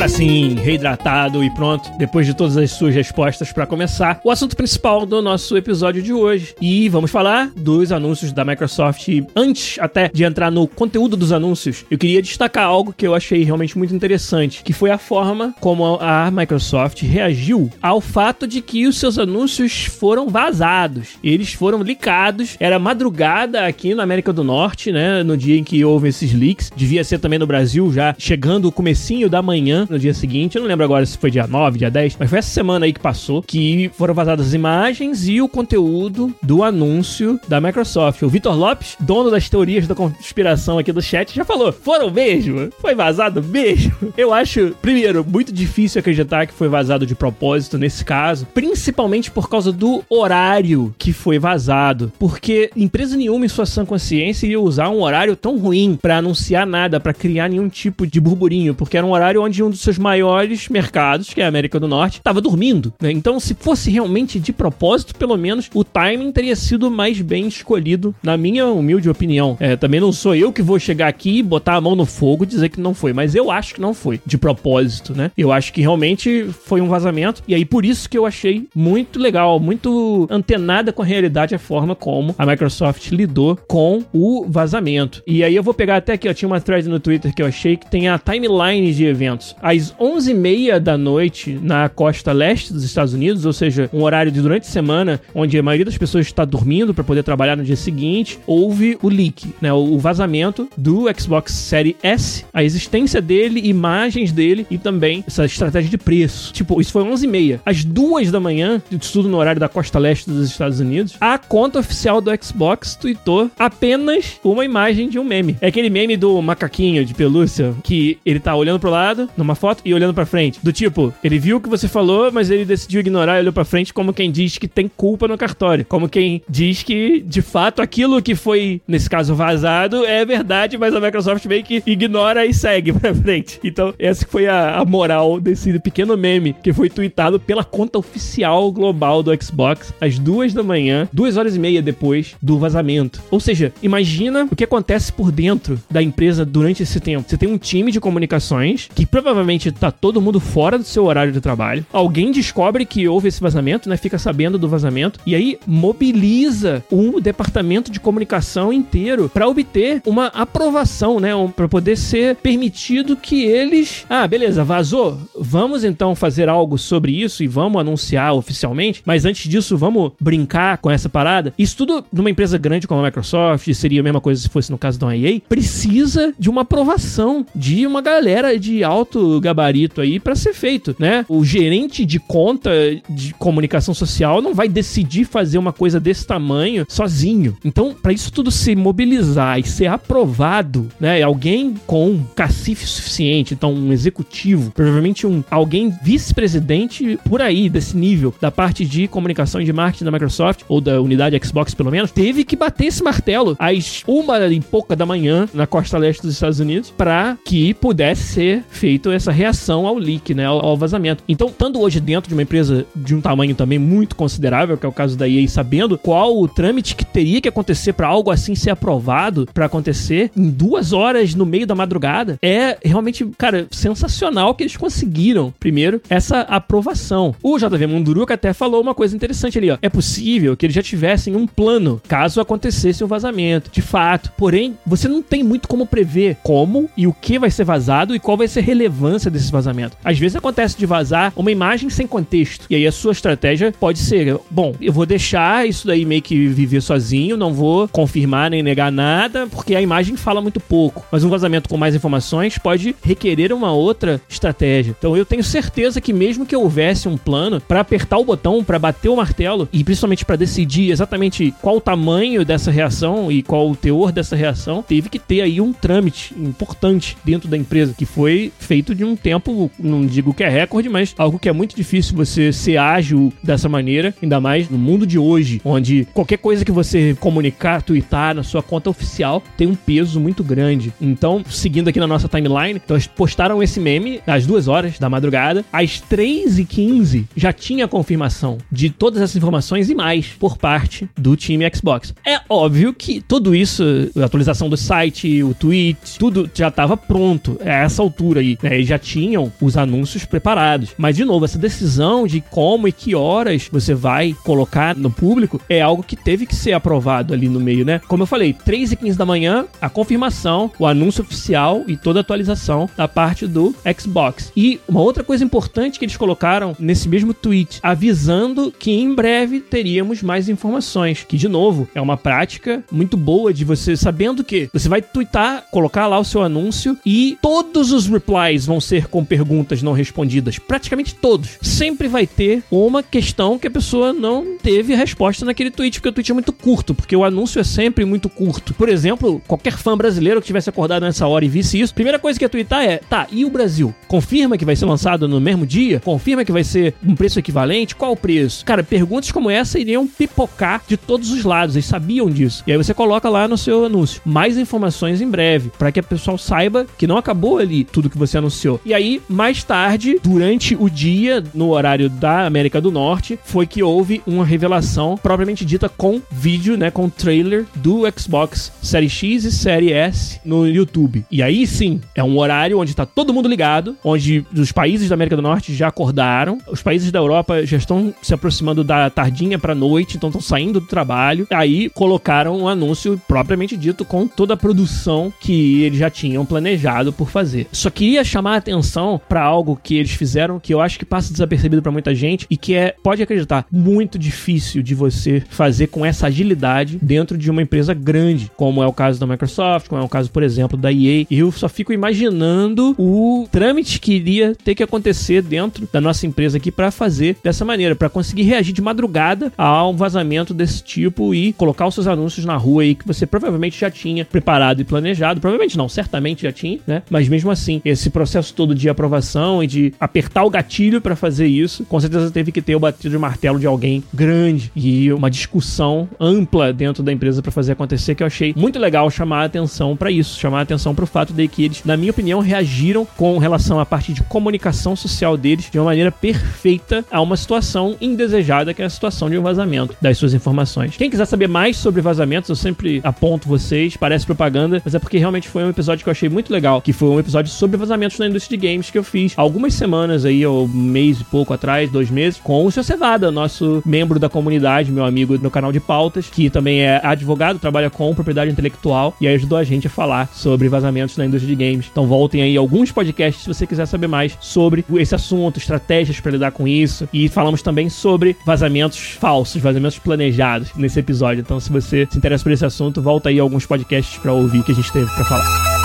Agora 0.00 0.16
sim, 0.16 0.54
reidratado 0.54 1.44
e 1.44 1.50
pronto, 1.50 1.90
depois 1.98 2.24
de 2.24 2.32
todas 2.32 2.56
as 2.56 2.70
suas 2.70 2.94
respostas 2.94 3.52
para 3.52 3.66
começar, 3.66 4.18
o 4.24 4.30
assunto 4.30 4.56
principal 4.56 5.04
do 5.04 5.20
nosso 5.20 5.54
episódio 5.58 6.00
de 6.00 6.10
hoje. 6.10 6.54
E 6.58 6.88
vamos 6.88 7.10
falar 7.10 7.50
dos 7.54 7.92
anúncios 7.92 8.32
da 8.32 8.42
Microsoft. 8.42 9.06
Antes 9.36 9.78
até 9.78 10.08
de 10.08 10.24
entrar 10.24 10.50
no 10.50 10.66
conteúdo 10.66 11.18
dos 11.18 11.32
anúncios, 11.32 11.84
eu 11.90 11.98
queria 11.98 12.22
destacar 12.22 12.64
algo 12.64 12.94
que 12.96 13.06
eu 13.06 13.14
achei 13.14 13.44
realmente 13.44 13.76
muito 13.76 13.94
interessante, 13.94 14.62
que 14.64 14.72
foi 14.72 14.90
a 14.90 14.96
forma 14.96 15.54
como 15.60 15.98
a 16.00 16.30
Microsoft 16.30 17.02
reagiu 17.02 17.70
ao 17.82 18.00
fato 18.00 18.46
de 18.46 18.62
que 18.62 18.86
os 18.86 18.96
seus 18.96 19.18
anúncios 19.18 19.84
foram 19.84 20.30
vazados. 20.30 21.08
Eles 21.22 21.52
foram 21.52 21.82
licados. 21.82 22.56
Era 22.58 22.78
madrugada 22.78 23.66
aqui 23.66 23.94
na 23.94 24.04
América 24.04 24.32
do 24.32 24.42
Norte, 24.42 24.90
né, 24.90 25.22
no 25.22 25.36
dia 25.36 25.58
em 25.58 25.62
que 25.62 25.84
houve 25.84 26.08
esses 26.08 26.32
leaks. 26.32 26.72
Devia 26.74 27.04
ser 27.04 27.18
também 27.18 27.38
no 27.38 27.46
Brasil, 27.46 27.92
já 27.92 28.14
chegando 28.18 28.66
o 28.66 28.72
comecinho 28.72 29.28
da 29.28 29.42
manhã 29.42 29.86
no 29.90 29.98
dia 29.98 30.14
seguinte. 30.14 30.56
Eu 30.56 30.62
não 30.62 30.68
lembro 30.68 30.84
agora 30.84 31.04
se 31.04 31.18
foi 31.18 31.30
dia 31.30 31.46
9, 31.46 31.78
dia 31.78 31.90
10, 31.90 32.16
mas 32.18 32.30
foi 32.30 32.38
essa 32.38 32.50
semana 32.50 32.86
aí 32.86 32.92
que 32.92 33.00
passou 33.00 33.42
que 33.42 33.90
foram 33.94 34.14
vazadas 34.14 34.48
as 34.48 34.54
imagens 34.54 35.28
e 35.28 35.40
o 35.40 35.48
conteúdo 35.48 36.34
do 36.42 36.62
anúncio 36.62 37.38
da 37.48 37.60
Microsoft. 37.60 38.22
O 38.22 38.28
Vitor 38.28 38.56
Lopes, 38.56 38.96
dono 39.00 39.30
das 39.30 39.48
teorias 39.48 39.86
da 39.86 39.94
conspiração 39.94 40.78
aqui 40.78 40.92
do 40.92 41.02
chat, 41.02 41.34
já 41.34 41.44
falou: 41.44 41.72
foram 41.72 42.10
mesmo? 42.10 42.70
Foi 42.80 42.94
vazado 42.94 43.42
mesmo? 43.42 43.92
Eu 44.16 44.32
acho, 44.32 44.74
primeiro, 44.80 45.24
muito 45.24 45.52
difícil 45.52 45.98
acreditar 45.98 46.46
que 46.46 46.54
foi 46.54 46.68
vazado 46.68 47.04
de 47.06 47.14
propósito 47.14 47.78
nesse 47.78 48.04
caso, 48.04 48.46
principalmente 48.54 49.30
por 49.30 49.48
causa 49.48 49.72
do 49.72 50.02
horário 50.08 50.94
que 50.98 51.12
foi 51.12 51.38
vazado. 51.38 52.12
Porque 52.18 52.70
empresa 52.76 53.16
nenhuma 53.16 53.46
em 53.46 53.48
sua 53.48 53.66
sã 53.66 53.84
consciência 53.84 54.46
ia 54.46 54.60
usar 54.60 54.88
um 54.88 55.02
horário 55.02 55.34
tão 55.34 55.58
ruim 55.58 55.98
para 56.00 56.18
anunciar 56.18 56.66
nada, 56.66 57.00
para 57.00 57.12
criar 57.12 57.48
nenhum 57.48 57.68
tipo 57.68 58.06
de 58.06 58.20
burburinho, 58.20 58.74
porque 58.74 58.96
era 58.96 59.06
um 59.06 59.12
horário 59.12 59.42
onde 59.42 59.62
um 59.62 59.70
dos 59.70 59.79
seus 59.82 59.98
maiores 59.98 60.68
mercados, 60.68 61.32
que 61.32 61.40
é 61.40 61.44
a 61.44 61.48
América 61.48 61.80
do 61.80 61.88
Norte, 61.88 62.18
estava 62.18 62.40
dormindo. 62.40 62.92
Né? 63.00 63.10
Então, 63.10 63.38
se 63.40 63.54
fosse 63.54 63.90
realmente 63.90 64.38
de 64.38 64.52
propósito, 64.52 65.14
pelo 65.14 65.36
menos 65.36 65.70
o 65.74 65.84
timing 65.84 66.32
teria 66.32 66.56
sido 66.56 66.90
mais 66.90 67.20
bem 67.20 67.46
escolhido, 67.46 68.14
na 68.22 68.36
minha 68.36 68.66
humilde 68.66 69.08
opinião. 69.08 69.56
É, 69.60 69.76
também 69.76 70.00
não 70.00 70.12
sou 70.12 70.34
eu 70.34 70.52
que 70.52 70.62
vou 70.62 70.78
chegar 70.78 71.08
aqui, 71.08 71.42
botar 71.42 71.74
a 71.74 71.80
mão 71.80 71.96
no 71.96 72.06
fogo 72.06 72.44
e 72.44 72.46
dizer 72.46 72.68
que 72.68 72.80
não 72.80 72.94
foi, 72.94 73.12
mas 73.12 73.34
eu 73.34 73.50
acho 73.50 73.74
que 73.74 73.80
não 73.80 73.94
foi 73.94 74.20
de 74.24 74.38
propósito, 74.38 75.14
né? 75.14 75.30
Eu 75.36 75.52
acho 75.52 75.72
que 75.72 75.80
realmente 75.80 76.46
foi 76.64 76.80
um 76.80 76.88
vazamento, 76.88 77.42
e 77.46 77.54
aí 77.54 77.64
por 77.64 77.84
isso 77.84 78.08
que 78.08 78.16
eu 78.16 78.26
achei 78.26 78.68
muito 78.74 79.18
legal, 79.18 79.58
muito 79.58 80.26
antenada 80.30 80.92
com 80.92 81.02
a 81.02 81.04
realidade 81.04 81.54
a 81.54 81.58
forma 81.58 81.94
como 81.94 82.34
a 82.38 82.46
Microsoft 82.46 83.10
lidou 83.10 83.58
com 83.66 84.04
o 84.12 84.44
vazamento. 84.48 85.22
E 85.26 85.42
aí 85.42 85.54
eu 85.54 85.62
vou 85.62 85.74
pegar 85.74 85.96
até 85.96 86.14
aqui, 86.14 86.28
ó, 86.28 86.34
tinha 86.34 86.48
uma 86.48 86.60
thread 86.60 86.88
no 86.88 87.00
Twitter 87.00 87.34
que 87.34 87.42
eu 87.42 87.46
achei 87.46 87.76
que 87.76 87.90
tem 87.90 88.08
a 88.08 88.18
timeline 88.18 88.92
de 88.92 89.04
eventos. 89.04 89.54
Às 89.70 89.92
11h30 89.92 90.80
da 90.80 90.98
noite 90.98 91.56
na 91.62 91.88
costa 91.88 92.32
leste 92.32 92.72
dos 92.72 92.82
Estados 92.82 93.14
Unidos, 93.14 93.46
ou 93.46 93.52
seja, 93.52 93.88
um 93.92 94.02
horário 94.02 94.32
de 94.32 94.42
durante 94.42 94.64
a 94.64 94.70
semana, 94.70 95.20
onde 95.32 95.56
a 95.56 95.62
maioria 95.62 95.84
das 95.84 95.96
pessoas 95.96 96.26
está 96.26 96.44
dormindo 96.44 96.92
para 96.92 97.04
poder 97.04 97.22
trabalhar 97.22 97.56
no 97.56 97.62
dia 97.62 97.76
seguinte, 97.76 98.40
houve 98.48 98.98
o 99.00 99.08
leak, 99.08 99.54
né, 99.60 99.72
o 99.72 99.96
vazamento 99.96 100.68
do 100.76 101.04
Xbox 101.16 101.52
Series 101.52 101.94
S, 102.02 102.44
a 102.52 102.64
existência 102.64 103.22
dele, 103.22 103.60
imagens 103.68 104.32
dele 104.32 104.66
e 104.68 104.76
também 104.76 105.22
essa 105.24 105.44
estratégia 105.44 105.88
de 105.88 105.98
preço. 105.98 106.52
Tipo, 106.52 106.80
isso 106.80 106.90
foi 106.90 107.04
11h30. 107.04 107.60
Às 107.64 107.84
2 107.84 108.32
da 108.32 108.40
manhã, 108.40 108.82
tudo 109.12 109.28
no 109.28 109.36
horário 109.36 109.60
da 109.60 109.68
costa 109.68 110.00
leste 110.00 110.28
dos 110.28 110.50
Estados 110.50 110.80
Unidos, 110.80 111.14
a 111.20 111.38
conta 111.38 111.78
oficial 111.78 112.20
do 112.20 112.32
Xbox 112.42 112.96
tweetou 112.96 113.48
apenas 113.56 114.40
uma 114.42 114.64
imagem 114.64 115.08
de 115.08 115.16
um 115.16 115.22
meme. 115.22 115.56
É 115.60 115.68
aquele 115.68 115.90
meme 115.90 116.16
do 116.16 116.42
macaquinho 116.42 117.04
de 117.04 117.14
pelúcia 117.14 117.72
que 117.84 118.18
ele 118.26 118.40
tá 118.40 118.56
olhando 118.56 118.80
pro 118.80 118.90
lado, 118.90 119.28
numa 119.36 119.59
foto, 119.60 119.82
e 119.84 119.92
olhando 119.92 120.14
pra 120.14 120.26
frente. 120.26 120.58
Do 120.62 120.72
tipo, 120.72 121.12
ele 121.22 121.38
viu 121.38 121.58
o 121.58 121.60
que 121.60 121.68
você 121.68 121.86
falou, 121.86 122.32
mas 122.32 122.50
ele 122.50 122.64
decidiu 122.64 123.00
ignorar 123.00 123.36
e 123.36 123.40
olhou 123.40 123.52
pra 123.52 123.64
frente 123.64 123.92
como 123.92 124.12
quem 124.12 124.30
diz 124.30 124.56
que 124.58 124.66
tem 124.66 124.88
culpa 124.88 125.28
no 125.28 125.36
cartório. 125.36 125.84
Como 125.84 126.08
quem 126.08 126.42
diz 126.48 126.82
que, 126.82 127.20
de 127.20 127.42
fato, 127.42 127.82
aquilo 127.82 128.22
que 128.22 128.34
foi, 128.34 128.80
nesse 128.88 129.08
caso, 129.08 129.34
vazado 129.34 130.04
é 130.04 130.24
verdade, 130.24 130.78
mas 130.78 130.94
a 130.94 131.00
Microsoft 131.00 131.44
meio 131.46 131.62
que 131.62 131.82
ignora 131.86 132.46
e 132.46 132.54
segue 132.54 132.92
pra 132.94 133.14
frente. 133.14 133.60
Então, 133.62 133.94
essa 133.98 134.26
foi 134.26 134.46
a, 134.46 134.78
a 134.78 134.84
moral 134.84 135.40
desse 135.40 135.78
pequeno 135.78 136.16
meme 136.16 136.54
que 136.62 136.72
foi 136.72 136.88
tweetado 136.88 137.38
pela 137.38 137.64
conta 137.64 137.98
oficial 137.98 138.72
global 138.72 139.22
do 139.22 139.42
Xbox 139.42 139.92
às 140.00 140.18
duas 140.18 140.54
da 140.54 140.62
manhã, 140.62 141.08
duas 141.12 141.36
horas 141.36 141.56
e 141.56 141.58
meia 141.58 141.82
depois 141.82 142.34
do 142.40 142.58
vazamento. 142.58 143.22
Ou 143.30 143.40
seja, 143.40 143.72
imagina 143.82 144.48
o 144.50 144.56
que 144.56 144.64
acontece 144.64 145.12
por 145.12 145.30
dentro 145.30 145.78
da 145.90 146.02
empresa 146.02 146.44
durante 146.44 146.82
esse 146.82 147.00
tempo. 147.00 147.28
Você 147.28 147.36
tem 147.36 147.48
um 147.48 147.58
time 147.58 147.92
de 147.92 148.00
comunicações 148.00 148.88
que 148.94 149.04
provavelmente 149.04 149.49
tá 149.58 149.90
todo 149.90 150.20
mundo 150.20 150.38
fora 150.38 150.78
do 150.78 150.84
seu 150.84 151.04
horário 151.04 151.32
de 151.32 151.40
trabalho. 151.40 151.84
Alguém 151.92 152.30
descobre 152.30 152.84
que 152.84 153.08
houve 153.08 153.28
esse 153.28 153.40
vazamento, 153.40 153.88
né? 153.88 153.96
Fica 153.96 154.18
sabendo 154.18 154.58
do 154.58 154.68
vazamento 154.68 155.18
e 155.26 155.34
aí 155.34 155.58
mobiliza 155.66 156.84
o 156.90 157.20
departamento 157.20 157.90
de 157.90 157.98
comunicação 157.98 158.72
inteiro 158.72 159.28
para 159.32 159.48
obter 159.48 160.02
uma 160.06 160.26
aprovação, 160.26 161.18
né? 161.18 161.34
Um, 161.34 161.50
para 161.50 161.68
poder 161.68 161.96
ser 161.96 162.36
permitido 162.36 163.16
que 163.16 163.44
eles, 163.44 164.04
ah, 164.08 164.26
beleza, 164.26 164.64
vazou. 164.64 165.18
Vamos 165.38 165.84
então 165.84 166.14
fazer 166.14 166.48
algo 166.48 166.78
sobre 166.78 167.12
isso 167.12 167.42
e 167.42 167.46
vamos 167.46 167.80
anunciar 167.80 168.34
oficialmente. 168.34 169.02
Mas 169.04 169.24
antes 169.24 169.48
disso, 169.48 169.76
vamos 169.76 170.12
brincar 170.20 170.78
com 170.78 170.90
essa 170.90 171.08
parada. 171.08 171.52
Isso 171.58 171.76
tudo 171.76 172.04
numa 172.12 172.30
empresa 172.30 172.58
grande 172.58 172.86
como 172.86 173.00
a 173.00 173.04
Microsoft, 173.04 173.72
seria 173.72 174.00
a 174.00 174.04
mesma 174.04 174.20
coisa 174.20 174.40
se 174.40 174.48
fosse 174.48 174.70
no 174.70 174.78
caso 174.78 174.98
da 174.98 175.16
EA, 175.16 175.40
precisa 175.48 176.32
de 176.38 176.50
uma 176.50 176.62
aprovação 176.62 177.46
de 177.54 177.86
uma 177.86 178.00
galera 178.00 178.58
de 178.58 178.84
alto 178.84 179.39
gabarito 179.40 180.00
aí 180.00 180.20
para 180.20 180.34
ser 180.34 180.54
feito, 180.54 180.94
né? 180.98 181.24
O 181.28 181.44
gerente 181.44 182.04
de 182.04 182.18
conta 182.18 182.70
de 183.08 183.34
comunicação 183.34 183.94
social 183.94 184.40
não 184.40 184.54
vai 184.54 184.68
decidir 184.68 185.24
fazer 185.24 185.58
uma 185.58 185.72
coisa 185.72 185.98
desse 185.98 186.26
tamanho 186.26 186.86
sozinho. 186.88 187.56
Então, 187.64 187.94
para 187.94 188.12
isso 188.12 188.32
tudo 188.32 188.50
se 188.50 188.74
mobilizar 188.76 189.58
e 189.58 189.64
ser 189.64 189.86
aprovado, 189.86 190.88
né? 190.98 191.22
Alguém 191.22 191.74
com 191.86 192.20
cacife 192.34 192.86
suficiente, 192.86 193.54
então 193.54 193.72
um 193.72 193.92
executivo, 193.92 194.70
provavelmente 194.70 195.26
um 195.26 195.42
alguém 195.50 195.92
vice-presidente 196.02 197.18
por 197.28 197.40
aí 197.40 197.68
desse 197.68 197.96
nível 197.96 198.34
da 198.40 198.50
parte 198.50 198.84
de 198.84 199.08
comunicação 199.08 199.60
e 199.60 199.64
de 199.64 199.72
marketing 199.72 200.04
da 200.04 200.10
Microsoft 200.10 200.62
ou 200.68 200.80
da 200.80 201.00
unidade 201.00 201.38
Xbox 201.44 201.74
pelo 201.74 201.90
menos, 201.90 202.10
teve 202.10 202.44
que 202.44 202.56
bater 202.56 202.86
esse 202.86 203.02
martelo 203.02 203.56
às 203.58 204.02
uma 204.06 204.38
e 204.46 204.60
pouca 204.60 204.96
da 204.96 205.06
manhã 205.06 205.48
na 205.52 205.66
costa 205.66 205.98
leste 205.98 206.22
dos 206.22 206.34
Estados 206.34 206.60
Unidos 206.60 206.90
para 206.90 207.36
que 207.44 207.74
pudesse 207.74 208.22
ser 208.22 208.64
feito 208.70 209.10
essa 209.10 209.29
reação 209.30 209.86
ao 209.86 209.96
leak, 209.96 210.34
né, 210.34 210.46
ao, 210.46 210.64
ao, 210.64 210.76
vazamento. 210.76 211.22
Então, 211.28 211.48
estando 211.48 211.80
hoje 211.80 212.00
dentro 212.00 212.28
de 212.28 212.34
uma 212.34 212.42
empresa 212.42 212.86
de 212.94 213.14
um 213.14 213.20
tamanho 213.20 213.54
também 213.54 213.78
muito 213.78 214.16
considerável, 214.16 214.76
que 214.76 214.86
é 214.86 214.88
o 214.88 214.92
caso 214.92 215.16
da 215.16 215.28
EA, 215.28 215.46
sabendo 215.48 215.98
qual 215.98 216.38
o 216.38 216.48
trâmite 216.48 216.94
que 216.94 217.04
teria 217.04 217.40
que 217.40 217.48
acontecer 217.48 217.92
para 217.92 218.08
algo 218.08 218.30
assim 218.30 218.54
ser 218.54 218.70
aprovado 218.70 219.48
para 219.52 219.66
acontecer 219.66 220.30
em 220.36 220.50
duas 220.50 220.92
horas 220.92 221.34
no 221.34 221.44
meio 221.44 221.66
da 221.66 221.74
madrugada, 221.74 222.38
é 222.42 222.78
realmente, 222.82 223.26
cara, 223.36 223.66
sensacional 223.70 224.54
que 224.54 224.62
eles 224.62 224.76
conseguiram, 224.76 225.52
primeiro, 225.58 226.00
essa 226.08 226.40
aprovação. 226.40 227.34
O 227.42 227.58
JV 227.58 227.86
Munduruka 227.86 228.34
até 228.34 228.52
falou 228.52 228.80
uma 228.80 228.94
coisa 228.94 229.14
interessante 229.14 229.58
ali, 229.58 229.70
ó. 229.70 229.78
É 229.82 229.88
possível 229.88 230.56
que 230.56 230.66
eles 230.66 230.74
já 230.74 230.82
tivessem 230.82 231.36
um 231.36 231.46
plano 231.46 232.00
caso 232.08 232.40
acontecesse 232.40 233.04
um 233.04 233.06
vazamento, 233.06 233.70
de 233.70 233.82
fato. 233.82 234.32
Porém, 234.36 234.76
você 234.86 235.08
não 235.08 235.22
tem 235.22 235.42
muito 235.42 235.68
como 235.68 235.86
prever 235.86 236.36
como 236.42 236.88
e 236.96 237.06
o 237.06 237.12
que 237.12 237.38
vai 237.38 237.50
ser 237.50 237.64
vazado 237.64 238.14
e 238.14 238.20
qual 238.20 238.36
vai 238.36 238.48
ser 238.48 238.62
relevância 238.62 239.19
importância 239.20 239.30
desse 239.30 239.52
vazamento. 239.52 239.96
Às 240.02 240.18
vezes 240.18 240.36
acontece 240.36 240.78
de 240.78 240.86
vazar 240.86 241.32
uma 241.36 241.50
imagem 241.50 241.90
sem 241.90 242.06
contexto. 242.06 242.66
E 242.70 242.74
aí 242.74 242.86
a 242.86 242.92
sua 242.92 243.12
estratégia 243.12 243.72
pode 243.78 243.98
ser: 243.98 244.38
bom, 244.50 244.74
eu 244.80 244.92
vou 244.92 245.04
deixar 245.04 245.68
isso 245.68 245.86
daí 245.86 246.04
meio 246.04 246.22
que 246.22 246.46
viver 246.48 246.80
sozinho, 246.80 247.36
não 247.36 247.52
vou 247.52 247.86
confirmar 247.88 248.50
nem 248.50 248.62
negar 248.62 248.90
nada, 248.90 249.46
porque 249.46 249.74
a 249.74 249.82
imagem 249.82 250.16
fala 250.16 250.40
muito 250.40 250.60
pouco. 250.60 251.04
Mas 251.12 251.24
um 251.24 251.28
vazamento 251.28 251.68
com 251.68 251.76
mais 251.76 251.94
informações 251.94 252.56
pode 252.56 252.94
requerer 253.02 253.52
uma 253.52 253.72
outra 253.72 254.20
estratégia. 254.28 254.94
Então 254.98 255.16
eu 255.16 255.24
tenho 255.24 255.44
certeza 255.44 256.00
que 256.00 256.12
mesmo 256.12 256.46
que 256.46 256.56
houvesse 256.56 257.08
um 257.08 257.16
plano 257.16 257.60
para 257.60 257.80
apertar 257.80 258.18
o 258.18 258.24
botão, 258.24 258.64
para 258.64 258.78
bater 258.78 259.08
o 259.08 259.16
martelo 259.16 259.68
e 259.72 259.84
principalmente 259.84 260.24
para 260.24 260.36
decidir 260.36 260.90
exatamente 260.90 261.52
qual 261.60 261.76
o 261.76 261.80
tamanho 261.80 262.44
dessa 262.44 262.70
reação 262.70 263.30
e 263.30 263.42
qual 263.42 263.70
o 263.70 263.76
teor 263.76 264.12
dessa 264.12 264.36
reação, 264.36 264.82
teve 264.82 265.08
que 265.08 265.18
ter 265.18 265.40
aí 265.40 265.60
um 265.60 265.72
trâmite 265.72 266.34
importante 266.38 267.16
dentro 267.24 267.48
da 267.48 267.56
empresa 267.56 267.94
que 267.96 268.06
foi 268.06 268.52
feito 268.58 268.94
de 269.00 269.04
um 269.06 269.16
tempo, 269.16 269.70
não 269.78 270.04
digo 270.04 270.34
que 270.34 270.44
é 270.44 270.48
recorde, 270.48 270.88
mas 270.90 271.14
algo 271.16 271.38
que 271.38 271.48
é 271.48 271.52
muito 271.52 271.74
difícil 271.74 272.14
você 272.14 272.52
ser 272.52 272.76
ágil 272.76 273.32
dessa 273.42 273.66
maneira, 273.66 274.14
ainda 274.22 274.38
mais 274.38 274.68
no 274.68 274.76
mundo 274.76 275.06
de 275.06 275.18
hoje, 275.18 275.58
onde 275.64 276.06
qualquer 276.12 276.36
coisa 276.36 276.66
que 276.66 276.70
você 276.70 277.16
comunicar, 277.18 277.80
twittar 277.80 278.34
na 278.34 278.42
sua 278.42 278.62
conta 278.62 278.90
oficial 278.90 279.42
tem 279.56 279.66
um 279.66 279.74
peso 279.74 280.20
muito 280.20 280.44
grande. 280.44 280.92
Então, 281.00 281.42
seguindo 281.48 281.88
aqui 281.88 281.98
na 281.98 282.06
nossa 282.06 282.28
timeline, 282.28 282.78
então 282.84 282.94
eles 282.94 283.06
postaram 283.06 283.62
esse 283.62 283.80
meme 283.80 284.20
às 284.26 284.44
duas 284.44 284.68
horas 284.68 284.98
da 284.98 285.08
madrugada, 285.08 285.64
às 285.72 286.02
3h15 286.02 287.24
já 287.34 287.54
tinha 287.54 287.86
a 287.86 287.88
confirmação 287.88 288.58
de 288.70 288.90
todas 288.90 289.22
essas 289.22 289.36
informações 289.36 289.88
e 289.88 289.94
mais 289.94 290.26
por 290.26 290.58
parte 290.58 291.08
do 291.16 291.34
time 291.36 291.64
Xbox. 291.74 292.14
É 292.26 292.38
óbvio 292.50 292.92
que 292.92 293.22
tudo 293.22 293.54
isso, 293.54 293.82
a 294.14 294.26
atualização 294.26 294.68
do 294.68 294.76
site, 294.76 295.42
o 295.42 295.54
tweet, 295.54 296.18
tudo 296.18 296.50
já 296.54 296.68
estava 296.68 296.98
pronto 296.98 297.58
a 297.64 297.70
essa 297.70 298.02
altura 298.02 298.40
aí, 298.40 298.58
né? 298.62 298.89
Já 298.90 298.98
tinham 298.98 299.52
os 299.60 299.76
anúncios 299.76 300.24
preparados. 300.24 300.94
Mas, 300.98 301.14
de 301.14 301.24
novo, 301.24 301.44
essa 301.44 301.56
decisão 301.56 302.26
de 302.26 302.40
como 302.40 302.88
e 302.88 302.92
que 302.92 303.14
horas 303.14 303.68
você 303.70 303.94
vai 303.94 304.34
colocar 304.42 304.96
no 304.96 305.12
público 305.12 305.60
é 305.68 305.80
algo 305.80 306.02
que 306.02 306.16
teve 306.16 306.44
que 306.44 306.56
ser 306.56 306.72
aprovado 306.72 307.32
ali 307.32 307.48
no 307.48 307.60
meio, 307.60 307.84
né? 307.84 308.00
Como 308.08 308.24
eu 308.24 308.26
falei, 308.26 308.52
3 308.52 308.90
e 308.90 308.96
15 308.96 309.16
da 309.16 309.24
manhã, 309.24 309.64
a 309.80 309.88
confirmação, 309.88 310.72
o 310.76 310.88
anúncio 310.88 311.22
oficial 311.22 311.84
e 311.86 311.96
toda 311.96 312.18
a 312.18 312.22
atualização 312.22 312.90
da 312.96 313.06
parte 313.06 313.46
do 313.46 313.72
Xbox. 313.96 314.50
E 314.56 314.80
uma 314.88 315.00
outra 315.00 315.22
coisa 315.22 315.44
importante 315.44 315.96
que 315.96 316.04
eles 316.04 316.16
colocaram 316.16 316.74
nesse 316.76 317.08
mesmo 317.08 317.32
tweet, 317.32 317.78
avisando 317.84 318.74
que 318.76 318.90
em 318.90 319.14
breve 319.14 319.60
teríamos 319.60 320.20
mais 320.20 320.48
informações. 320.48 321.24
Que, 321.28 321.36
de 321.36 321.46
novo, 321.46 321.88
é 321.94 322.00
uma 322.00 322.16
prática 322.16 322.82
muito 322.90 323.16
boa 323.16 323.54
de 323.54 323.64
você, 323.64 323.96
sabendo 323.96 324.42
que 324.42 324.68
você 324.72 324.88
vai 324.88 325.00
twittar, 325.00 325.64
colocar 325.70 326.08
lá 326.08 326.18
o 326.18 326.24
seu 326.24 326.42
anúncio 326.42 326.98
e 327.06 327.38
todos 327.40 327.92
os 327.92 328.08
replies 328.08 328.66
vão 328.66 328.79
ser 328.80 329.06
com 329.06 329.24
perguntas 329.24 329.82
não 329.82 329.92
respondidas. 329.92 330.58
Praticamente 330.58 331.14
todos. 331.14 331.58
Sempre 331.60 332.08
vai 332.08 332.26
ter 332.26 332.62
uma 332.70 333.02
questão 333.02 333.58
que 333.58 333.66
a 333.66 333.70
pessoa 333.70 334.12
não 334.12 334.56
teve 334.62 334.94
resposta 334.94 335.44
naquele 335.44 335.70
tweet, 335.70 335.98
porque 335.98 336.08
o 336.08 336.12
tweet 336.12 336.30
é 336.30 336.34
muito 336.34 336.52
curto, 336.52 336.94
porque 336.94 337.16
o 337.16 337.24
anúncio 337.24 337.60
é 337.60 337.64
sempre 337.64 338.04
muito 338.04 338.28
curto. 338.28 338.74
Por 338.74 338.88
exemplo, 338.88 339.40
qualquer 339.46 339.76
fã 339.76 339.96
brasileiro 339.96 340.40
que 340.40 340.46
tivesse 340.46 340.70
acordado 340.70 341.02
nessa 341.02 341.26
hora 341.26 341.44
e 341.44 341.48
visse 341.48 341.80
isso, 341.80 341.94
primeira 341.94 342.18
coisa 342.18 342.38
que 342.38 342.44
ia 342.44 342.48
twittar 342.48 342.82
é: 342.82 342.98
tá, 342.98 343.26
e 343.30 343.44
o 343.44 343.50
Brasil? 343.50 343.94
Confirma 344.08 344.56
que 344.56 344.64
vai 344.64 344.76
ser 344.76 344.86
lançado 344.86 345.26
no 345.28 345.40
mesmo 345.40 345.66
dia? 345.66 346.00
Confirma 346.00 346.44
que 346.44 346.52
vai 346.52 346.64
ser 346.64 346.94
um 347.04 347.14
preço 347.14 347.38
equivalente? 347.38 347.96
Qual 347.96 348.12
o 348.12 348.16
preço? 348.16 348.64
Cara, 348.64 348.82
perguntas 348.82 349.32
como 349.32 349.50
essa 349.50 349.78
iriam 349.78 350.06
pipocar 350.06 350.82
de 350.86 350.96
todos 350.96 351.30
os 351.30 351.44
lados, 351.44 351.76
eles 351.76 351.86
sabiam 351.86 352.30
disso. 352.30 352.62
E 352.66 352.72
aí 352.72 352.76
você 352.76 352.94
coloca 352.94 353.28
lá 353.28 353.48
no 353.48 353.58
seu 353.58 353.84
anúncio 353.84 354.20
mais 354.24 354.56
informações 354.56 355.20
em 355.20 355.28
breve, 355.28 355.70
para 355.78 355.90
que 355.90 356.00
a 356.00 356.02
pessoa 356.02 356.38
saiba 356.38 356.86
que 356.98 357.06
não 357.06 357.16
acabou 357.16 357.58
ali 357.58 357.84
tudo 357.84 358.10
que 358.10 358.18
você 358.18 358.38
anunciou. 358.38 358.69
E 358.84 358.92
aí, 358.92 359.22
mais 359.28 359.64
tarde, 359.64 360.18
durante 360.22 360.76
o 360.78 360.90
dia, 360.90 361.42
no 361.54 361.70
horário 361.70 362.10
da 362.10 362.46
América 362.46 362.80
do 362.80 362.90
Norte, 362.90 363.38
foi 363.44 363.66
que 363.66 363.82
houve 363.82 364.22
uma 364.26 364.44
revelação 364.44 365.16
propriamente 365.16 365.64
dita 365.64 365.88
com 365.88 366.20
vídeo, 366.30 366.76
né, 366.76 366.90
com 366.90 367.08
trailer 367.08 367.64
do 367.76 368.02
Xbox 368.16 368.72
Série 368.82 369.08
X 369.08 369.44
e 369.44 369.52
Série 369.52 369.92
S 369.92 370.40
no 370.44 370.66
YouTube. 370.66 371.24
E 371.30 371.42
aí 371.42 371.66
sim, 371.66 372.00
é 372.14 372.22
um 372.22 372.38
horário 372.38 372.78
onde 372.78 372.94
tá 372.94 373.06
todo 373.06 373.32
mundo 373.32 373.48
ligado, 373.48 373.96
onde 374.04 374.44
os 374.54 374.72
países 374.72 375.08
da 375.08 375.14
América 375.14 375.36
do 375.36 375.42
Norte 375.42 375.74
já 375.74 375.88
acordaram, 375.88 376.58
os 376.68 376.82
países 376.82 377.10
da 377.10 377.18
Europa 377.18 377.64
já 377.64 377.76
estão 377.76 378.14
se 378.22 378.34
aproximando 378.34 378.84
da 378.84 379.08
tardinha 379.10 379.58
pra 379.58 379.74
noite, 379.74 380.16
então 380.16 380.28
estão 380.28 380.40
saindo 380.40 380.80
do 380.80 380.86
trabalho. 380.86 381.46
Aí 381.50 381.88
colocaram 381.90 382.56
um 382.56 382.68
anúncio 382.68 383.20
propriamente 383.26 383.76
dito 383.76 384.04
com 384.04 384.26
toda 384.26 384.54
a 384.54 384.56
produção 384.56 385.32
que 385.40 385.82
eles 385.82 385.98
já 385.98 386.10
tinham 386.10 386.44
planejado 386.44 387.12
por 387.12 387.30
fazer. 387.30 387.66
Só 387.72 387.90
queria 387.90 388.24
chamar 388.24 388.56
a 388.56 388.59
atenção 388.60 389.20
para 389.28 389.42
algo 389.42 389.78
que 389.82 389.96
eles 389.96 390.12
fizeram 390.12 390.60
que 390.60 390.72
eu 390.72 390.80
acho 390.80 390.98
que 390.98 391.04
passa 391.04 391.32
desapercebido 391.32 391.82
para 391.82 391.92
muita 391.92 392.14
gente 392.14 392.46
e 392.48 392.56
que 392.56 392.74
é, 392.74 392.94
pode 393.02 393.22
acreditar, 393.22 393.66
muito 393.70 394.18
difícil 394.18 394.82
de 394.82 394.94
você 394.94 395.42
fazer 395.48 395.88
com 395.88 396.04
essa 396.06 396.26
agilidade 396.26 396.98
dentro 397.02 397.36
de 397.36 397.50
uma 397.50 397.62
empresa 397.62 397.92
grande, 397.92 398.50
como 398.56 398.82
é 398.82 398.86
o 398.86 398.92
caso 398.92 399.18
da 399.18 399.26
Microsoft, 399.26 399.88
como 399.88 400.00
é 400.00 400.04
o 400.04 400.08
caso, 400.08 400.30
por 400.30 400.42
exemplo, 400.42 400.78
da 400.78 400.92
EA. 400.92 401.26
Eu 401.30 401.50
só 401.50 401.68
fico 401.68 401.92
imaginando 401.92 402.94
o 402.98 403.48
trâmite 403.50 403.98
que 403.98 404.12
iria 404.14 404.54
ter 404.64 404.74
que 404.74 404.82
acontecer 404.82 405.42
dentro 405.42 405.88
da 405.92 406.00
nossa 406.00 406.26
empresa 406.26 406.58
aqui 406.58 406.70
para 406.70 406.90
fazer 406.90 407.36
dessa 407.42 407.64
maneira, 407.64 407.94
para 407.94 408.08
conseguir 408.08 408.42
reagir 408.42 408.72
de 408.72 408.82
madrugada 408.82 409.52
a 409.56 409.86
um 409.86 409.96
vazamento 409.96 410.54
desse 410.54 410.82
tipo 410.82 411.34
e 411.34 411.52
colocar 411.52 411.86
os 411.86 411.94
seus 411.94 412.06
anúncios 412.06 412.44
na 412.44 412.56
rua 412.56 412.82
aí 412.82 412.94
que 412.94 413.06
você 413.06 413.26
provavelmente 413.26 413.78
já 413.78 413.90
tinha 413.90 414.24
preparado 414.24 414.80
e 414.80 414.84
planejado. 414.84 415.40
Provavelmente 415.40 415.76
não, 415.76 415.88
certamente 415.88 416.42
já 416.42 416.52
tinha, 416.52 416.78
né? 416.86 417.02
Mas 417.10 417.28
mesmo 417.28 417.50
assim, 417.50 417.80
esse 417.84 418.10
processo 418.10 418.49
todo 418.54 418.74
de 418.74 418.88
aprovação 418.88 419.62
e 419.62 419.66
de 419.66 419.94
apertar 419.98 420.44
o 420.44 420.50
gatilho 420.50 421.00
para 421.00 421.16
fazer 421.16 421.46
isso, 421.46 421.84
com 421.84 422.00
certeza 422.00 422.30
teve 422.30 422.52
que 422.52 422.62
ter 422.62 422.74
o 422.74 422.80
batido 422.80 423.10
de 423.10 423.18
martelo 423.18 423.58
de 423.58 423.66
alguém 423.66 424.02
grande 424.12 424.70
e 424.74 425.12
uma 425.12 425.30
discussão 425.30 426.08
ampla 426.18 426.72
dentro 426.72 427.02
da 427.02 427.12
empresa 427.12 427.42
para 427.42 427.50
fazer 427.50 427.72
acontecer 427.72 428.14
que 428.14 428.22
eu 428.22 428.26
achei 428.26 428.54
muito 428.56 428.78
legal 428.78 429.10
chamar 429.10 429.42
a 429.42 429.44
atenção 429.44 429.96
para 429.96 430.10
isso, 430.10 430.38
chamar 430.38 430.60
a 430.60 430.62
atenção 430.62 430.94
para 430.94 431.04
o 431.04 431.06
fato 431.06 431.32
de 431.32 431.46
que 431.48 431.64
eles, 431.64 431.84
na 431.84 431.96
minha 431.96 432.10
opinião, 432.10 432.40
reagiram 432.40 433.06
com 433.16 433.38
relação 433.38 433.78
à 433.80 433.86
parte 433.86 434.12
de 434.12 434.22
comunicação 434.22 434.94
social 434.96 435.36
deles 435.36 435.70
de 435.70 435.78
uma 435.78 435.86
maneira 435.86 436.12
perfeita 436.12 437.04
a 437.10 437.20
uma 437.20 437.36
situação 437.36 437.96
indesejada 438.00 438.74
que 438.74 438.82
é 438.82 438.84
a 438.84 438.90
situação 438.90 439.30
de 439.30 439.38
um 439.38 439.42
vazamento 439.42 439.96
das 440.00 440.18
suas 440.18 440.34
informações. 440.34 440.96
Quem 440.96 441.10
quiser 441.10 441.26
saber 441.26 441.48
mais 441.48 441.76
sobre 441.76 442.00
vazamentos, 442.00 442.48
eu 442.48 442.56
sempre 442.56 443.00
aponto 443.04 443.48
vocês, 443.48 443.96
parece 443.96 444.26
propaganda, 444.26 444.80
mas 444.84 444.94
é 444.94 444.98
porque 444.98 445.18
realmente 445.18 445.48
foi 445.48 445.64
um 445.64 445.70
episódio 445.70 446.02
que 446.02 446.08
eu 446.08 446.12
achei 446.12 446.28
muito 446.28 446.52
legal, 446.52 446.80
que 446.80 446.92
foi 446.92 447.08
um 447.08 447.18
episódio 447.18 447.50
sobre 447.52 447.76
vazamentos 447.76 448.18
na 448.18 448.26
indústria 448.26 448.39
de 448.48 448.56
games 448.56 448.90
que 448.90 448.98
eu 448.98 449.04
fiz 449.04 449.32
algumas 449.36 449.74
semanas 449.74 450.24
aí, 450.24 450.44
ou 450.44 450.64
um 450.64 450.68
mês 450.68 451.20
e 451.20 451.24
pouco 451.24 451.52
atrás, 451.52 451.90
dois 451.90 452.10
meses, 452.10 452.40
com 452.42 452.64
o 452.64 452.70
seu 452.70 452.82
Cevada, 452.82 453.30
nosso 453.30 453.82
membro 453.84 454.18
da 454.18 454.28
comunidade, 454.28 454.90
meu 454.90 455.04
amigo 455.04 455.38
no 455.38 455.50
canal 455.50 455.72
de 455.72 455.80
pautas, 455.80 456.28
que 456.28 456.50
também 456.50 456.82
é 456.82 457.00
advogado, 457.04 457.58
trabalha 457.58 457.90
com 457.90 458.14
propriedade 458.14 458.50
intelectual 458.50 459.14
e 459.20 459.28
ajudou 459.28 459.58
a 459.58 459.64
gente 459.64 459.86
a 459.86 459.90
falar 459.90 460.28
sobre 460.32 460.68
vazamentos 460.68 461.16
na 461.16 461.26
indústria 461.26 461.54
de 461.54 461.64
games. 461.64 461.88
Então 461.90 462.06
voltem 462.06 462.42
aí 462.42 462.56
alguns 462.56 462.90
podcasts 462.92 463.42
se 463.42 463.48
você 463.48 463.66
quiser 463.66 463.86
saber 463.86 464.06
mais 464.06 464.36
sobre 464.40 464.84
esse 464.94 465.14
assunto, 465.14 465.58
estratégias 465.58 466.20
para 466.20 466.32
lidar 466.32 466.52
com 466.52 466.66
isso 466.66 467.08
e 467.12 467.28
falamos 467.28 467.62
também 467.62 467.88
sobre 467.88 468.36
vazamentos 468.44 468.98
falsos, 468.98 469.60
vazamentos 469.60 469.98
planejados 469.98 470.70
nesse 470.76 470.98
episódio. 470.98 471.40
Então 471.40 471.60
se 471.60 471.70
você 471.70 472.06
se 472.10 472.18
interessa 472.18 472.44
por 472.44 472.52
esse 472.52 472.64
assunto, 472.64 473.00
volta 473.02 473.28
aí 473.28 473.38
alguns 473.38 473.66
podcasts 473.66 474.18
para 474.18 474.32
ouvir 474.32 474.62
que 474.62 474.72
a 474.72 474.74
gente 474.74 474.92
teve 474.92 475.06
para 475.14 475.24
falar. 475.24 475.79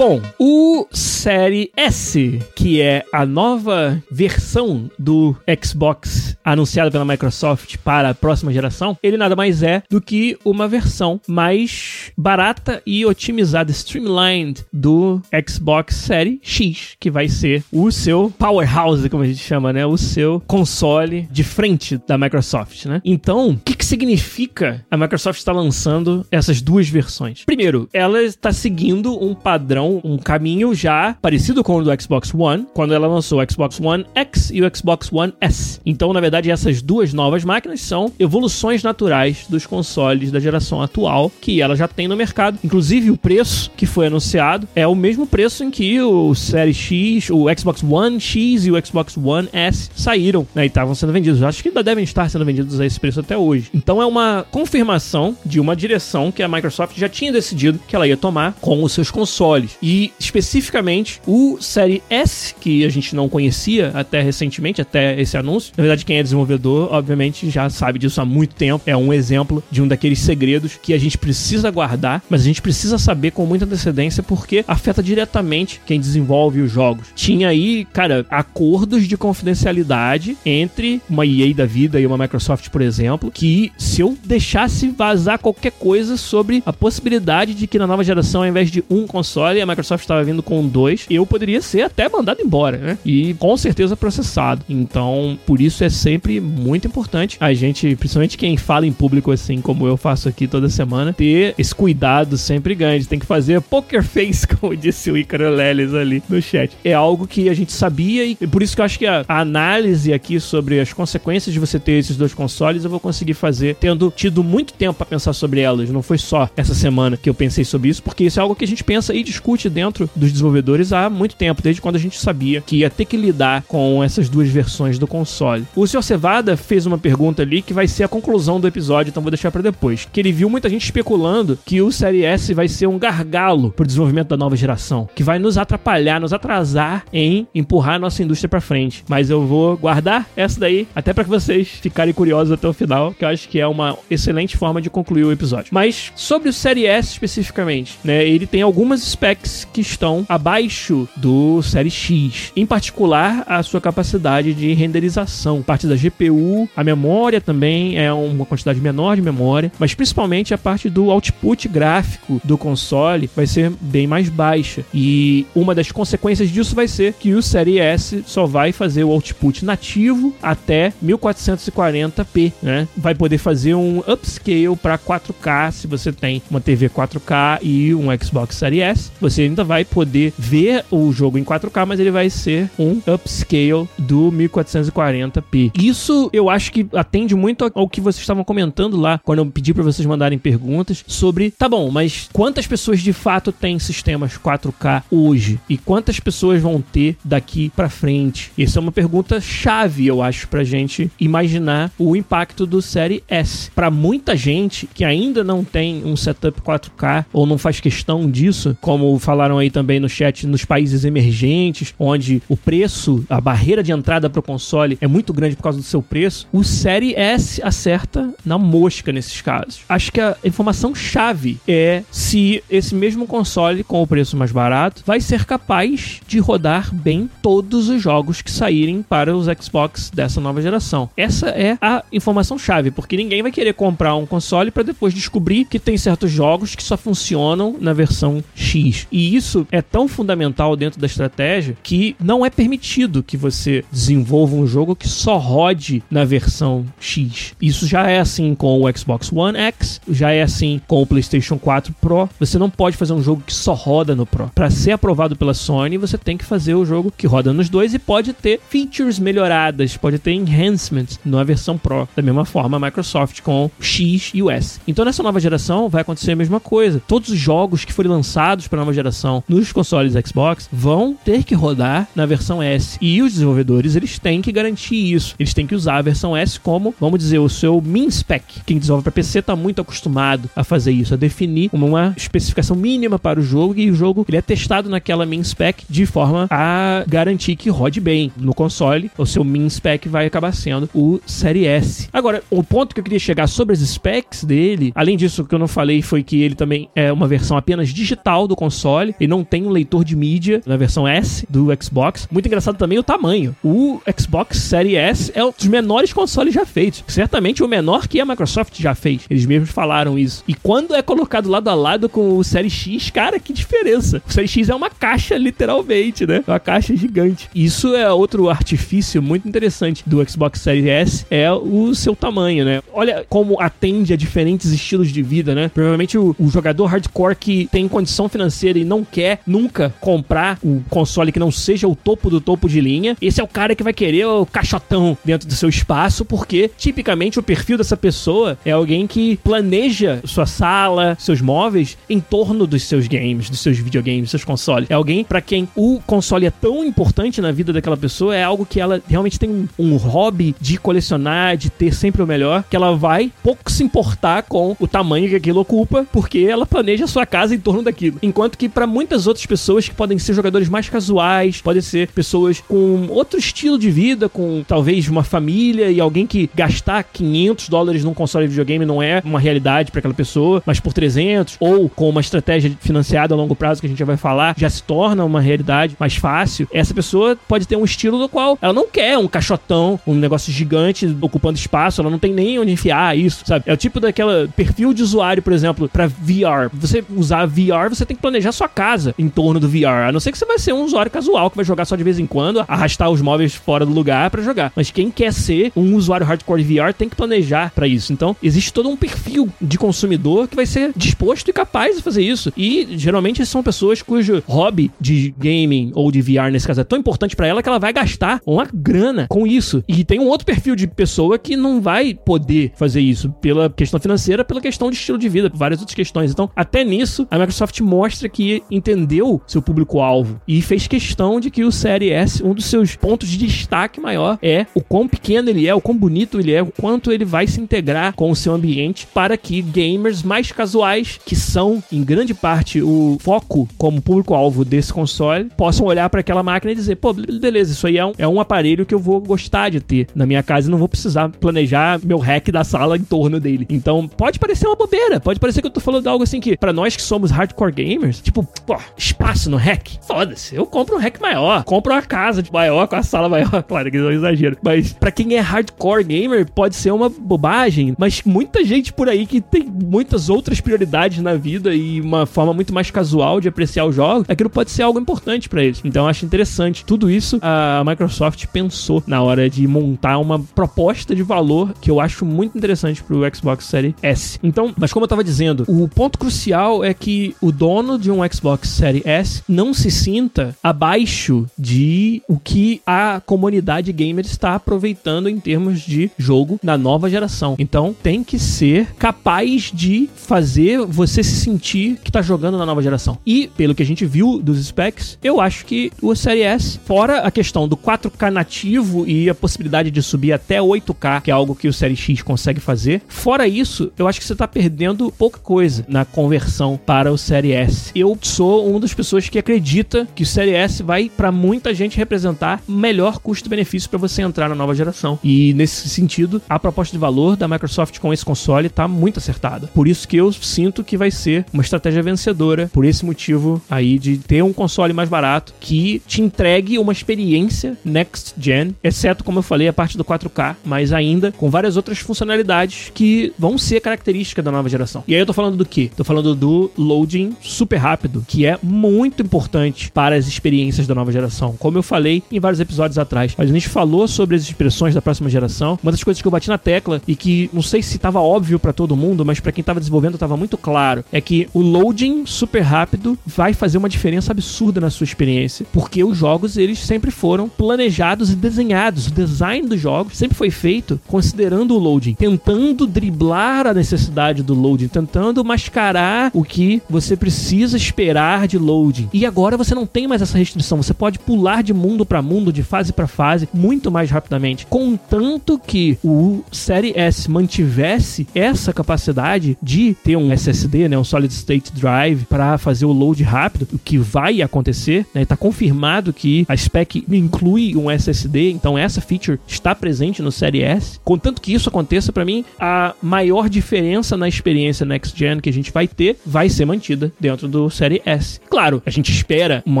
Bom, 0.00 0.22
o 0.38 0.86
Série 0.90 1.70
S, 1.76 2.38
que 2.56 2.80
é 2.80 3.04
a 3.12 3.26
nova 3.26 4.02
versão 4.10 4.90
do 4.98 5.36
Xbox 5.62 6.38
anunciada 6.42 6.90
pela 6.90 7.04
Microsoft 7.04 7.76
para 7.84 8.08
a 8.08 8.14
próxima 8.14 8.50
geração, 8.50 8.96
ele 9.02 9.18
nada 9.18 9.36
mais 9.36 9.62
é 9.62 9.82
do 9.90 10.00
que 10.00 10.38
uma 10.42 10.66
versão 10.66 11.20
mais 11.28 12.12
barata 12.16 12.82
e 12.86 13.04
otimizada, 13.04 13.70
streamlined 13.72 14.64
do 14.72 15.20
Xbox 15.46 15.96
Série 15.96 16.40
X, 16.42 16.96
que 16.98 17.10
vai 17.10 17.28
ser 17.28 17.62
o 17.70 17.90
seu 17.92 18.32
powerhouse, 18.38 19.10
como 19.10 19.22
a 19.22 19.26
gente 19.26 19.40
chama, 19.40 19.70
né? 19.70 19.84
O 19.84 19.98
seu 19.98 20.42
console 20.46 21.28
de 21.30 21.44
frente 21.44 22.00
da 22.08 22.16
Microsoft, 22.16 22.86
né? 22.86 23.02
Então, 23.04 23.50
o 23.50 23.58
que, 23.58 23.74
que 23.74 23.84
significa 23.84 24.82
a 24.90 24.96
Microsoft 24.96 25.40
estar 25.40 25.52
lançando 25.52 26.26
essas 26.30 26.62
duas 26.62 26.88
versões? 26.88 27.44
Primeiro, 27.44 27.86
ela 27.92 28.22
está 28.22 28.50
seguindo 28.50 29.22
um 29.22 29.34
padrão 29.34 29.89
Um 30.04 30.18
caminho 30.18 30.74
já 30.74 31.16
parecido 31.20 31.64
com 31.64 31.76
o 31.76 31.82
do 31.82 32.02
Xbox 32.02 32.32
One, 32.34 32.66
quando 32.74 32.94
ela 32.94 33.06
lançou 33.06 33.40
o 33.40 33.50
Xbox 33.50 33.80
One 33.80 34.04
X 34.14 34.50
e 34.52 34.62
o 34.62 34.76
Xbox 34.76 35.12
One 35.12 35.32
S. 35.40 35.80
Então, 35.84 36.12
na 36.12 36.20
verdade, 36.20 36.50
essas 36.50 36.82
duas 36.82 37.12
novas 37.12 37.44
máquinas 37.44 37.80
são 37.80 38.12
evoluções 38.18 38.82
naturais 38.82 39.46
dos 39.48 39.66
consoles 39.66 40.30
da 40.30 40.38
geração 40.38 40.82
atual 40.82 41.30
que 41.40 41.60
ela 41.60 41.74
já 41.74 41.88
tem 41.88 42.06
no 42.06 42.16
mercado. 42.16 42.58
Inclusive, 42.62 43.10
o 43.10 43.16
preço 43.16 43.70
que 43.76 43.86
foi 43.86 44.06
anunciado 44.06 44.68
é 44.74 44.86
o 44.86 44.94
mesmo 44.94 45.26
preço 45.26 45.64
em 45.64 45.70
que 45.70 46.00
o 46.00 46.34
Série 46.34 46.74
X, 46.74 47.30
o 47.30 47.46
Xbox 47.56 47.82
One 47.82 48.20
X 48.20 48.66
e 48.66 48.70
o 48.70 48.86
Xbox 48.86 49.16
One 49.16 49.48
S 49.52 49.90
saíram 49.94 50.46
né, 50.54 50.64
e 50.64 50.66
estavam 50.66 50.94
sendo 50.94 51.12
vendidos. 51.12 51.42
Acho 51.42 51.62
que 51.62 51.68
ainda 51.68 51.82
devem 51.82 52.04
estar 52.04 52.28
sendo 52.28 52.44
vendidos 52.44 52.80
a 52.80 52.86
esse 52.86 53.00
preço 53.00 53.20
até 53.20 53.36
hoje. 53.36 53.70
Então, 53.74 54.00
é 54.00 54.06
uma 54.06 54.44
confirmação 54.50 55.36
de 55.44 55.60
uma 55.60 55.74
direção 55.74 56.30
que 56.30 56.42
a 56.42 56.48
Microsoft 56.48 56.96
já 56.96 57.08
tinha 57.08 57.32
decidido 57.32 57.80
que 57.86 57.96
ela 57.96 58.06
ia 58.06 58.16
tomar 58.16 58.54
com 58.60 58.82
os 58.82 58.92
seus 58.92 59.10
consoles. 59.10 59.76
E 59.82 60.12
especificamente 60.18 61.20
o 61.26 61.58
Série 61.60 62.02
S, 62.10 62.54
que 62.60 62.84
a 62.84 62.88
gente 62.88 63.14
não 63.14 63.28
conhecia 63.28 63.90
até 63.94 64.20
recentemente, 64.22 64.80
até 64.80 65.20
esse 65.20 65.36
anúncio. 65.36 65.72
Na 65.76 65.82
verdade, 65.82 66.04
quem 66.04 66.18
é 66.18 66.22
desenvolvedor, 66.22 66.92
obviamente, 66.92 67.50
já 67.50 67.68
sabe 67.70 67.98
disso 67.98 68.20
há 68.20 68.24
muito 68.24 68.54
tempo. 68.54 68.82
É 68.86 68.96
um 68.96 69.12
exemplo 69.12 69.62
de 69.70 69.82
um 69.82 69.88
daqueles 69.88 70.18
segredos 70.18 70.78
que 70.80 70.92
a 70.92 70.98
gente 70.98 71.16
precisa 71.16 71.70
guardar, 71.70 72.22
mas 72.28 72.42
a 72.42 72.44
gente 72.44 72.62
precisa 72.62 72.98
saber 72.98 73.30
com 73.30 73.46
muita 73.46 73.64
antecedência 73.64 74.22
porque 74.22 74.64
afeta 74.66 75.02
diretamente 75.02 75.80
quem 75.86 76.00
desenvolve 76.00 76.60
os 76.60 76.70
jogos. 76.70 77.08
Tinha 77.14 77.48
aí, 77.48 77.86
cara, 77.92 78.26
acordos 78.30 79.06
de 79.06 79.16
confidencialidade 79.16 80.36
entre 80.44 81.00
uma 81.08 81.26
EA 81.26 81.54
da 81.54 81.66
vida 81.66 82.00
e 82.00 82.06
uma 82.06 82.18
Microsoft, 82.18 82.68
por 82.68 82.82
exemplo, 82.82 83.30
que 83.30 83.72
se 83.78 84.00
eu 84.00 84.16
deixasse 84.24 84.88
vazar 84.88 85.38
qualquer 85.38 85.72
coisa 85.72 86.16
sobre 86.16 86.62
a 86.66 86.72
possibilidade 86.72 87.54
de 87.54 87.66
que 87.66 87.78
na 87.78 87.86
nova 87.86 88.04
geração, 88.04 88.42
ao 88.42 88.48
invés 88.48 88.70
de 88.70 88.84
um 88.90 89.06
console, 89.06 89.59
a 89.60 89.66
Microsoft 89.66 90.02
estava 90.02 90.22
vindo 90.24 90.42
com 90.42 90.66
dois, 90.66 91.06
eu 91.10 91.26
poderia 91.26 91.60
ser 91.60 91.82
até 91.82 92.08
mandado 92.08 92.40
embora, 92.42 92.76
né? 92.76 92.98
E 93.04 93.34
com 93.34 93.56
certeza 93.56 93.96
processado. 93.96 94.64
Então, 94.68 95.38
por 95.46 95.60
isso 95.60 95.84
é 95.84 95.88
sempre 95.88 96.40
muito 96.40 96.86
importante 96.86 97.36
a 97.40 97.52
gente, 97.52 97.94
principalmente 97.96 98.36
quem 98.36 98.56
fala 98.56 98.86
em 98.86 98.92
público 98.92 99.30
assim, 99.30 99.60
como 99.60 99.86
eu 99.86 99.96
faço 99.96 100.28
aqui 100.28 100.46
toda 100.46 100.68
semana, 100.68 101.12
ter 101.12 101.54
esse 101.58 101.74
cuidado 101.74 102.36
sempre 102.36 102.74
grande. 102.74 103.06
Tem 103.06 103.18
que 103.18 103.26
fazer 103.26 103.60
poker 103.60 104.02
face, 104.02 104.46
como 104.48 104.76
disse 104.76 105.10
o 105.10 105.16
Icaro 105.16 105.50
Lelis 105.50 105.94
ali 105.94 106.22
no 106.28 106.40
chat. 106.40 106.72
É 106.84 106.92
algo 106.92 107.26
que 107.26 107.48
a 107.48 107.54
gente 107.54 107.72
sabia 107.72 108.24
e 108.24 108.34
por 108.34 108.62
isso 108.62 108.74
que 108.74 108.80
eu 108.80 108.84
acho 108.84 108.98
que 108.98 109.06
a, 109.06 109.24
a 109.28 109.40
análise 109.40 110.12
aqui 110.12 110.40
sobre 110.40 110.80
as 110.80 110.92
consequências 110.92 111.52
de 111.52 111.60
você 111.60 111.78
ter 111.78 111.92
esses 111.92 112.16
dois 112.16 112.34
consoles 112.34 112.84
eu 112.84 112.90
vou 112.90 113.00
conseguir 113.00 113.34
fazer 113.34 113.76
tendo 113.76 114.12
tido 114.14 114.42
muito 114.42 114.72
tempo 114.72 114.94
para 114.94 115.06
pensar 115.06 115.32
sobre 115.32 115.60
elas. 115.60 115.90
Não 115.90 116.02
foi 116.02 116.18
só 116.18 116.48
essa 116.56 116.74
semana 116.74 117.16
que 117.16 117.28
eu 117.28 117.34
pensei 117.34 117.64
sobre 117.64 117.90
isso, 117.90 118.02
porque 118.02 118.24
isso 118.24 118.38
é 118.38 118.42
algo 118.42 118.54
que 118.54 118.64
a 118.64 118.68
gente 118.68 118.84
pensa 118.84 119.14
e 119.14 119.22
discute 119.22 119.49
dentro 119.68 120.08
dos 120.14 120.32
desenvolvedores 120.32 120.92
há 120.92 121.08
muito 121.10 121.36
tempo, 121.36 121.62
desde 121.62 121.80
quando 121.80 121.96
a 121.96 122.00
gente 122.00 122.18
sabia 122.18 122.60
que 122.60 122.76
ia 122.76 122.90
ter 122.90 123.04
que 123.04 123.16
lidar 123.16 123.62
com 123.62 124.02
essas 124.02 124.28
duas 124.28 124.48
versões 124.48 124.98
do 124.98 125.06
console. 125.06 125.66
O 125.74 125.86
Sr. 125.86 126.02
Cevada 126.02 126.56
fez 126.56 126.86
uma 126.86 126.98
pergunta 126.98 127.42
ali 127.42 127.62
que 127.62 127.74
vai 127.74 127.86
ser 127.86 128.04
a 128.04 128.08
conclusão 128.08 128.60
do 128.60 128.68
episódio, 128.68 129.10
então 129.10 129.22
vou 129.22 129.30
deixar 129.30 129.50
para 129.50 129.62
depois. 129.62 130.06
Que 130.10 130.20
ele 130.20 130.32
viu 130.32 130.48
muita 130.48 130.68
gente 130.68 130.84
especulando 130.84 131.58
que 131.64 131.80
o 131.82 131.90
Série 131.90 132.24
S 132.24 132.52
vai 132.54 132.68
ser 132.68 132.86
um 132.86 132.98
gargalo 132.98 133.70
pro 133.72 133.86
desenvolvimento 133.86 134.28
da 134.28 134.36
nova 134.36 134.56
geração, 134.56 135.08
que 135.14 135.22
vai 135.22 135.38
nos 135.38 135.58
atrapalhar, 135.58 136.20
nos 136.20 136.32
atrasar 136.32 137.04
em 137.12 137.46
empurrar 137.54 137.96
a 137.96 137.98
nossa 137.98 138.22
indústria 138.22 138.48
para 138.48 138.60
frente. 138.60 139.04
Mas 139.08 139.30
eu 139.30 139.46
vou 139.46 139.76
guardar 139.76 140.28
essa 140.36 140.60
daí 140.60 140.86
até 140.94 141.12
para 141.12 141.24
que 141.24 141.30
vocês 141.30 141.68
ficarem 141.68 142.12
curiosos 142.12 142.52
até 142.52 142.68
o 142.68 142.72
final, 142.72 143.12
que 143.12 143.24
eu 143.24 143.28
acho 143.28 143.48
que 143.48 143.60
é 143.60 143.66
uma 143.66 143.96
excelente 144.10 144.56
forma 144.56 144.80
de 144.80 144.90
concluir 144.90 145.24
o 145.24 145.32
episódio. 145.32 145.70
Mas 145.72 146.12
sobre 146.14 146.48
o 146.48 146.52
Série 146.52 146.86
S 146.86 147.12
especificamente, 147.12 147.98
né, 148.04 148.26
ele 148.26 148.46
tem 148.46 148.62
algumas 148.62 149.00
specs 149.02 149.39
que 149.72 149.80
estão 149.80 150.24
abaixo 150.28 151.08
do 151.16 151.62
Série 151.62 151.90
X. 151.90 152.52
Em 152.56 152.66
particular, 152.66 153.44
a 153.46 153.62
sua 153.62 153.80
capacidade 153.80 154.54
de 154.54 154.72
renderização. 154.72 155.62
Parte 155.62 155.86
da 155.86 155.96
GPU, 155.96 156.68
a 156.76 156.84
memória 156.84 157.40
também 157.40 157.98
é 157.98 158.12
uma 158.12 158.44
quantidade 158.44 158.80
menor 158.80 159.16
de 159.16 159.22
memória, 159.22 159.72
mas 159.78 159.94
principalmente 159.94 160.52
a 160.54 160.58
parte 160.58 160.88
do 160.88 161.10
output 161.10 161.68
gráfico 161.68 162.40
do 162.44 162.58
console 162.58 163.30
vai 163.34 163.46
ser 163.46 163.72
bem 163.80 164.06
mais 164.06 164.28
baixa. 164.28 164.84
E 164.92 165.46
uma 165.54 165.74
das 165.74 165.90
consequências 165.92 166.50
disso 166.50 166.74
vai 166.74 166.88
ser 166.88 167.14
que 167.14 167.34
o 167.34 167.42
Série 167.42 167.78
S 167.78 168.22
só 168.26 168.46
vai 168.46 168.72
fazer 168.72 169.04
o 169.04 169.10
output 169.10 169.64
nativo 169.64 170.34
até 170.42 170.92
1440p, 171.04 172.52
né? 172.62 172.88
Vai 172.96 173.14
poder 173.14 173.38
fazer 173.38 173.74
um 173.74 173.98
upscale 174.00 174.76
para 174.80 174.98
4K 174.98 175.72
se 175.72 175.86
você 175.86 176.12
tem 176.12 176.42
uma 176.50 176.60
TV 176.60 176.88
4K 176.88 177.58
e 177.62 177.94
um 177.94 178.06
Xbox 178.18 178.56
Series 178.56 178.82
S. 178.82 179.10
Você 179.30 179.42
ainda 179.42 179.62
vai 179.62 179.84
poder 179.84 180.34
ver 180.36 180.84
o 180.90 181.12
jogo 181.12 181.38
em 181.38 181.44
4K, 181.44 181.86
mas 181.86 182.00
ele 182.00 182.10
vai 182.10 182.28
ser 182.28 182.68
um 182.76 183.00
upscale 183.06 183.88
do 183.96 184.32
1440p. 184.32 185.70
Isso 185.80 186.28
eu 186.32 186.50
acho 186.50 186.72
que 186.72 186.84
atende 186.92 187.36
muito 187.36 187.70
ao 187.72 187.88
que 187.88 188.00
vocês 188.00 188.22
estavam 188.22 188.42
comentando 188.42 188.96
lá 188.96 189.20
quando 189.22 189.38
eu 189.38 189.46
pedi 189.46 189.72
para 189.72 189.84
vocês 189.84 190.04
mandarem 190.04 190.36
perguntas 190.36 191.04
sobre, 191.06 191.52
tá 191.52 191.68
bom, 191.68 191.92
mas 191.92 192.28
quantas 192.32 192.66
pessoas 192.66 193.00
de 193.00 193.12
fato 193.12 193.52
têm 193.52 193.78
sistemas 193.78 194.36
4K 194.36 195.04
hoje 195.08 195.60
e 195.68 195.78
quantas 195.78 196.18
pessoas 196.18 196.60
vão 196.60 196.82
ter 196.82 197.16
daqui 197.24 197.70
para 197.76 197.88
frente? 197.88 198.50
Essa 198.58 198.80
é 198.80 198.82
uma 198.82 198.90
pergunta 198.90 199.40
chave, 199.40 200.08
eu 200.08 200.22
acho, 200.22 200.48
pra 200.48 200.64
gente 200.64 201.08
imaginar 201.20 201.92
o 201.96 202.16
impacto 202.16 202.66
do 202.66 202.82
Série 202.82 203.22
S. 203.28 203.70
Para 203.76 203.92
muita 203.92 204.34
gente 204.34 204.88
que 204.92 205.04
ainda 205.04 205.44
não 205.44 205.62
tem 205.62 206.04
um 206.04 206.16
setup 206.16 206.60
4K 206.60 207.26
ou 207.32 207.46
não 207.46 207.56
faz 207.56 207.78
questão 207.78 208.28
disso, 208.28 208.76
como 208.80 209.19
falaram 209.20 209.58
aí 209.58 209.70
também 209.70 210.00
no 210.00 210.08
chat, 210.08 210.46
nos 210.46 210.64
países 210.64 211.04
emergentes, 211.04 211.94
onde 211.98 212.42
o 212.48 212.56
preço, 212.56 213.24
a 213.28 213.40
barreira 213.40 213.82
de 213.82 213.92
entrada 213.92 214.28
para 214.28 214.40
o 214.40 214.42
console 214.42 214.98
é 215.00 215.06
muito 215.06 215.32
grande 215.32 215.56
por 215.56 215.62
causa 215.62 215.78
do 215.78 215.84
seu 215.84 216.02
preço, 216.02 216.48
o 216.52 216.64
Série 216.64 217.14
S 217.14 217.62
acerta 217.62 218.32
na 218.44 218.58
mosca 218.58 219.12
nesses 219.12 219.40
casos. 219.40 219.80
Acho 219.88 220.10
que 220.10 220.20
a 220.20 220.36
informação 220.44 220.94
chave 220.94 221.58
é 221.68 222.02
se 222.10 222.62
esse 222.68 222.94
mesmo 222.94 223.26
console 223.26 223.84
com 223.84 224.02
o 224.02 224.06
preço 224.06 224.36
mais 224.36 224.52
barato 224.52 225.02
vai 225.06 225.20
ser 225.20 225.44
capaz 225.44 226.20
de 226.26 226.38
rodar 226.38 226.94
bem 226.94 227.28
todos 227.42 227.88
os 227.88 228.02
jogos 228.02 228.42
que 228.42 228.50
saírem 228.50 229.02
para 229.02 229.36
os 229.36 229.46
Xbox 229.60 230.10
dessa 230.10 230.40
nova 230.40 230.62
geração. 230.62 231.10
Essa 231.16 231.48
é 231.50 231.76
a 231.80 232.02
informação 232.12 232.58
chave, 232.58 232.90
porque 232.90 233.16
ninguém 233.16 233.42
vai 233.42 233.52
querer 233.52 233.74
comprar 233.74 234.14
um 234.14 234.26
console 234.26 234.70
para 234.70 234.82
depois 234.82 235.12
descobrir 235.12 235.64
que 235.64 235.78
tem 235.78 235.96
certos 235.96 236.30
jogos 236.30 236.74
que 236.74 236.82
só 236.82 236.96
funcionam 236.96 237.76
na 237.80 237.92
versão 237.92 238.42
X. 238.54 239.06
E 239.10 239.34
isso 239.34 239.66
é 239.70 239.82
tão 239.82 240.06
fundamental 240.06 240.76
dentro 240.76 241.00
da 241.00 241.06
estratégia 241.06 241.76
que 241.82 242.16
não 242.20 242.44
é 242.44 242.50
permitido 242.50 243.22
que 243.22 243.36
você 243.36 243.84
desenvolva 243.90 244.56
um 244.56 244.66
jogo 244.66 244.94
que 244.94 245.08
só 245.08 245.36
rode 245.38 246.02
na 246.10 246.24
versão 246.24 246.84
X. 246.98 247.54
Isso 247.60 247.86
já 247.86 248.08
é 248.08 248.20
assim 248.20 248.54
com 248.54 248.80
o 248.80 248.98
Xbox 248.98 249.32
One 249.32 249.58
X, 249.58 250.00
já 250.08 250.30
é 250.30 250.42
assim 250.42 250.80
com 250.86 251.02
o 251.02 251.06
PlayStation 251.06 251.58
4 251.58 251.94
Pro. 252.00 252.28
Você 252.38 252.58
não 252.58 252.70
pode 252.70 252.96
fazer 252.96 253.12
um 253.12 253.22
jogo 253.22 253.42
que 253.46 253.52
só 253.52 253.74
roda 253.74 254.14
no 254.14 254.26
Pro. 254.26 254.50
Para 254.54 254.70
ser 254.70 254.92
aprovado 254.92 255.36
pela 255.36 255.54
Sony, 255.54 255.96
você 255.96 256.16
tem 256.16 256.36
que 256.36 256.44
fazer 256.44 256.74
o 256.74 256.84
jogo 256.84 257.12
que 257.16 257.26
roda 257.26 257.52
nos 257.52 257.68
dois 257.68 257.94
e 257.94 257.98
pode 257.98 258.32
ter 258.32 258.60
features 258.68 259.18
melhoradas, 259.18 259.96
pode 259.96 260.18
ter 260.18 260.32
enhancements 260.32 261.18
na 261.24 261.42
versão 261.42 261.76
Pro. 261.76 262.08
Da 262.14 262.22
mesma 262.22 262.44
forma, 262.44 262.76
a 262.76 262.80
Microsoft 262.80 263.40
com 263.40 263.70
X 263.80 264.30
e 264.34 264.42
o 264.42 264.50
S. 264.50 264.80
Então 264.86 265.04
nessa 265.04 265.22
nova 265.22 265.40
geração 265.40 265.88
vai 265.88 266.02
acontecer 266.02 266.32
a 266.32 266.36
mesma 266.36 266.60
coisa. 266.60 267.02
Todos 267.06 267.30
os 267.30 267.38
jogos 267.38 267.84
que 267.84 267.92
forem 267.92 268.10
lançados 268.10 268.68
para 268.68 268.78
a 268.78 268.80
nova 268.80 268.92
geração 268.92 268.99
nos 269.48 269.72
consoles 269.72 270.14
Xbox 270.26 270.68
vão 270.72 271.16
ter 271.24 271.44
que 271.44 271.54
rodar 271.54 272.08
na 272.14 272.26
versão 272.26 272.62
S. 272.62 272.98
E 273.00 273.22
os 273.22 273.32
desenvolvedores, 273.32 273.96
eles 273.96 274.18
têm 274.18 274.42
que 274.42 274.52
garantir 274.52 275.14
isso. 275.14 275.34
Eles 275.38 275.54
têm 275.54 275.66
que 275.66 275.74
usar 275.74 275.96
a 275.96 276.02
versão 276.02 276.36
S 276.36 276.58
como, 276.58 276.94
vamos 277.00 277.18
dizer, 277.18 277.38
o 277.38 277.48
seu 277.48 277.80
min 277.80 278.10
spec. 278.10 278.60
Quem 278.66 278.78
desenvolve 278.78 279.04
para 279.04 279.12
PC 279.12 279.40
está 279.40 279.56
muito 279.56 279.80
acostumado 279.80 280.48
a 280.54 280.64
fazer 280.64 280.92
isso, 280.92 281.14
a 281.14 281.16
definir 281.16 281.70
uma 281.72 282.14
especificação 282.16 282.76
mínima 282.76 283.18
para 283.18 283.40
o 283.40 283.42
jogo 283.42 283.74
e 283.78 283.90
o 283.90 283.94
jogo 283.94 284.24
ele 284.28 284.36
é 284.36 284.42
testado 284.42 284.88
naquela 284.88 285.26
min 285.26 285.42
spec 285.42 285.84
de 285.88 286.06
forma 286.06 286.46
a 286.50 287.04
garantir 287.06 287.56
que 287.56 287.70
rode 287.70 288.00
bem 288.00 288.32
no 288.36 288.54
console. 288.54 289.10
O 289.16 289.26
seu 289.26 289.44
min 289.44 289.68
spec 289.68 290.08
vai 290.08 290.26
acabar 290.26 290.52
sendo 290.52 290.88
o 290.94 291.20
Série 291.26 291.66
S. 291.66 292.08
Agora, 292.12 292.42
o 292.50 292.62
ponto 292.62 292.94
que 292.94 293.00
eu 293.00 293.04
queria 293.04 293.18
chegar 293.18 293.46
sobre 293.46 293.74
as 293.74 293.80
specs 293.80 294.44
dele, 294.44 294.92
além 294.94 295.16
disso, 295.16 295.44
que 295.44 295.54
eu 295.54 295.58
não 295.58 295.68
falei 295.68 296.02
foi 296.02 296.22
que 296.22 296.40
ele 296.42 296.54
também 296.54 296.88
é 296.94 297.12
uma 297.12 297.26
versão 297.26 297.56
apenas 297.56 297.88
digital 297.88 298.46
do 298.46 298.56
console 298.56 298.89
e 299.18 299.26
não 299.26 299.44
tem 299.44 299.66
um 299.66 299.70
leitor 299.70 300.04
de 300.04 300.16
mídia 300.16 300.60
na 300.66 300.76
versão 300.76 301.06
S 301.06 301.46
do 301.48 301.68
Xbox. 301.80 302.28
Muito 302.30 302.46
engraçado 302.46 302.76
também 302.76 302.98
o 302.98 303.02
tamanho. 303.02 303.54
O 303.62 304.00
Xbox 304.18 304.58
Series 304.58 304.96
S 304.96 305.32
é 305.34 305.44
um 305.44 305.52
dos 305.56 305.66
menores 305.66 306.12
consoles 306.12 306.54
já 306.54 306.64
feitos. 306.64 307.04
Certamente 307.06 307.62
o 307.62 307.68
menor 307.68 308.08
que 308.08 308.20
a 308.20 308.26
Microsoft 308.26 308.78
já 308.80 308.94
fez. 308.94 309.22
Eles 309.30 309.46
mesmos 309.46 309.70
falaram 309.70 310.18
isso. 310.18 310.42
E 310.46 310.54
quando 310.54 310.94
é 310.94 311.02
colocado 311.02 311.48
lado 311.48 311.68
a 311.68 311.74
lado 311.74 312.08
com 312.08 312.36
o 312.36 312.44
Series 312.44 312.72
X, 312.72 313.10
cara, 313.10 313.38
que 313.38 313.52
diferença. 313.52 314.22
O 314.26 314.32
Series 314.32 314.50
X 314.50 314.68
é 314.68 314.74
uma 314.74 314.90
caixa, 314.90 315.36
literalmente, 315.36 316.26
né? 316.26 316.42
Uma 316.46 316.60
caixa 316.60 316.94
gigante. 316.96 317.48
Isso 317.54 317.94
é 317.94 318.10
outro 318.12 318.48
artifício 318.48 319.22
muito 319.22 319.48
interessante 319.48 320.02
do 320.06 320.26
Xbox 320.28 320.60
Series 320.60 320.86
S, 320.86 321.26
é 321.30 321.50
o 321.52 321.94
seu 321.94 322.16
tamanho, 322.16 322.64
né? 322.64 322.82
Olha 322.92 323.24
como 323.28 323.60
atende 323.60 324.12
a 324.12 324.16
diferentes 324.16 324.72
estilos 324.72 325.12
de 325.12 325.22
vida, 325.22 325.54
né? 325.54 325.70
Provavelmente 325.72 326.18
o, 326.18 326.34
o 326.38 326.48
jogador 326.48 326.86
hardcore 326.86 327.36
que 327.36 327.68
tem 327.70 327.86
condição 327.88 328.28
financeira 328.28 328.78
e 328.80 328.84
não 328.84 329.04
quer 329.04 329.40
nunca 329.46 329.94
comprar 330.00 330.58
um 330.64 330.80
console 330.88 331.32
que 331.32 331.38
não 331.38 331.50
seja 331.50 331.88
o 331.88 331.96
topo 331.96 332.30
do 332.30 332.40
topo 332.40 332.68
de 332.68 332.80
linha, 332.80 333.16
esse 333.20 333.40
é 333.40 333.44
o 333.44 333.48
cara 333.48 333.74
que 333.74 333.82
vai 333.82 333.92
querer 333.92 334.26
o 334.26 334.46
caixotão 334.46 335.16
dentro 335.24 335.48
do 335.48 335.54
seu 335.54 335.68
espaço, 335.68 336.24
porque 336.24 336.70
tipicamente 336.76 337.38
o 337.38 337.42
perfil 337.42 337.78
dessa 337.78 337.96
pessoa 337.96 338.58
é 338.64 338.70
alguém 338.70 339.06
que 339.06 339.36
planeja 339.38 340.20
sua 340.24 340.46
sala, 340.46 341.16
seus 341.18 341.40
móveis 341.40 341.96
em 342.08 342.20
torno 342.20 342.66
dos 342.66 342.82
seus 342.84 343.06
games, 343.06 343.50
dos 343.50 343.60
seus 343.60 343.78
videogames, 343.78 344.30
seus 344.30 344.44
consoles. 344.44 344.90
É 344.90 344.94
alguém 344.94 345.24
para 345.24 345.40
quem 345.40 345.68
o 345.74 346.00
console 346.06 346.46
é 346.46 346.50
tão 346.50 346.84
importante 346.84 347.40
na 347.40 347.52
vida 347.52 347.72
daquela 347.72 347.96
pessoa, 347.96 348.34
é 348.36 348.42
algo 348.42 348.66
que 348.66 348.80
ela 348.80 349.02
realmente 349.08 349.38
tem 349.38 349.50
um, 349.50 349.68
um 349.78 349.96
hobby 349.96 350.54
de 350.60 350.78
colecionar, 350.78 351.56
de 351.56 351.70
ter 351.70 351.94
sempre 351.94 352.22
o 352.22 352.26
melhor, 352.26 352.64
que 352.68 352.76
ela 352.76 352.96
vai 352.96 353.32
pouco 353.42 353.70
se 353.70 353.82
importar 353.82 354.42
com 354.44 354.76
o 354.78 354.86
tamanho 354.86 355.28
que 355.28 355.36
aquilo 355.36 355.60
ocupa, 355.60 356.06
porque 356.12 356.40
ela 356.40 356.66
planeja 356.66 357.04
a 357.04 357.08
sua 357.08 357.26
casa 357.26 357.54
em 357.54 357.58
torno 357.58 357.82
daquilo. 357.82 358.18
Enquanto 358.22 358.58
que 358.60 358.68
para 358.68 358.86
muitas 358.86 359.26
outras 359.26 359.46
pessoas 359.46 359.88
que 359.88 359.94
podem 359.94 360.18
ser 360.18 360.34
jogadores 360.34 360.68
mais 360.68 360.86
casuais, 360.86 361.62
podem 361.62 361.80
ser 361.80 362.08
pessoas 362.08 362.60
com 362.60 363.06
outro 363.08 363.38
estilo 363.38 363.78
de 363.78 363.90
vida, 363.90 364.28
com 364.28 364.62
talvez 364.68 365.08
uma 365.08 365.24
família 365.24 365.90
e 365.90 365.98
alguém 365.98 366.26
que 366.26 366.50
gastar 366.54 367.02
500 367.04 367.70
dólares 367.70 368.04
num 368.04 368.12
console 368.12 368.44
de 368.44 368.50
videogame 368.50 368.84
não 368.84 369.02
é 369.02 369.22
uma 369.24 369.40
realidade 369.40 369.90
para 369.90 370.00
aquela 370.00 370.12
pessoa, 370.12 370.62
mas 370.66 370.78
por 370.78 370.92
300 370.92 371.56
ou 371.58 371.88
com 371.88 372.10
uma 372.10 372.20
estratégia 372.20 372.70
financiada 372.80 373.32
a 373.32 373.36
longo 373.36 373.56
prazo 373.56 373.80
que 373.80 373.86
a 373.86 373.88
gente 373.88 373.98
já 373.98 374.04
vai 374.04 374.18
falar, 374.18 374.54
já 374.58 374.68
se 374.68 374.82
torna 374.82 375.24
uma 375.24 375.40
realidade 375.40 375.96
mais 375.98 376.16
fácil. 376.16 376.68
Essa 376.70 376.92
pessoa 376.92 377.38
pode 377.48 377.66
ter 377.66 377.76
um 377.76 377.84
estilo 377.84 378.18
do 378.18 378.28
qual 378.28 378.58
ela 378.60 378.74
não 378.74 378.86
quer 378.86 379.16
um 379.16 379.26
caixotão, 379.26 379.98
um 380.06 380.14
negócio 380.14 380.52
gigante 380.52 381.16
ocupando 381.22 381.58
espaço, 381.58 382.02
ela 382.02 382.10
não 382.10 382.18
tem 382.18 382.34
nem 382.34 382.58
onde 382.58 382.72
enfiar 382.72 383.16
isso, 383.16 383.42
sabe? 383.46 383.64
É 383.66 383.72
o 383.72 383.76
tipo 383.78 384.00
daquela 384.00 384.46
perfil 384.54 384.92
de 384.92 385.02
usuário, 385.02 385.42
por 385.42 385.54
exemplo, 385.54 385.88
para 385.88 386.06
VR. 386.06 386.68
Você 386.74 387.02
usar 387.16 387.46
VR, 387.46 387.88
você 387.88 388.04
tem 388.04 388.14
que 388.14 388.20
planejar 388.20 388.49
sua 388.52 388.68
casa 388.68 389.14
em 389.18 389.28
torno 389.28 389.60
do 389.60 389.68
VR, 389.68 390.08
a 390.08 390.12
não 390.12 390.20
ser 390.20 390.32
que 390.32 390.38
você 390.38 390.44
vai 390.44 390.58
ser 390.58 390.72
um 390.72 390.82
usuário 390.82 391.10
casual 391.10 391.50
que 391.50 391.56
vai 391.56 391.64
jogar 391.64 391.84
só 391.84 391.96
de 391.96 392.04
vez 392.04 392.18
em 392.18 392.26
quando, 392.26 392.64
arrastar 392.66 393.10
os 393.10 393.20
móveis 393.20 393.54
fora 393.54 393.84
do 393.84 393.92
lugar 393.92 394.30
para 394.30 394.42
jogar. 394.42 394.72
Mas 394.74 394.90
quem 394.90 395.10
quer 395.10 395.32
ser 395.32 395.72
um 395.76 395.94
usuário 395.94 396.26
hardcore 396.26 396.62
VR 396.62 396.92
tem 396.96 397.08
que 397.08 397.16
planejar 397.16 397.72
para 397.74 397.86
isso. 397.86 398.12
Então, 398.12 398.36
existe 398.42 398.72
todo 398.72 398.88
um 398.88 398.96
perfil 398.96 399.48
de 399.60 399.78
consumidor 399.78 400.48
que 400.48 400.56
vai 400.56 400.66
ser 400.66 400.92
disposto 400.96 401.48
e 401.48 401.52
capaz 401.52 401.96
de 401.96 402.02
fazer 402.02 402.22
isso. 402.22 402.52
E 402.56 402.86
geralmente 402.92 403.44
são 403.46 403.62
pessoas 403.62 404.02
cujo 404.02 404.42
hobby 404.46 404.90
de 405.00 405.34
gaming 405.38 405.92
ou 405.94 406.10
de 406.10 406.20
VR 406.20 406.50
nesse 406.50 406.66
caso 406.66 406.80
é 406.80 406.84
tão 406.84 406.98
importante 406.98 407.36
para 407.36 407.46
ela 407.46 407.62
que 407.62 407.68
ela 407.68 407.78
vai 407.78 407.92
gastar 407.92 408.40
uma 408.46 408.68
grana 408.72 409.26
com 409.28 409.46
isso. 409.46 409.82
E 409.88 410.04
tem 410.04 410.20
um 410.20 410.26
outro 410.26 410.46
perfil 410.46 410.74
de 410.74 410.86
pessoa 410.86 411.38
que 411.38 411.56
não 411.56 411.80
vai 411.80 412.14
poder 412.14 412.72
fazer 412.74 413.00
isso 413.00 413.30
pela 413.40 413.70
questão 413.70 414.00
financeira, 414.00 414.44
pela 414.44 414.60
questão 414.60 414.90
de 414.90 414.96
estilo 414.96 415.18
de 415.18 415.28
vida, 415.28 415.50
várias 415.52 415.80
outras 415.80 415.94
questões. 415.94 416.30
Então, 416.30 416.50
até 416.54 416.84
nisso, 416.84 417.26
a 417.30 417.38
Microsoft 417.38 417.80
mostra 417.80 418.28
que 418.28 418.39
entendeu 418.70 419.40
seu 419.46 419.62
público-alvo 419.62 420.40
e 420.46 420.60
fez 420.62 420.86
questão 420.86 421.40
de 421.40 421.50
que 421.50 421.64
o 421.64 421.72
Série 421.72 422.10
S, 422.10 422.42
um 422.42 422.54
dos 422.54 422.66
seus 422.66 422.96
pontos 422.96 423.28
de 423.28 423.38
destaque 423.38 424.00
maior 424.00 424.38
é 424.42 424.66
o 424.74 424.80
quão 424.80 425.06
pequeno 425.06 425.50
ele 425.50 425.66
é, 425.66 425.74
o 425.74 425.80
quão 425.80 425.96
bonito 425.96 426.38
ele 426.38 426.52
é, 426.52 426.62
o 426.62 426.72
quanto 426.72 427.12
ele 427.12 427.24
vai 427.24 427.46
se 427.46 427.60
integrar 427.60 428.14
com 428.14 428.30
o 428.30 428.36
seu 428.36 428.54
ambiente 428.54 429.06
para 429.12 429.36
que 429.36 429.62
gamers 429.62 430.22
mais 430.22 430.52
casuais, 430.52 431.18
que 431.24 431.36
são 431.36 431.82
em 431.92 432.02
grande 432.02 432.34
parte 432.34 432.82
o 432.82 433.18
foco 433.20 433.68
como 433.76 434.00
público-alvo 434.00 434.64
desse 434.64 434.92
console, 434.92 435.48
possam 435.56 435.86
olhar 435.86 436.08
para 436.08 436.20
aquela 436.20 436.42
máquina 436.42 436.72
e 436.72 436.74
dizer: 436.74 436.96
pô, 436.96 437.12
beleza, 437.12 437.72
isso 437.72 437.86
aí 437.86 437.98
é 437.98 438.06
um, 438.06 438.12
é 438.18 438.28
um 438.28 438.40
aparelho 438.40 438.86
que 438.86 438.94
eu 438.94 438.98
vou 438.98 439.20
gostar 439.20 439.70
de 439.70 439.80
ter 439.80 440.06
na 440.14 440.26
minha 440.26 440.42
casa 440.42 440.68
e 440.68 440.70
não 440.70 440.78
vou 440.78 440.88
precisar 440.88 441.28
planejar 441.28 442.00
meu 442.04 442.18
hack 442.18 442.50
da 442.50 442.64
sala 442.64 442.96
em 442.96 443.02
torno 443.02 443.40
dele. 443.40 443.66
Então, 443.68 444.08
pode 444.08 444.38
parecer 444.38 444.66
uma 444.66 444.76
bobeira, 444.76 445.20
pode 445.20 445.40
parecer 445.40 445.60
que 445.60 445.66
eu 445.66 445.72
tô 445.72 445.80
falando 445.80 446.06
algo 446.06 446.24
assim 446.24 446.40
que, 446.40 446.56
para 446.56 446.72
nós 446.72 446.96
que 446.96 447.02
somos 447.02 447.30
hardcore 447.30 447.72
gamers, 447.72 448.20
tipo, 448.30 448.46
pô, 448.64 448.78
espaço 448.96 449.50
no 449.50 449.56
hack, 449.56 449.88
foda-se, 450.02 450.54
eu 450.54 450.64
compro 450.64 450.96
um 450.96 450.98
hack 450.98 451.20
maior, 451.20 451.64
compro 451.64 451.92
uma 451.92 452.02
casa 452.02 452.42
maior 452.52 452.86
com 452.86 452.96
a 452.96 453.02
sala 453.02 453.28
maior, 453.28 453.62
claro 453.66 453.90
que 453.90 453.96
isso 453.96 454.06
é 454.06 454.08
um 454.08 454.12
exagero, 454.12 454.56
mas 454.62 454.92
para 454.92 455.10
quem 455.10 455.34
é 455.34 455.40
hardcore 455.40 456.04
gamer, 456.04 456.50
pode 456.50 456.76
ser 456.76 456.92
uma 456.92 457.08
bobagem, 457.08 457.94
mas 457.98 458.22
muita 458.24 458.64
gente 458.64 458.92
por 458.92 459.08
aí 459.08 459.26
que 459.26 459.40
tem 459.40 459.64
muitas 459.64 460.28
outras 460.28 460.60
prioridades 460.60 461.22
na 461.22 461.34
vida 461.34 461.74
e 461.74 462.00
uma 462.00 462.24
forma 462.24 462.54
muito 462.54 462.72
mais 462.72 462.90
casual 462.90 463.40
de 463.40 463.48
apreciar 463.48 463.84
o 463.84 463.92
jogo, 463.92 464.24
aquilo 464.28 464.48
pode 464.48 464.70
ser 464.70 464.82
algo 464.82 464.98
importante 464.98 465.48
para 465.48 465.62
eles. 465.62 465.80
Então, 465.84 466.04
eu 466.04 466.08
acho 466.08 466.24
interessante. 466.24 466.84
Tudo 466.84 467.10
isso 467.10 467.38
a 467.42 467.82
Microsoft 467.84 468.46
pensou 468.46 469.02
na 469.06 469.22
hora 469.22 469.48
de 469.48 469.66
montar 469.66 470.18
uma 470.18 470.38
proposta 470.38 471.14
de 471.14 471.22
valor 471.22 471.72
que 471.80 471.90
eu 471.90 472.00
acho 472.00 472.24
muito 472.24 472.56
interessante 472.56 473.02
pro 473.02 473.22
Xbox 473.34 473.64
Series 473.64 473.94
S. 474.02 474.38
Então, 474.42 474.72
mas 474.76 474.92
como 474.92 475.04
eu 475.04 475.08
tava 475.08 475.24
dizendo, 475.24 475.64
o 475.66 475.88
ponto 475.88 476.18
crucial 476.18 476.84
é 476.84 476.94
que 476.94 477.34
o 477.40 477.50
dono 477.50 477.98
de 477.98 478.10
um 478.10 478.19
Xbox 478.30 478.68
Series 478.68 479.06
S 479.06 479.42
não 479.48 479.72
se 479.72 479.90
sinta 479.90 480.56
abaixo 480.62 481.46
de 481.58 482.22
o 482.28 482.38
que 482.38 482.80
a 482.86 483.20
comunidade 483.24 483.92
gamer 483.92 484.24
está 484.24 484.54
aproveitando 484.54 485.28
em 485.28 485.38
termos 485.38 485.80
de 485.80 486.10
jogo 486.18 486.58
na 486.62 486.76
nova 486.76 487.08
geração. 487.08 487.56
Então, 487.58 487.94
tem 488.02 488.22
que 488.24 488.38
ser 488.38 488.94
capaz 488.98 489.70
de 489.72 490.08
fazer 490.14 490.80
você 490.86 491.22
se 491.22 491.36
sentir 491.36 491.98
que 492.02 492.12
tá 492.12 492.22
jogando 492.22 492.58
na 492.58 492.66
nova 492.66 492.82
geração. 492.82 493.18
E, 493.26 493.48
pelo 493.56 493.74
que 493.74 493.82
a 493.82 493.86
gente 493.86 494.06
viu 494.06 494.38
dos 494.38 494.64
specs, 494.64 495.18
eu 495.22 495.40
acho 495.40 495.64
que 495.64 495.92
o 496.02 496.14
Series 496.14 496.44
S, 496.44 496.80
fora 496.84 497.20
a 497.20 497.30
questão 497.30 497.68
do 497.68 497.76
4K 497.76 498.30
nativo 498.30 499.06
e 499.06 499.28
a 499.28 499.34
possibilidade 499.34 499.90
de 499.90 500.02
subir 500.02 500.32
até 500.32 500.58
8K, 500.58 501.22
que 501.22 501.30
é 501.30 501.34
algo 501.34 501.54
que 501.54 501.68
o 501.68 501.72
Series 501.72 501.98
X 501.98 502.22
consegue 502.22 502.60
fazer, 502.60 503.02
fora 503.08 503.46
isso, 503.46 503.92
eu 503.98 504.06
acho 504.06 504.20
que 504.20 504.26
você 504.26 504.34
tá 504.34 504.48
perdendo 504.48 505.12
pouca 505.12 505.38
coisa 505.38 505.84
na 505.88 506.04
conversão 506.04 506.78
para 506.84 507.12
o 507.12 507.18
Series 507.18 507.54
S. 507.54 507.92
Eu 507.94 508.09
sou 508.20 508.68
uma 508.68 508.80
das 508.80 508.94
pessoas 508.94 509.28
que 509.28 509.38
acredita 509.38 510.06
que 510.14 510.22
o 510.22 510.26
Series 510.26 510.54
S 510.54 510.82
vai 510.82 511.10
para 511.14 511.32
muita 511.32 511.74
gente 511.74 511.96
representar 511.96 512.62
melhor 512.66 513.18
custo-benefício 513.18 513.88
para 513.88 513.98
você 513.98 514.22
entrar 514.22 514.48
na 514.48 514.54
nova 514.54 514.74
geração. 514.74 515.18
E 515.22 515.52
nesse 515.54 515.88
sentido, 515.88 516.40
a 516.48 516.58
proposta 516.58 516.92
de 516.92 516.98
valor 516.98 517.36
da 517.36 517.48
Microsoft 517.48 517.98
com 517.98 518.12
esse 518.12 518.24
console 518.24 518.68
tá 518.68 518.86
muito 518.86 519.18
acertada. 519.18 519.68
Por 519.68 519.88
isso 519.88 520.06
que 520.06 520.16
eu 520.16 520.32
sinto 520.32 520.84
que 520.84 520.96
vai 520.96 521.10
ser 521.10 521.44
uma 521.52 521.62
estratégia 521.62 522.02
vencedora 522.02 522.70
por 522.72 522.84
esse 522.84 523.04
motivo 523.04 523.60
aí 523.70 523.98
de 523.98 524.18
ter 524.18 524.42
um 524.42 524.52
console 524.52 524.92
mais 524.92 525.08
barato 525.08 525.54
que 525.60 526.02
te 526.06 526.22
entregue 526.22 526.78
uma 526.78 526.92
experiência 526.92 527.76
next 527.84 528.34
gen, 528.38 528.74
exceto 528.82 529.24
como 529.24 529.38
eu 529.38 529.42
falei 529.42 529.68
a 529.68 529.72
parte 529.72 529.96
do 529.96 530.04
4K, 530.04 530.56
mas 530.64 530.92
ainda 530.92 531.32
com 531.32 531.50
várias 531.50 531.76
outras 531.76 531.98
funcionalidades 531.98 532.90
que 532.94 533.32
vão 533.38 533.58
ser 533.58 533.80
características 533.80 534.44
da 534.44 534.50
nova 534.50 534.68
geração. 534.68 535.04
E 535.06 535.14
aí 535.14 535.20
eu 535.20 535.26
tô 535.26 535.32
falando 535.32 535.56
do 535.56 535.64
que? 535.64 535.90
Tô 535.96 536.04
falando 536.04 536.34
do 536.34 536.70
loading 536.76 537.36
super 537.42 537.76
rápido, 537.76 537.99
que 538.26 538.46
é 538.46 538.58
muito 538.62 539.22
importante 539.22 539.90
para 539.90 540.16
as 540.16 540.26
experiências 540.26 540.86
da 540.86 540.94
nova 540.94 541.12
geração. 541.12 541.54
Como 541.58 541.78
eu 541.78 541.82
falei 541.82 542.22
em 542.30 542.40
vários 542.40 542.60
episódios 542.60 542.98
atrás, 542.98 543.34
a 543.36 543.46
gente 543.46 543.68
falou 543.68 544.06
sobre 544.08 544.36
as 544.36 544.42
expressões 544.42 544.94
da 544.94 545.02
próxima 545.02 545.28
geração. 545.28 545.78
Uma 545.82 545.92
das 545.92 546.02
coisas 546.02 546.20
que 546.20 546.26
eu 546.26 546.32
bati 546.32 546.48
na 546.48 546.58
tecla 546.58 547.02
e 547.06 547.14
que 547.14 547.50
não 547.52 547.62
sei 547.62 547.82
se 547.82 547.96
estava 547.96 548.20
óbvio 548.20 548.58
para 548.58 548.72
todo 548.72 548.96
mundo, 548.96 549.24
mas 549.24 549.40
para 549.40 549.52
quem 549.52 549.62
estava 549.62 549.80
desenvolvendo 549.80 550.14
estava 550.14 550.36
muito 550.36 550.56
claro, 550.56 551.04
é 551.12 551.20
que 551.20 551.48
o 551.52 551.60
loading 551.60 552.24
super 552.26 552.62
rápido 552.62 553.18
vai 553.26 553.52
fazer 553.52 553.78
uma 553.78 553.88
diferença 553.88 554.32
absurda 554.32 554.80
na 554.80 554.90
sua 554.90 555.04
experiência, 555.04 555.66
porque 555.72 556.02
os 556.04 556.16
jogos 556.16 556.56
eles 556.56 556.78
sempre 556.78 557.10
foram 557.10 557.48
planejados 557.48 558.30
e 558.30 558.36
desenhados. 558.36 559.06
O 559.06 559.10
design 559.10 559.66
dos 559.66 559.80
jogos 559.80 560.16
sempre 560.16 560.36
foi 560.36 560.50
feito 560.50 561.00
considerando 561.06 561.74
o 561.74 561.78
loading, 561.78 562.14
tentando 562.14 562.86
driblar 562.86 563.66
a 563.66 563.74
necessidade 563.74 564.42
do 564.42 564.54
loading, 564.54 564.88
tentando 564.88 565.44
mascarar 565.44 566.30
o 566.32 566.44
que 566.44 566.82
você 566.88 567.16
precisa 567.16 567.76
esperar 567.90 568.46
de 568.46 568.56
loading. 568.56 569.08
E 569.12 569.26
agora 569.26 569.56
você 569.56 569.74
não 569.74 569.86
tem 569.86 570.06
mais 570.06 570.22
essa 570.22 570.38
restrição, 570.38 570.82
você 570.82 570.94
pode 570.94 571.18
pular 571.18 571.62
de 571.62 571.74
mundo 571.74 572.06
para 572.06 572.22
mundo, 572.22 572.52
de 572.52 572.62
fase 572.62 572.92
para 572.92 573.06
fase, 573.06 573.48
muito 573.52 573.90
mais 573.90 574.10
rapidamente. 574.10 574.66
Contanto 574.66 575.58
que 575.58 575.98
o 576.02 576.42
Série 576.52 576.92
S 576.96 577.30
mantivesse 577.30 578.26
essa 578.34 578.72
capacidade 578.72 579.58
de 579.62 579.94
ter 580.04 580.16
um 580.16 580.32
SSD, 580.32 580.88
né, 580.88 580.98
um 580.98 581.04
Solid 581.04 581.32
State 581.32 581.72
Drive, 581.72 582.24
para 582.26 582.56
fazer 582.58 582.86
o 582.86 582.92
load 582.92 583.22
rápido, 583.22 583.66
o 583.72 583.78
que 583.78 583.98
vai 583.98 584.40
acontecer, 584.42 585.06
né, 585.14 585.24
tá 585.24 585.36
confirmado 585.36 586.12
que 586.12 586.46
a 586.48 586.56
spec 586.56 587.04
inclui 587.10 587.76
um 587.76 587.90
SSD, 587.90 588.50
então 588.50 588.78
essa 588.78 589.00
feature 589.00 589.38
está 589.46 589.74
presente 589.74 590.22
no 590.22 590.30
Série 590.30 590.62
S. 590.62 591.00
Contanto 591.04 591.40
que 591.40 591.52
isso 591.52 591.68
aconteça, 591.68 592.12
para 592.12 592.24
mim, 592.24 592.44
a 592.58 592.94
maior 593.02 593.48
diferença 593.48 594.16
na 594.16 594.28
experiência 594.28 594.86
Next 594.86 595.18
Gen 595.18 595.40
que 595.40 595.48
a 595.48 595.52
gente 595.52 595.72
vai 595.72 595.88
ter 595.88 596.16
vai 596.24 596.48
ser 596.48 596.64
mantida 596.64 597.12
dentro 597.18 597.48
do 597.48 597.69
Série 597.70 598.02
S. 598.04 598.40
Claro, 598.50 598.82
a 598.84 598.90
gente 598.90 599.12
espera 599.12 599.62
um 599.64 599.80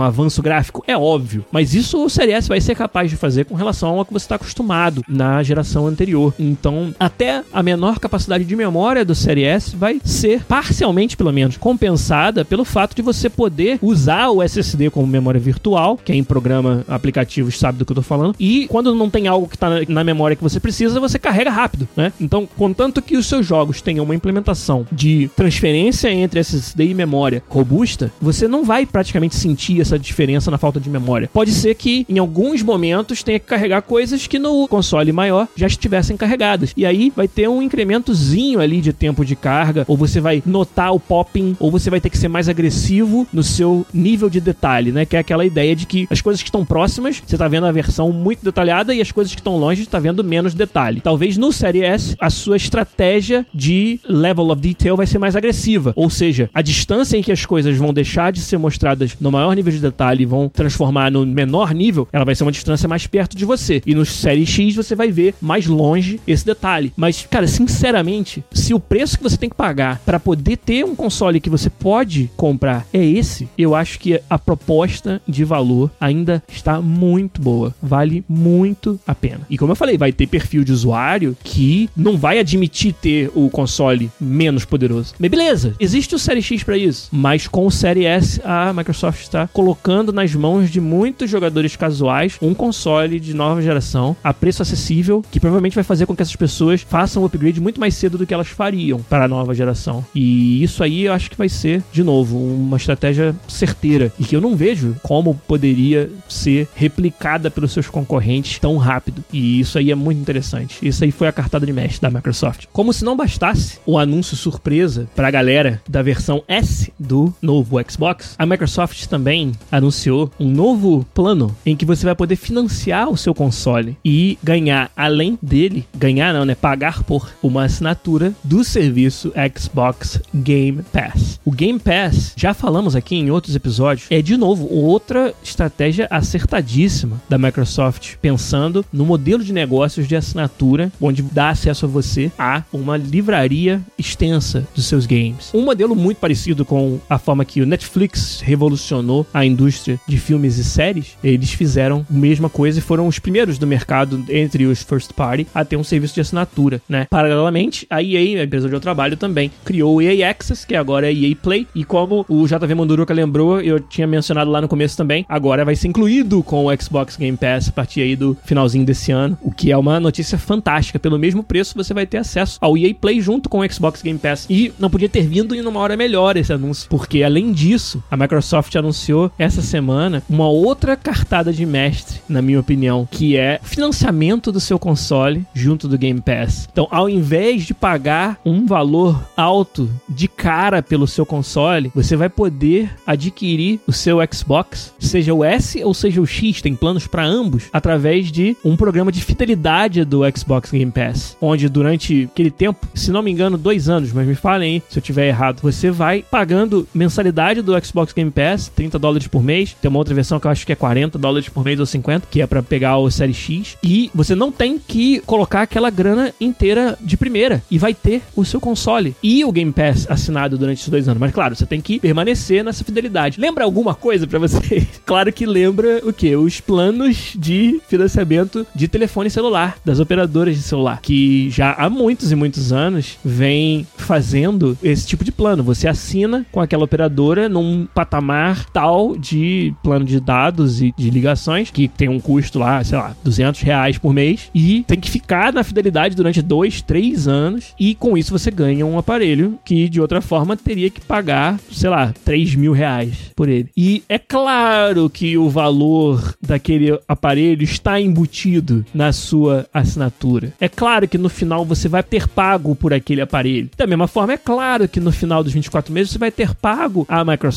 avanço 0.00 0.40
gráfico, 0.40 0.84
é 0.86 0.96
óbvio, 0.96 1.44
mas 1.50 1.74
isso 1.74 2.02
o 2.04 2.08
Série 2.08 2.30
S 2.30 2.48
vai 2.48 2.60
ser 2.60 2.76
capaz 2.76 3.10
de 3.10 3.16
fazer 3.16 3.44
com 3.44 3.56
relação 3.56 3.98
ao 3.98 4.04
que 4.04 4.12
você 4.12 4.24
está 4.24 4.36
acostumado 4.36 5.02
na 5.08 5.42
geração 5.42 5.88
anterior. 5.88 6.32
Então, 6.38 6.94
até 6.98 7.42
a 7.52 7.62
menor 7.62 7.98
capacidade 7.98 8.44
de 8.44 8.54
memória 8.56 9.04
do 9.04 9.14
Série 9.14 9.42
S 9.42 9.74
vai 9.74 10.00
ser 10.04 10.44
parcialmente, 10.44 11.16
pelo 11.16 11.32
menos, 11.32 11.56
compensada 11.56 12.44
pelo 12.44 12.64
fato 12.64 12.94
de 12.94 13.02
você 13.02 13.28
poder 13.28 13.78
usar 13.82 14.30
o 14.30 14.40
SSD 14.42 14.88
como 14.90 15.06
memória 15.06 15.40
virtual, 15.40 15.98
quem 16.02 16.22
programa 16.22 16.84
aplicativos 16.86 17.58
sabe 17.58 17.78
do 17.78 17.84
que 17.84 17.90
eu 17.90 17.96
tô 17.96 18.02
falando, 18.02 18.36
e 18.38 18.68
quando 18.68 18.94
não 18.94 19.10
tem 19.10 19.26
algo 19.26 19.48
que 19.48 19.56
está 19.56 19.68
na 19.88 20.04
memória 20.04 20.36
que 20.36 20.42
você 20.42 20.60
precisa, 20.60 21.00
você 21.00 21.18
carrega 21.18 21.50
rápido, 21.50 21.88
né? 21.96 22.12
Então, 22.20 22.48
contanto 22.56 23.02
que 23.02 23.16
os 23.16 23.26
seus 23.26 23.44
jogos 23.44 23.82
tenham 23.82 24.04
uma 24.04 24.14
implementação 24.14 24.86
de 24.92 25.28
transferência 25.34 26.08
entre 26.12 26.38
SSD 26.38 26.84
e 26.84 26.94
memória 26.94 27.42
robusta, 27.48 28.12
você 28.20 28.46
não 28.46 28.59
vai 28.64 28.86
praticamente 28.86 29.36
sentir 29.36 29.80
essa 29.80 29.98
diferença 29.98 30.50
na 30.50 30.58
falta 30.58 30.80
de 30.80 30.90
memória. 30.90 31.30
Pode 31.32 31.52
ser 31.52 31.74
que 31.74 32.04
em 32.08 32.18
alguns 32.18 32.62
momentos 32.62 33.22
tenha 33.22 33.38
que 33.38 33.46
carregar 33.46 33.82
coisas 33.82 34.26
que 34.26 34.38
no 34.38 34.66
console 34.68 35.12
maior 35.12 35.48
já 35.56 35.66
estivessem 35.66 36.16
carregadas. 36.16 36.72
E 36.76 36.84
aí 36.86 37.12
vai 37.14 37.28
ter 37.28 37.48
um 37.48 37.62
incrementozinho 37.62 38.60
ali 38.60 38.80
de 38.80 38.92
tempo 38.92 39.24
de 39.24 39.36
carga, 39.36 39.84
ou 39.88 39.96
você 39.96 40.20
vai 40.20 40.42
notar 40.44 40.94
o 40.94 41.00
popping, 41.00 41.56
ou 41.58 41.70
você 41.70 41.90
vai 41.90 42.00
ter 42.00 42.10
que 42.10 42.18
ser 42.18 42.28
mais 42.28 42.48
agressivo 42.48 43.26
no 43.32 43.42
seu 43.42 43.86
nível 43.92 44.28
de 44.28 44.40
detalhe, 44.40 44.92
né? 44.92 45.04
Que 45.04 45.16
é 45.16 45.20
aquela 45.20 45.44
ideia 45.44 45.74
de 45.74 45.86
que 45.86 46.06
as 46.10 46.20
coisas 46.20 46.42
que 46.42 46.48
estão 46.48 46.64
próximas, 46.64 47.22
você 47.24 47.36
tá 47.36 47.48
vendo 47.48 47.66
a 47.66 47.72
versão 47.72 48.12
muito 48.12 48.44
detalhada 48.44 48.94
e 48.94 49.00
as 49.00 49.12
coisas 49.12 49.34
que 49.34 49.40
estão 49.40 49.56
longe, 49.56 49.86
tá 49.86 49.98
vendo 49.98 50.22
menos 50.24 50.54
detalhe. 50.54 51.00
Talvez 51.00 51.36
no 51.36 51.52
Série 51.52 51.82
S 51.82 52.16
a 52.18 52.30
sua 52.30 52.56
estratégia 52.56 53.46
de 53.52 54.00
level 54.08 54.50
of 54.50 54.60
detail 54.60 54.96
vai 54.96 55.06
ser 55.06 55.18
mais 55.18 55.36
agressiva, 55.36 55.92
ou 55.96 56.10
seja, 56.10 56.50
a 56.54 56.62
distância 56.62 57.16
em 57.16 57.22
que 57.22 57.32
as 57.32 57.44
coisas 57.46 57.76
vão 57.76 57.92
deixar 57.92 58.32
de 58.32 58.40
ser 58.50 58.58
mostradas 58.58 59.16
no 59.20 59.30
maior 59.30 59.54
nível 59.54 59.72
de 59.72 59.80
detalhe 59.80 60.22
e 60.22 60.26
vão 60.26 60.48
transformar 60.48 61.10
no 61.10 61.24
menor 61.24 61.72
nível, 61.72 62.08
ela 62.12 62.24
vai 62.24 62.34
ser 62.34 62.44
uma 62.44 62.52
distância 62.52 62.88
mais 62.88 63.06
perto 63.06 63.36
de 63.36 63.44
você. 63.44 63.82
E 63.86 63.94
no 63.94 64.04
Série 64.04 64.46
X 64.46 64.74
você 64.74 64.94
vai 64.94 65.10
ver 65.10 65.34
mais 65.40 65.66
longe 65.66 66.20
esse 66.26 66.44
detalhe. 66.44 66.92
Mas, 66.96 67.26
cara, 67.30 67.46
sinceramente, 67.46 68.44
se 68.52 68.74
o 68.74 68.80
preço 68.80 69.16
que 69.16 69.22
você 69.22 69.36
tem 69.36 69.48
que 69.48 69.56
pagar 69.56 70.00
para 70.04 70.20
poder 70.20 70.56
ter 70.56 70.84
um 70.84 70.94
console 70.94 71.40
que 71.40 71.50
você 71.50 71.70
pode 71.70 72.30
comprar 72.36 72.86
é 72.92 73.04
esse, 73.04 73.48
eu 73.56 73.74
acho 73.74 73.98
que 73.98 74.20
a 74.28 74.38
proposta 74.38 75.20
de 75.26 75.44
valor 75.44 75.90
ainda 76.00 76.42
está 76.48 76.80
muito 76.80 77.40
boa. 77.40 77.74
Vale 77.82 78.24
muito 78.28 78.98
a 79.06 79.14
pena. 79.14 79.40
E 79.48 79.56
como 79.56 79.72
eu 79.72 79.76
falei, 79.76 79.96
vai 79.96 80.12
ter 80.12 80.26
perfil 80.26 80.64
de 80.64 80.72
usuário 80.72 81.36
que 81.42 81.88
não 81.96 82.16
vai 82.16 82.38
admitir 82.38 82.92
ter 82.92 83.30
o 83.34 83.48
console 83.48 84.10
menos 84.20 84.64
poderoso. 84.64 85.14
Mas 85.18 85.30
beleza, 85.30 85.74
existe 85.78 86.14
o 86.14 86.18
Série 86.18 86.42
X 86.42 86.62
para 86.62 86.76
isso, 86.76 87.08
mas 87.12 87.46
com 87.46 87.66
o 87.66 87.70
Série 87.70 88.04
S 88.04 88.39
a 88.44 88.72
Microsoft 88.72 89.22
está 89.22 89.48
colocando 89.48 90.12
nas 90.12 90.34
mãos 90.34 90.70
de 90.70 90.80
muitos 90.80 91.30
jogadores 91.30 91.76
casuais 91.76 92.36
um 92.40 92.54
console 92.54 93.20
de 93.20 93.34
nova 93.34 93.62
geração 93.62 94.16
a 94.22 94.32
preço 94.32 94.62
acessível 94.62 95.24
que 95.30 95.40
provavelmente 95.40 95.74
vai 95.74 95.84
fazer 95.84 96.06
com 96.06 96.14
que 96.14 96.22
essas 96.22 96.36
pessoas 96.36 96.82
façam 96.82 97.22
o 97.22 97.26
upgrade 97.26 97.60
muito 97.60 97.80
mais 97.80 97.94
cedo 97.94 98.18
do 98.18 98.26
que 98.26 98.34
elas 98.34 98.48
fariam 98.48 99.00
para 99.02 99.24
a 99.24 99.28
nova 99.28 99.54
geração. 99.54 100.04
E 100.14 100.62
isso 100.62 100.82
aí 100.82 101.04
eu 101.04 101.12
acho 101.12 101.30
que 101.30 101.36
vai 101.36 101.48
ser, 101.48 101.82
de 101.92 102.02
novo, 102.02 102.36
uma 102.36 102.76
estratégia 102.76 103.34
certeira 103.48 104.12
e 104.18 104.24
que 104.24 104.34
eu 104.34 104.40
não 104.40 104.56
vejo 104.56 104.96
como 105.02 105.34
poderia 105.46 106.10
ser 106.28 106.68
replicada 106.74 107.50
pelos 107.50 107.72
seus 107.72 107.88
concorrentes 107.88 108.58
tão 108.58 108.76
rápido. 108.76 109.24
E 109.32 109.60
isso 109.60 109.78
aí 109.78 109.90
é 109.90 109.94
muito 109.94 110.20
interessante. 110.20 110.78
Isso 110.82 111.04
aí 111.04 111.10
foi 111.10 111.28
a 111.28 111.32
cartada 111.32 111.66
de 111.66 111.72
mestre 111.72 112.00
da 112.00 112.10
Microsoft. 112.10 112.66
Como 112.72 112.92
se 112.92 113.04
não 113.04 113.16
bastasse 113.16 113.78
o 113.86 113.98
anúncio 113.98 114.36
surpresa 114.36 115.08
para 115.14 115.28
a 115.28 115.30
galera 115.30 115.82
da 115.88 116.02
versão 116.02 116.42
S 116.48 116.92
do 116.98 117.32
novo 117.40 117.78
Xbox, 117.88 118.29
a 118.38 118.46
Microsoft 118.46 119.06
também 119.06 119.52
anunciou 119.70 120.30
um 120.38 120.50
novo 120.50 121.06
plano 121.14 121.54
em 121.64 121.76
que 121.76 121.84
você 121.84 122.04
vai 122.04 122.14
poder 122.14 122.36
financiar 122.36 123.08
o 123.08 123.16
seu 123.16 123.34
console 123.34 123.96
e 124.04 124.38
ganhar 124.42 124.90
além 124.96 125.38
dele, 125.40 125.86
ganhar 125.96 126.32
não, 126.32 126.44
né, 126.44 126.54
pagar 126.54 127.02
por 127.02 127.30
uma 127.42 127.64
assinatura 127.64 128.32
do 128.42 128.64
serviço 128.64 129.32
Xbox 129.58 130.20
Game 130.34 130.82
Pass. 130.92 131.40
O 131.44 131.50
Game 131.50 131.78
Pass, 131.78 132.32
já 132.36 132.54
falamos 132.54 132.94
aqui 132.94 133.16
em 133.16 133.30
outros 133.30 133.54
episódios, 133.54 134.06
é 134.10 134.20
de 134.22 134.36
novo 134.36 134.68
outra 134.72 135.34
estratégia 135.42 136.06
acertadíssima 136.10 137.20
da 137.28 137.38
Microsoft, 137.38 138.16
pensando 138.20 138.84
no 138.92 139.04
modelo 139.04 139.42
de 139.42 139.52
negócios 139.52 140.06
de 140.06 140.16
assinatura, 140.16 140.92
onde 141.00 141.22
dá 141.22 141.50
acesso 141.50 141.86
a 141.86 141.88
você 141.88 142.30
a 142.38 142.62
uma 142.72 142.96
livraria 142.96 143.80
extensa 143.98 144.66
dos 144.74 144.86
seus 144.86 145.06
games. 145.06 145.50
Um 145.54 145.64
modelo 145.64 145.94
muito 145.94 146.18
parecido 146.18 146.64
com 146.64 146.98
a 147.08 147.18
forma 147.18 147.44
que 147.44 147.60
o 147.60 147.66
Netflix 147.66 148.19
revolucionou 148.40 149.26
a 149.32 149.44
indústria 149.44 150.00
de 150.06 150.18
filmes 150.18 150.58
e 150.58 150.64
séries, 150.64 151.16
eles 151.22 151.52
fizeram 151.52 152.06
a 152.08 152.12
mesma 152.12 152.48
coisa 152.48 152.78
e 152.78 152.82
foram 152.82 153.06
os 153.06 153.18
primeiros 153.18 153.58
do 153.58 153.66
mercado 153.66 154.24
entre 154.28 154.66
os 154.66 154.82
first 154.82 155.12
party 155.12 155.46
a 155.54 155.64
ter 155.64 155.76
um 155.76 155.84
serviço 155.84 156.14
de 156.14 156.20
assinatura, 156.20 156.80
né? 156.88 157.06
Paralelamente, 157.10 157.86
a 157.88 158.02
EA, 158.02 158.40
a 158.40 158.44
empresa 158.44 158.66
onde 158.66 158.76
eu 158.76 158.80
trabalho 158.80 159.16
também, 159.16 159.50
criou 159.64 159.96
o 159.96 160.02
EA 160.02 160.30
Access, 160.30 160.66
que 160.66 160.74
agora 160.74 161.10
é 161.10 161.14
EA 161.14 161.36
Play, 161.36 161.66
e 161.74 161.84
como 161.84 162.24
o 162.28 162.46
JV 162.46 162.74
Manduruca 162.74 163.14
lembrou, 163.14 163.60
eu 163.60 163.80
tinha 163.80 164.06
mencionado 164.06 164.50
lá 164.50 164.60
no 164.60 164.68
começo 164.68 164.96
também, 164.96 165.24
agora 165.28 165.64
vai 165.64 165.76
ser 165.76 165.88
incluído 165.88 166.42
com 166.42 166.66
o 166.66 166.76
Xbox 166.80 167.16
Game 167.16 167.36
Pass 167.36 167.68
a 167.68 167.72
partir 167.72 168.00
aí 168.02 168.16
do 168.16 168.36
finalzinho 168.44 168.84
desse 168.84 169.12
ano, 169.12 169.38
o 169.42 169.50
que 169.50 169.70
é 169.70 169.76
uma 169.76 170.00
notícia 170.00 170.38
fantástica. 170.38 170.98
Pelo 170.98 171.18
mesmo 171.18 171.42
preço, 171.42 171.74
você 171.76 171.94
vai 171.94 172.06
ter 172.06 172.18
acesso 172.18 172.58
ao 172.60 172.76
EA 172.76 172.94
Play 172.94 173.20
junto 173.20 173.48
com 173.48 173.60
o 173.60 173.72
Xbox 173.72 174.02
Game 174.02 174.18
Pass. 174.18 174.46
E 174.48 174.72
não 174.78 174.90
podia 174.90 175.08
ter 175.08 175.26
vindo 175.26 175.54
em 175.54 175.60
uma 175.60 175.80
hora 175.80 175.96
melhor 175.96 176.36
esse 176.36 176.52
anúncio, 176.52 176.88
porque 176.88 177.22
além 177.22 177.52
disso, 177.52 178.02
a 178.10 178.16
Microsoft 178.16 178.74
anunciou 178.74 179.30
essa 179.38 179.62
semana 179.62 180.22
uma 180.28 180.48
outra 180.48 180.96
cartada 180.96 181.52
de 181.52 181.64
mestre, 181.64 182.20
na 182.28 182.42
minha 182.42 182.60
opinião, 182.60 183.06
que 183.10 183.36
é 183.36 183.60
financiamento 183.62 184.50
do 184.50 184.60
seu 184.60 184.78
console 184.78 185.44
junto 185.54 185.86
do 185.86 185.98
Game 185.98 186.20
Pass. 186.20 186.68
Então, 186.70 186.88
ao 186.90 187.08
invés 187.08 187.64
de 187.64 187.74
pagar 187.74 188.38
um 188.44 188.66
valor 188.66 189.22
alto 189.36 189.88
de 190.08 190.26
cara 190.26 190.82
pelo 190.82 191.06
seu 191.06 191.24
console, 191.24 191.92
você 191.94 192.16
vai 192.16 192.28
poder 192.28 192.90
adquirir 193.06 193.80
o 193.86 193.92
seu 193.92 194.18
Xbox, 194.32 194.92
seja 194.98 195.32
o 195.32 195.44
S 195.44 195.82
ou 195.84 195.94
seja 195.94 196.20
o 196.20 196.26
X, 196.26 196.60
tem 196.60 196.74
planos 196.74 197.06
para 197.06 197.24
ambos, 197.24 197.68
através 197.72 198.30
de 198.30 198.56
um 198.64 198.76
programa 198.76 199.12
de 199.12 199.22
fidelidade 199.22 200.04
do 200.04 200.22
Xbox 200.36 200.70
Game 200.70 200.90
Pass, 200.90 201.36
onde 201.40 201.68
durante 201.68 202.28
aquele 202.32 202.50
tempo, 202.50 202.86
se 202.94 203.10
não 203.10 203.22
me 203.22 203.30
engano, 203.30 203.56
dois 203.56 203.88
anos, 203.88 204.12
mas 204.12 204.26
me 204.26 204.34
falem 204.34 204.74
aí 204.74 204.82
se 204.88 204.98
eu 204.98 205.02
tiver 205.02 205.28
errado, 205.28 205.60
você 205.62 205.90
vai 205.90 206.24
pagando 206.28 206.86
mensalidade 206.94 207.62
do 207.62 207.72
Xbox 207.84 207.99
Game 208.14 208.30
Pass, 208.30 208.70
30 208.74 208.98
dólares 208.98 209.26
por 209.26 209.42
mês, 209.42 209.76
tem 209.80 209.88
uma 209.88 209.98
outra 209.98 210.14
versão 210.14 210.38
que 210.40 210.46
eu 210.46 210.50
acho 210.50 210.66
que 210.66 210.72
é 210.72 210.76
40 210.76 211.18
dólares 211.18 211.48
por 211.48 211.64
mês 211.64 211.80
ou 211.80 211.86
50, 211.86 212.26
que 212.30 212.40
é 212.40 212.46
para 212.46 212.62
pegar 212.62 212.98
o 212.98 213.10
Série 213.10 213.34
X, 213.34 213.76
e 213.82 214.10
você 214.14 214.34
não 214.34 214.50
tem 214.52 214.78
que 214.78 215.20
colocar 215.20 215.62
aquela 215.62 215.90
grana 215.90 216.32
inteira 216.40 216.98
de 217.00 217.16
primeira, 217.16 217.62
e 217.70 217.78
vai 217.78 217.94
ter 217.94 218.22
o 218.34 218.44
seu 218.44 218.60
console 218.60 219.14
e 219.22 219.44
o 219.44 219.52
Game 219.52 219.72
Pass 219.72 220.06
assinado 220.10 220.58
durante 220.58 220.78
esses 220.78 220.88
dois 220.88 221.08
anos. 221.08 221.20
Mas 221.20 221.32
claro, 221.32 221.54
você 221.54 221.66
tem 221.66 221.80
que 221.80 221.98
permanecer 221.98 222.64
nessa 222.64 222.84
fidelidade. 222.84 223.40
Lembra 223.40 223.64
alguma 223.64 223.94
coisa 223.94 224.26
para 224.26 224.38
você? 224.38 224.86
claro 225.04 225.32
que 225.32 225.46
lembra 225.46 226.00
o 226.04 226.12
que? 226.12 226.34
Os 226.36 226.60
planos 226.60 227.32
de 227.36 227.80
financiamento 227.88 228.66
de 228.74 228.88
telefone 228.88 229.30
celular 229.30 229.76
das 229.84 230.00
operadoras 230.00 230.56
de 230.56 230.62
celular, 230.62 231.00
que 231.00 231.50
já 231.50 231.72
há 231.72 231.88
muitos 231.88 232.32
e 232.32 232.34
muitos 232.34 232.72
anos 232.72 233.18
vem 233.24 233.86
fazendo 233.96 234.76
esse 234.82 235.06
tipo 235.06 235.24
de 235.24 235.32
plano. 235.32 235.62
Você 235.62 235.88
assina 235.88 236.46
com 236.50 236.60
aquela 236.60 236.84
operadora 236.84 237.48
num 237.48 237.79
patamar 237.86 238.66
tal 238.70 239.16
de 239.16 239.74
plano 239.82 240.04
de 240.04 240.20
dados 240.20 240.82
e 240.82 240.92
de 240.96 241.10
ligações 241.10 241.70
que 241.70 241.88
tem 241.88 242.08
um 242.08 242.20
custo 242.20 242.58
lá, 242.58 242.82
sei 242.84 242.98
lá, 242.98 243.14
200 243.24 243.60
reais 243.60 243.98
por 243.98 244.12
mês 244.12 244.50
e 244.54 244.84
tem 244.86 244.98
que 244.98 245.10
ficar 245.10 245.52
na 245.52 245.62
fidelidade 245.62 246.14
durante 246.14 246.42
dois, 246.42 246.80
três 246.82 247.26
anos 247.26 247.74
e 247.78 247.94
com 247.94 248.16
isso 248.16 248.32
você 248.32 248.50
ganha 248.50 248.86
um 248.86 248.98
aparelho 248.98 249.58
que 249.64 249.88
de 249.88 250.00
outra 250.00 250.20
forma 250.20 250.56
teria 250.56 250.90
que 250.90 251.00
pagar, 251.00 251.58
sei 251.70 251.90
lá, 251.90 252.12
3 252.24 252.54
mil 252.54 252.72
reais 252.72 253.30
por 253.34 253.48
ele. 253.48 253.70
E 253.76 254.02
é 254.08 254.18
claro 254.18 255.08
que 255.08 255.36
o 255.36 255.48
valor 255.48 256.34
daquele 256.40 256.98
aparelho 257.08 257.62
está 257.62 258.00
embutido 258.00 258.84
na 258.94 259.12
sua 259.12 259.66
assinatura. 259.72 260.52
É 260.60 260.68
claro 260.68 261.08
que 261.08 261.18
no 261.18 261.28
final 261.28 261.64
você 261.64 261.88
vai 261.88 262.02
ter 262.02 262.28
pago 262.28 262.74
por 262.74 262.92
aquele 262.92 263.20
aparelho. 263.20 263.70
Da 263.76 263.86
mesma 263.86 264.06
forma, 264.06 264.32
é 264.32 264.36
claro 264.36 264.88
que 264.88 265.00
no 265.00 265.12
final 265.12 265.42
dos 265.42 265.52
24 265.52 265.92
meses 265.92 266.12
você 266.12 266.18
vai 266.18 266.30
ter 266.30 266.54
pago 266.54 267.06
à 267.08 267.24
Microsoft 267.24 267.50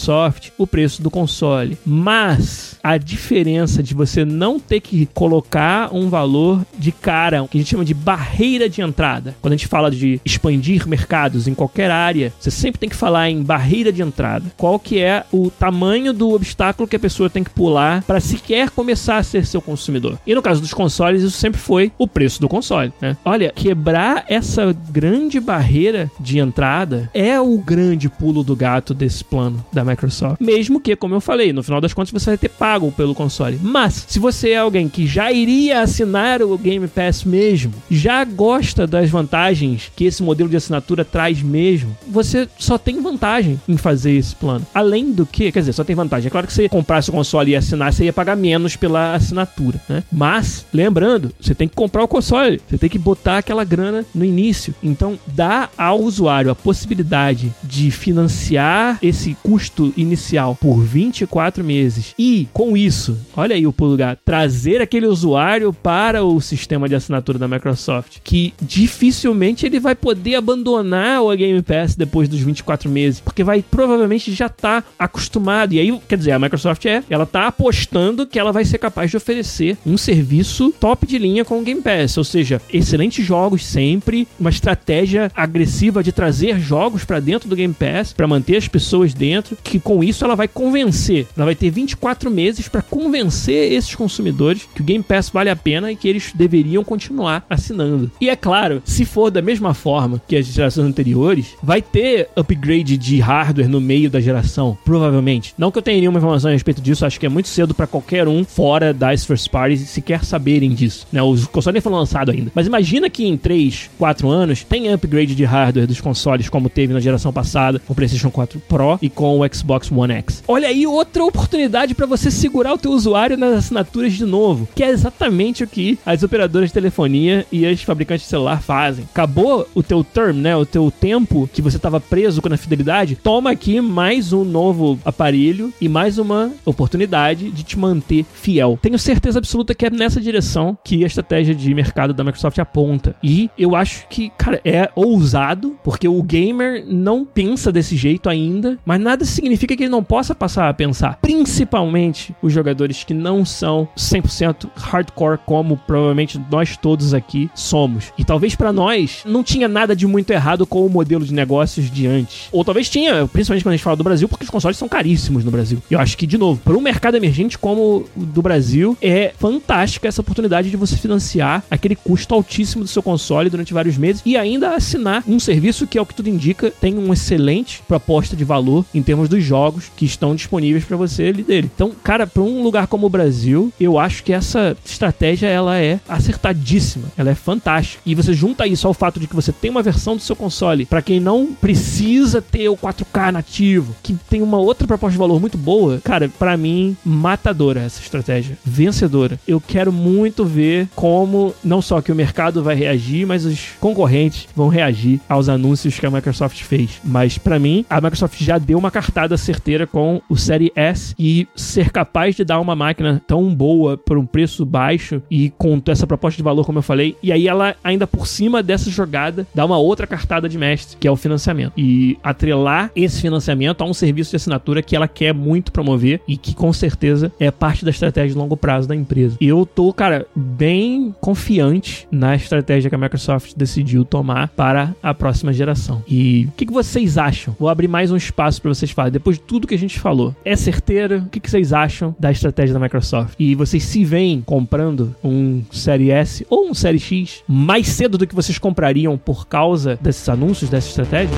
o 0.57 0.67
preço 0.67 1.01
do 1.01 1.09
console. 1.09 1.77
Mas 1.85 2.77
a 2.83 2.97
diferença 2.97 3.81
de 3.81 3.93
você 3.93 4.25
não 4.25 4.59
ter 4.59 4.81
que 4.81 5.05
colocar 5.13 5.93
um 5.93 6.09
valor 6.09 6.65
de 6.77 6.91
cara, 6.91 7.47
que 7.47 7.57
a 7.57 7.61
gente 7.61 7.69
chama 7.69 7.85
de 7.85 7.93
barreira 7.93 8.69
de 8.69 8.81
entrada. 8.81 9.35
Quando 9.41 9.53
a 9.53 9.57
gente 9.57 9.67
fala 9.67 9.89
de 9.89 10.19
expandir 10.25 10.87
mercados 10.87 11.47
em 11.47 11.53
qualquer 11.53 11.89
área, 11.89 12.33
você 12.39 12.51
sempre 12.51 12.79
tem 12.79 12.89
que 12.89 12.95
falar 12.95 13.29
em 13.29 13.41
barreira 13.41 13.91
de 13.91 14.01
entrada. 14.01 14.51
Qual 14.57 14.77
que 14.79 14.99
é 14.99 15.23
o 15.31 15.49
tamanho 15.49 16.13
do 16.13 16.31
obstáculo 16.31 16.87
que 16.87 16.95
a 16.95 16.99
pessoa 16.99 17.29
tem 17.29 17.43
que 17.43 17.49
pular 17.49 18.03
para 18.03 18.19
sequer 18.19 18.69
começar 18.69 19.17
a 19.17 19.23
ser 19.23 19.45
seu 19.45 19.61
consumidor? 19.61 20.19
E 20.27 20.35
no 20.35 20.41
caso 20.41 20.61
dos 20.61 20.73
consoles, 20.73 21.23
isso 21.23 21.37
sempre 21.37 21.59
foi 21.59 21.91
o 21.97 22.07
preço 22.07 22.41
do 22.41 22.49
console, 22.49 22.91
né? 22.99 23.15
Olha, 23.23 23.51
quebrar 23.55 24.25
essa 24.27 24.75
grande 24.89 25.39
barreira 25.39 26.11
de 26.19 26.39
entrada 26.39 27.09
é 27.13 27.39
o 27.39 27.57
grande 27.57 28.09
pulo 28.09 28.43
do 28.43 28.55
gato 28.55 28.93
desse 28.93 29.23
plano 29.23 29.63
da 29.71 29.83
Microsoft. 29.83 30.02
Mesmo 30.39 30.79
que, 30.79 30.95
como 30.95 31.15
eu 31.15 31.21
falei, 31.21 31.53
no 31.53 31.63
final 31.63 31.81
das 31.81 31.93
contas 31.93 32.11
você 32.11 32.31
vai 32.31 32.37
ter 32.37 32.49
pago 32.49 32.91
pelo 32.91 33.15
console. 33.15 33.59
Mas, 33.61 34.05
se 34.07 34.19
você 34.19 34.51
é 34.51 34.57
alguém 34.57 34.87
que 34.89 35.07
já 35.07 35.31
iria 35.31 35.81
assinar 35.81 36.41
o 36.41 36.57
Game 36.57 36.87
Pass 36.87 37.23
mesmo, 37.23 37.73
já 37.89 38.23
gosta 38.23 38.85
das 38.85 39.09
vantagens 39.09 39.91
que 39.95 40.05
esse 40.05 40.23
modelo 40.23 40.49
de 40.49 40.57
assinatura 40.57 41.05
traz 41.05 41.41
mesmo, 41.41 41.95
você 42.07 42.47
só 42.57 42.77
tem 42.77 43.01
vantagem 43.01 43.59
em 43.67 43.77
fazer 43.77 44.13
esse 44.13 44.35
plano. 44.35 44.65
Além 44.73 45.11
do 45.11 45.25
que, 45.25 45.51
quer 45.51 45.59
dizer, 45.59 45.73
só 45.73 45.83
tem 45.83 45.95
vantagem. 45.95 46.27
É 46.27 46.29
claro 46.29 46.47
que 46.47 46.53
você 46.53 46.69
comprasse 46.69 47.09
o 47.09 47.13
console 47.13 47.51
e 47.51 47.55
assinar, 47.55 47.93
você 47.93 48.05
ia 48.05 48.13
pagar 48.13 48.35
menos 48.35 48.75
pela 48.75 49.13
assinatura, 49.13 49.79
né? 49.87 50.03
Mas, 50.11 50.65
lembrando, 50.73 51.31
você 51.39 51.53
tem 51.53 51.67
que 51.67 51.75
comprar 51.75 52.03
o 52.03 52.07
console, 52.07 52.61
você 52.67 52.77
tem 52.77 52.89
que 52.89 52.99
botar 52.99 53.39
aquela 53.39 53.63
grana 53.63 54.05
no 54.13 54.25
início. 54.25 54.73
Então, 54.81 55.17
dá 55.27 55.69
ao 55.77 56.01
usuário 56.01 56.51
a 56.51 56.55
possibilidade 56.55 57.53
de 57.63 57.91
financiar 57.91 58.97
esse 59.01 59.35
custo 59.43 59.92
inicial 59.97 60.55
por 60.55 60.81
24 60.81 61.63
meses 61.63 62.13
e, 62.17 62.47
com 62.53 62.75
isso, 62.77 63.17
olha 63.35 63.55
aí 63.55 63.65
o 63.65 63.73
pulo 63.73 63.97
gato, 63.97 64.19
trazer 64.23 64.81
aquele 64.81 65.07
usuário 65.07 65.73
para 65.73 66.23
o 66.23 66.39
sistema 66.41 66.87
de 66.87 66.95
assinatura 66.95 67.39
da 67.39 67.47
Microsoft, 67.47 68.17
que 68.23 68.53
dificilmente 68.61 69.65
ele 69.65 69.79
vai 69.79 69.95
poder 69.95 70.35
abandonar 70.35 71.21
o 71.21 71.35
Game 71.35 71.61
Pass 71.61 71.95
depois 71.95 72.27
dos 72.29 72.39
24 72.39 72.89
meses, 72.89 73.19
porque 73.19 73.43
vai 73.43 73.63
provavelmente 73.63 74.33
já 74.33 74.49
tá 74.49 74.83
acostumado. 74.97 75.73
E 75.73 75.79
aí, 75.79 75.99
quer 76.07 76.17
dizer, 76.17 76.31
a 76.31 76.39
Microsoft 76.39 76.85
é, 76.85 77.03
ela 77.09 77.25
tá 77.25 77.47
apostando 77.47 78.25
que 78.25 78.39
ela 78.39 78.51
vai 78.51 78.65
ser 78.65 78.77
capaz 78.77 79.11
de 79.11 79.17
oferecer 79.17 79.77
um 79.85 79.97
serviço 79.97 80.73
top 80.79 81.05
de 81.05 81.17
linha 81.17 81.45
com 81.45 81.59
o 81.59 81.63
Game 81.63 81.81
Pass, 81.81 82.17
ou 82.17 82.23
seja, 82.23 82.61
excelentes 82.71 83.25
jogos 83.25 83.65
sempre, 83.65 84.27
uma 84.39 84.49
estratégia 84.49 85.31
agressiva 85.35 86.03
de 86.03 86.11
trazer 86.11 86.59
jogos 86.59 87.03
para 87.03 87.19
dentro 87.19 87.49
do 87.49 87.55
Game 87.55 87.73
Pass 87.73 88.13
para 88.13 88.27
manter 88.27 88.57
as 88.57 88.67
pessoas 88.67 89.13
dentro, 89.13 89.57
que 89.63 89.79
com 89.83 90.03
isso 90.03 90.23
ela 90.23 90.35
vai 90.35 90.47
convencer, 90.47 91.27
ela 91.35 91.45
vai 91.45 91.55
ter 91.55 91.69
24 91.69 92.31
meses 92.31 92.67
para 92.67 92.81
convencer 92.81 93.71
esses 93.73 93.93
consumidores 93.93 94.67
que 94.73 94.81
o 94.81 94.83
Game 94.83 95.03
Pass 95.03 95.29
vale 95.29 95.49
a 95.49 95.55
pena 95.55 95.91
e 95.91 95.95
que 95.95 96.07
eles 96.07 96.31
deveriam 96.33 96.83
continuar 96.83 97.45
assinando. 97.49 98.09
E 98.19 98.29
é 98.29 98.35
claro, 98.35 98.81
se 98.85 99.05
for 99.05 99.29
da 99.29 99.41
mesma 99.41 99.73
forma 99.73 100.21
que 100.27 100.35
as 100.35 100.45
gerações 100.45 100.87
anteriores, 100.87 101.55
vai 101.61 101.81
ter 101.81 102.29
upgrade 102.35 102.97
de 102.97 103.19
hardware 103.19 103.69
no 103.69 103.81
meio 103.81 104.09
da 104.09 104.21
geração, 104.21 104.77
provavelmente. 104.85 105.53
Não 105.57 105.71
que 105.71 105.77
eu 105.77 105.81
tenha 105.81 105.99
nenhuma 105.99 106.19
informação 106.19 106.49
a 106.49 106.53
respeito 106.53 106.81
disso, 106.81 107.05
acho 107.05 107.19
que 107.19 107.25
é 107.25 107.29
muito 107.29 107.49
cedo 107.49 107.73
para 107.73 107.87
qualquer 107.87 108.27
um 108.27 108.43
fora 108.43 108.93
das 108.93 109.25
first 109.25 109.49
parties 109.49 109.81
sequer 109.89 110.23
saberem 110.23 110.71
disso. 110.71 111.07
Né? 111.11 111.21
Os 111.21 111.45
consoles 111.45 111.73
nem 111.73 111.81
foram 111.81 111.97
lançados 111.97 112.33
ainda. 112.33 112.51
Mas 112.55 112.67
imagina 112.67 113.09
que 113.09 113.25
em 113.25 113.35
3, 113.37 113.89
4 113.97 114.29
anos 114.29 114.63
tem 114.63 114.91
upgrade 114.91 115.35
de 115.35 115.43
hardware 115.43 115.87
dos 115.87 115.99
consoles 115.99 116.49
como 116.49 116.69
teve 116.69 116.93
na 116.93 116.99
geração 116.99 117.33
passada 117.33 117.79
com 117.79 117.93
o 117.93 117.95
PlayStation 117.95 118.29
4 118.31 118.59
Pro 118.61 118.97
e 119.01 119.09
com 119.09 119.39
o 119.39 119.53
Xbox 119.53 119.72
One 119.91 120.13
X. 120.13 120.43
Olha 120.47 120.67
aí 120.67 120.85
outra 120.85 121.23
oportunidade 121.23 121.93
para 121.93 122.05
você 122.05 122.29
segurar 122.29 122.73
o 122.73 122.77
teu 122.77 122.91
usuário 122.91 123.37
nas 123.37 123.57
assinaturas 123.57 124.13
de 124.13 124.25
novo, 124.25 124.67
que 124.75 124.83
é 124.83 124.89
exatamente 124.89 125.63
o 125.63 125.67
que 125.67 125.97
as 126.05 126.23
operadoras 126.23 126.69
de 126.69 126.73
telefonia 126.73 127.45
e 127.51 127.65
as 127.65 127.81
fabricantes 127.81 128.25
de 128.25 128.29
celular 128.29 128.61
fazem. 128.61 129.05
Acabou 129.11 129.67
o 129.73 129.83
teu 129.83 130.03
term, 130.03 130.37
né, 130.37 130.55
o 130.55 130.65
teu 130.65 130.91
tempo 130.91 131.49
que 131.51 131.61
você 131.61 131.77
estava 131.77 131.99
preso 131.99 132.41
com 132.41 132.53
a 132.53 132.57
fidelidade, 132.57 133.15
toma 133.15 133.51
aqui 133.51 133.79
mais 133.81 134.33
um 134.33 134.43
novo 134.43 134.99
aparelho 135.05 135.73
e 135.79 135.87
mais 135.87 136.17
uma 136.17 136.51
oportunidade 136.65 137.51
de 137.51 137.63
te 137.63 137.77
manter 137.77 138.25
fiel. 138.33 138.77
Tenho 138.81 138.99
certeza 138.99 139.39
absoluta 139.39 139.73
que 139.73 139.85
é 139.85 139.89
nessa 139.89 140.19
direção 140.19 140.77
que 140.83 141.03
a 141.03 141.07
estratégia 141.07 141.55
de 141.55 141.73
mercado 141.73 142.13
da 142.13 142.23
Microsoft 142.23 142.59
aponta. 142.59 143.15
E 143.23 143.49
eu 143.57 143.75
acho 143.75 144.07
que, 144.09 144.31
cara, 144.37 144.59
é 144.65 144.89
ousado, 144.95 145.77
porque 145.83 146.07
o 146.07 146.21
gamer 146.21 146.83
não 146.87 147.23
pensa 147.23 147.71
desse 147.71 147.95
jeito 147.95 148.29
ainda, 148.29 148.77
mas 148.85 148.99
nada 148.99 149.23
significa 149.25 149.62
que 149.67 149.73
ele 149.73 149.89
não 149.89 150.03
possa 150.03 150.35
passar 150.35 150.69
a 150.69 150.73
pensar. 150.73 151.17
Principalmente 151.21 152.35
os 152.41 152.51
jogadores 152.51 153.03
que 153.03 153.13
não 153.13 153.45
são 153.45 153.87
100% 153.97 154.69
hardcore, 154.75 155.39
como 155.45 155.77
provavelmente 155.77 156.39
nós 156.51 156.77
todos 156.77 157.13
aqui 157.13 157.49
somos. 157.55 158.11
E 158.17 158.23
talvez 158.23 158.55
para 158.55 158.73
nós 158.73 159.23
não 159.25 159.43
tinha 159.43 159.67
nada 159.67 159.95
de 159.95 160.05
muito 160.05 160.31
errado 160.31 160.65
com 160.65 160.85
o 160.85 160.89
modelo 160.89 161.25
de 161.25 161.33
negócios 161.33 161.89
de 161.89 162.05
antes. 162.07 162.49
Ou 162.51 162.63
talvez 162.63 162.89
tinha, 162.89 163.27
principalmente 163.27 163.63
quando 163.63 163.73
a 163.73 163.77
gente 163.77 163.83
fala 163.83 163.95
do 163.95 164.03
Brasil, 164.03 164.27
porque 164.27 164.43
os 164.43 164.49
consoles 164.49 164.77
são 164.77 164.89
caríssimos 164.89 165.43
no 165.43 165.51
Brasil. 165.51 165.81
Eu 165.89 165.99
acho 165.99 166.17
que, 166.17 166.27
de 166.27 166.37
novo, 166.37 166.59
para 166.63 166.77
um 166.77 166.81
mercado 166.81 167.15
emergente 167.15 167.57
como 167.57 168.05
o 168.15 168.25
do 168.25 168.41
Brasil, 168.41 168.97
é 169.01 169.33
fantástica 169.37 170.07
essa 170.07 170.21
oportunidade 170.21 170.69
de 170.69 170.77
você 170.77 170.95
financiar 170.95 171.63
aquele 171.69 171.95
custo 171.95 172.33
altíssimo 172.33 172.83
do 172.83 172.89
seu 172.89 173.01
console 173.01 173.49
durante 173.49 173.73
vários 173.73 173.97
meses 173.97 174.21
e 174.25 174.35
ainda 174.35 174.75
assinar 174.75 175.23
um 175.27 175.39
serviço 175.39 175.87
que, 175.87 175.97
é 175.97 176.01
o 176.01 176.05
que 176.05 176.15
tudo 176.15 176.29
indica, 176.29 176.71
tem 176.71 176.97
uma 176.97 177.13
excelente 177.13 177.81
proposta 177.87 178.35
de 178.35 178.43
valor 178.43 178.85
em 178.93 179.01
termos 179.01 179.29
dos 179.29 179.43
jogos 179.43 179.52
que 179.95 180.05
estão 180.05 180.35
disponíveis 180.35 180.85
para 180.85 180.97
você 180.97 181.23
ali 181.23 181.43
dele. 181.43 181.69
Então, 181.73 181.91
cara, 182.03 182.25
para 182.27 182.43
um 182.43 182.63
lugar 182.63 182.87
como 182.87 183.07
o 183.07 183.09
Brasil, 183.09 183.71
eu 183.79 183.99
acho 183.99 184.23
que 184.23 184.33
essa 184.33 184.75
estratégia 184.85 185.47
ela 185.47 185.79
é 185.79 185.99
acertadíssima, 186.07 187.05
ela 187.17 187.31
é 187.31 187.35
fantástica. 187.35 188.01
E 188.05 188.15
você 188.15 188.33
junta 188.33 188.67
isso 188.67 188.87
ao 188.87 188.93
fato 188.93 189.19
de 189.19 189.27
que 189.27 189.35
você 189.35 189.51
tem 189.51 189.71
uma 189.71 189.83
versão 189.83 190.15
do 190.15 190.21
seu 190.21 190.35
console 190.35 190.85
para 190.85 191.01
quem 191.01 191.19
não 191.19 191.53
precisa 191.53 192.41
ter 192.41 192.69
o 192.69 192.77
4K 192.77 193.31
nativo, 193.31 193.95
que 194.01 194.13
tem 194.29 194.41
uma 194.41 194.57
outra 194.57 194.87
proposta 194.87 195.13
de 195.13 195.17
valor 195.17 195.39
muito 195.39 195.57
boa, 195.57 195.99
cara, 196.03 196.29
para 196.29 196.57
mim 196.57 196.95
matadora 197.03 197.81
essa 197.81 198.01
estratégia, 198.01 198.57
vencedora. 198.63 199.39
Eu 199.47 199.61
quero 199.61 199.91
muito 199.91 200.45
ver 200.45 200.87
como 200.95 201.53
não 201.63 201.81
só 201.81 202.01
que 202.01 202.11
o 202.11 202.15
mercado 202.15 202.63
vai 202.63 202.75
reagir, 202.75 203.25
mas 203.25 203.45
os 203.45 203.59
concorrentes 203.79 204.47
vão 204.55 204.67
reagir 204.67 205.19
aos 205.27 205.49
anúncios 205.49 205.99
que 205.99 206.05
a 206.05 206.11
Microsoft 206.11 206.61
fez. 206.63 207.01
Mas 207.03 207.37
para 207.37 207.59
mim, 207.59 207.85
a 207.89 208.01
Microsoft 208.01 208.41
já 208.41 208.57
deu 208.57 208.77
uma 208.77 208.91
cartada 208.91 209.37
certeira 209.43 209.85
com 209.85 210.21
o 210.29 210.35
Série 210.35 210.71
S 210.75 211.13
e 211.19 211.47
ser 211.55 211.91
capaz 211.91 212.35
de 212.35 212.43
dar 212.43 212.59
uma 212.59 212.75
máquina 212.75 213.21
tão 213.27 213.53
boa 213.53 213.97
por 213.97 214.17
um 214.17 214.25
preço 214.25 214.65
baixo 214.65 215.21
e 215.29 215.49
com 215.51 215.81
essa 215.87 216.07
proposta 216.07 216.37
de 216.37 216.43
valor, 216.43 216.65
como 216.65 216.79
eu 216.79 216.83
falei, 216.83 217.15
e 217.21 217.31
aí 217.31 217.47
ela 217.47 217.75
ainda 217.83 218.07
por 218.07 218.25
cima 218.25 218.63
dessa 218.63 218.89
jogada 218.89 219.45
dá 219.53 219.65
uma 219.65 219.77
outra 219.77 220.07
cartada 220.07 220.47
de 220.47 220.57
mestre, 220.57 220.97
que 220.97 221.07
é 221.07 221.11
o 221.11 221.15
financiamento. 221.15 221.73
E 221.77 222.17
atrelar 222.23 222.91
esse 222.95 223.21
financiamento 223.21 223.81
a 223.81 223.85
um 223.85 223.93
serviço 223.93 224.31
de 224.31 224.37
assinatura 224.37 224.81
que 224.81 224.95
ela 224.95 225.07
quer 225.07 225.33
muito 225.33 225.71
promover 225.71 226.21
e 226.27 226.37
que 226.37 226.55
com 226.55 226.71
certeza 226.71 227.31
é 227.39 227.51
parte 227.51 227.83
da 227.83 227.91
estratégia 227.91 228.29
de 228.29 228.37
longo 228.37 228.55
prazo 228.55 228.87
da 228.87 228.95
empresa. 228.95 229.37
Eu 229.41 229.65
tô, 229.65 229.91
cara, 229.93 230.25
bem 230.35 231.13
confiante 231.19 232.07
na 232.11 232.35
estratégia 232.35 232.89
que 232.89 232.95
a 232.95 232.97
Microsoft 232.97 233.53
decidiu 233.55 234.05
tomar 234.05 234.47
para 234.49 234.95
a 235.01 235.13
próxima 235.13 235.51
geração. 235.51 236.03
E 236.07 236.45
o 236.45 236.51
que, 236.51 236.65
que 236.65 236.73
vocês 236.73 237.17
acham? 237.17 237.55
Vou 237.59 237.69
abrir 237.69 237.87
mais 237.87 238.11
um 238.11 238.17
espaço 238.17 238.61
para 238.61 238.73
vocês 238.73 238.91
falarem. 238.91 239.13
Depois 239.23 239.37
de 239.37 239.43
tudo 239.43 239.65
que 239.65 239.73
a 239.73 239.79
gente 239.79 240.01
falou, 240.01 240.35
é 240.43 240.53
certeira? 240.53 241.19
O 241.19 241.29
que, 241.29 241.49
vocês 241.49 241.71
acham 241.71 242.13
da 242.19 242.29
estratégia 242.29 242.73
da 242.73 242.79
Microsoft? 242.79 243.35
E 243.39 243.55
vocês 243.55 243.81
se 243.81 244.03
veem 244.03 244.41
comprando 244.41 245.15
um 245.23 245.63
Série 245.71 246.11
S 246.11 246.45
ou 246.49 246.69
um 246.69 246.73
Série 246.73 246.99
X 246.99 247.41
mais 247.47 247.87
cedo 247.87 248.17
do 248.17 248.27
que 248.27 248.35
vocês 248.35 248.57
comprariam 248.57 249.17
por 249.17 249.47
causa 249.47 249.97
desses 250.01 250.27
anúncios, 250.27 250.69
dessa 250.69 250.89
estratégia? 250.89 251.37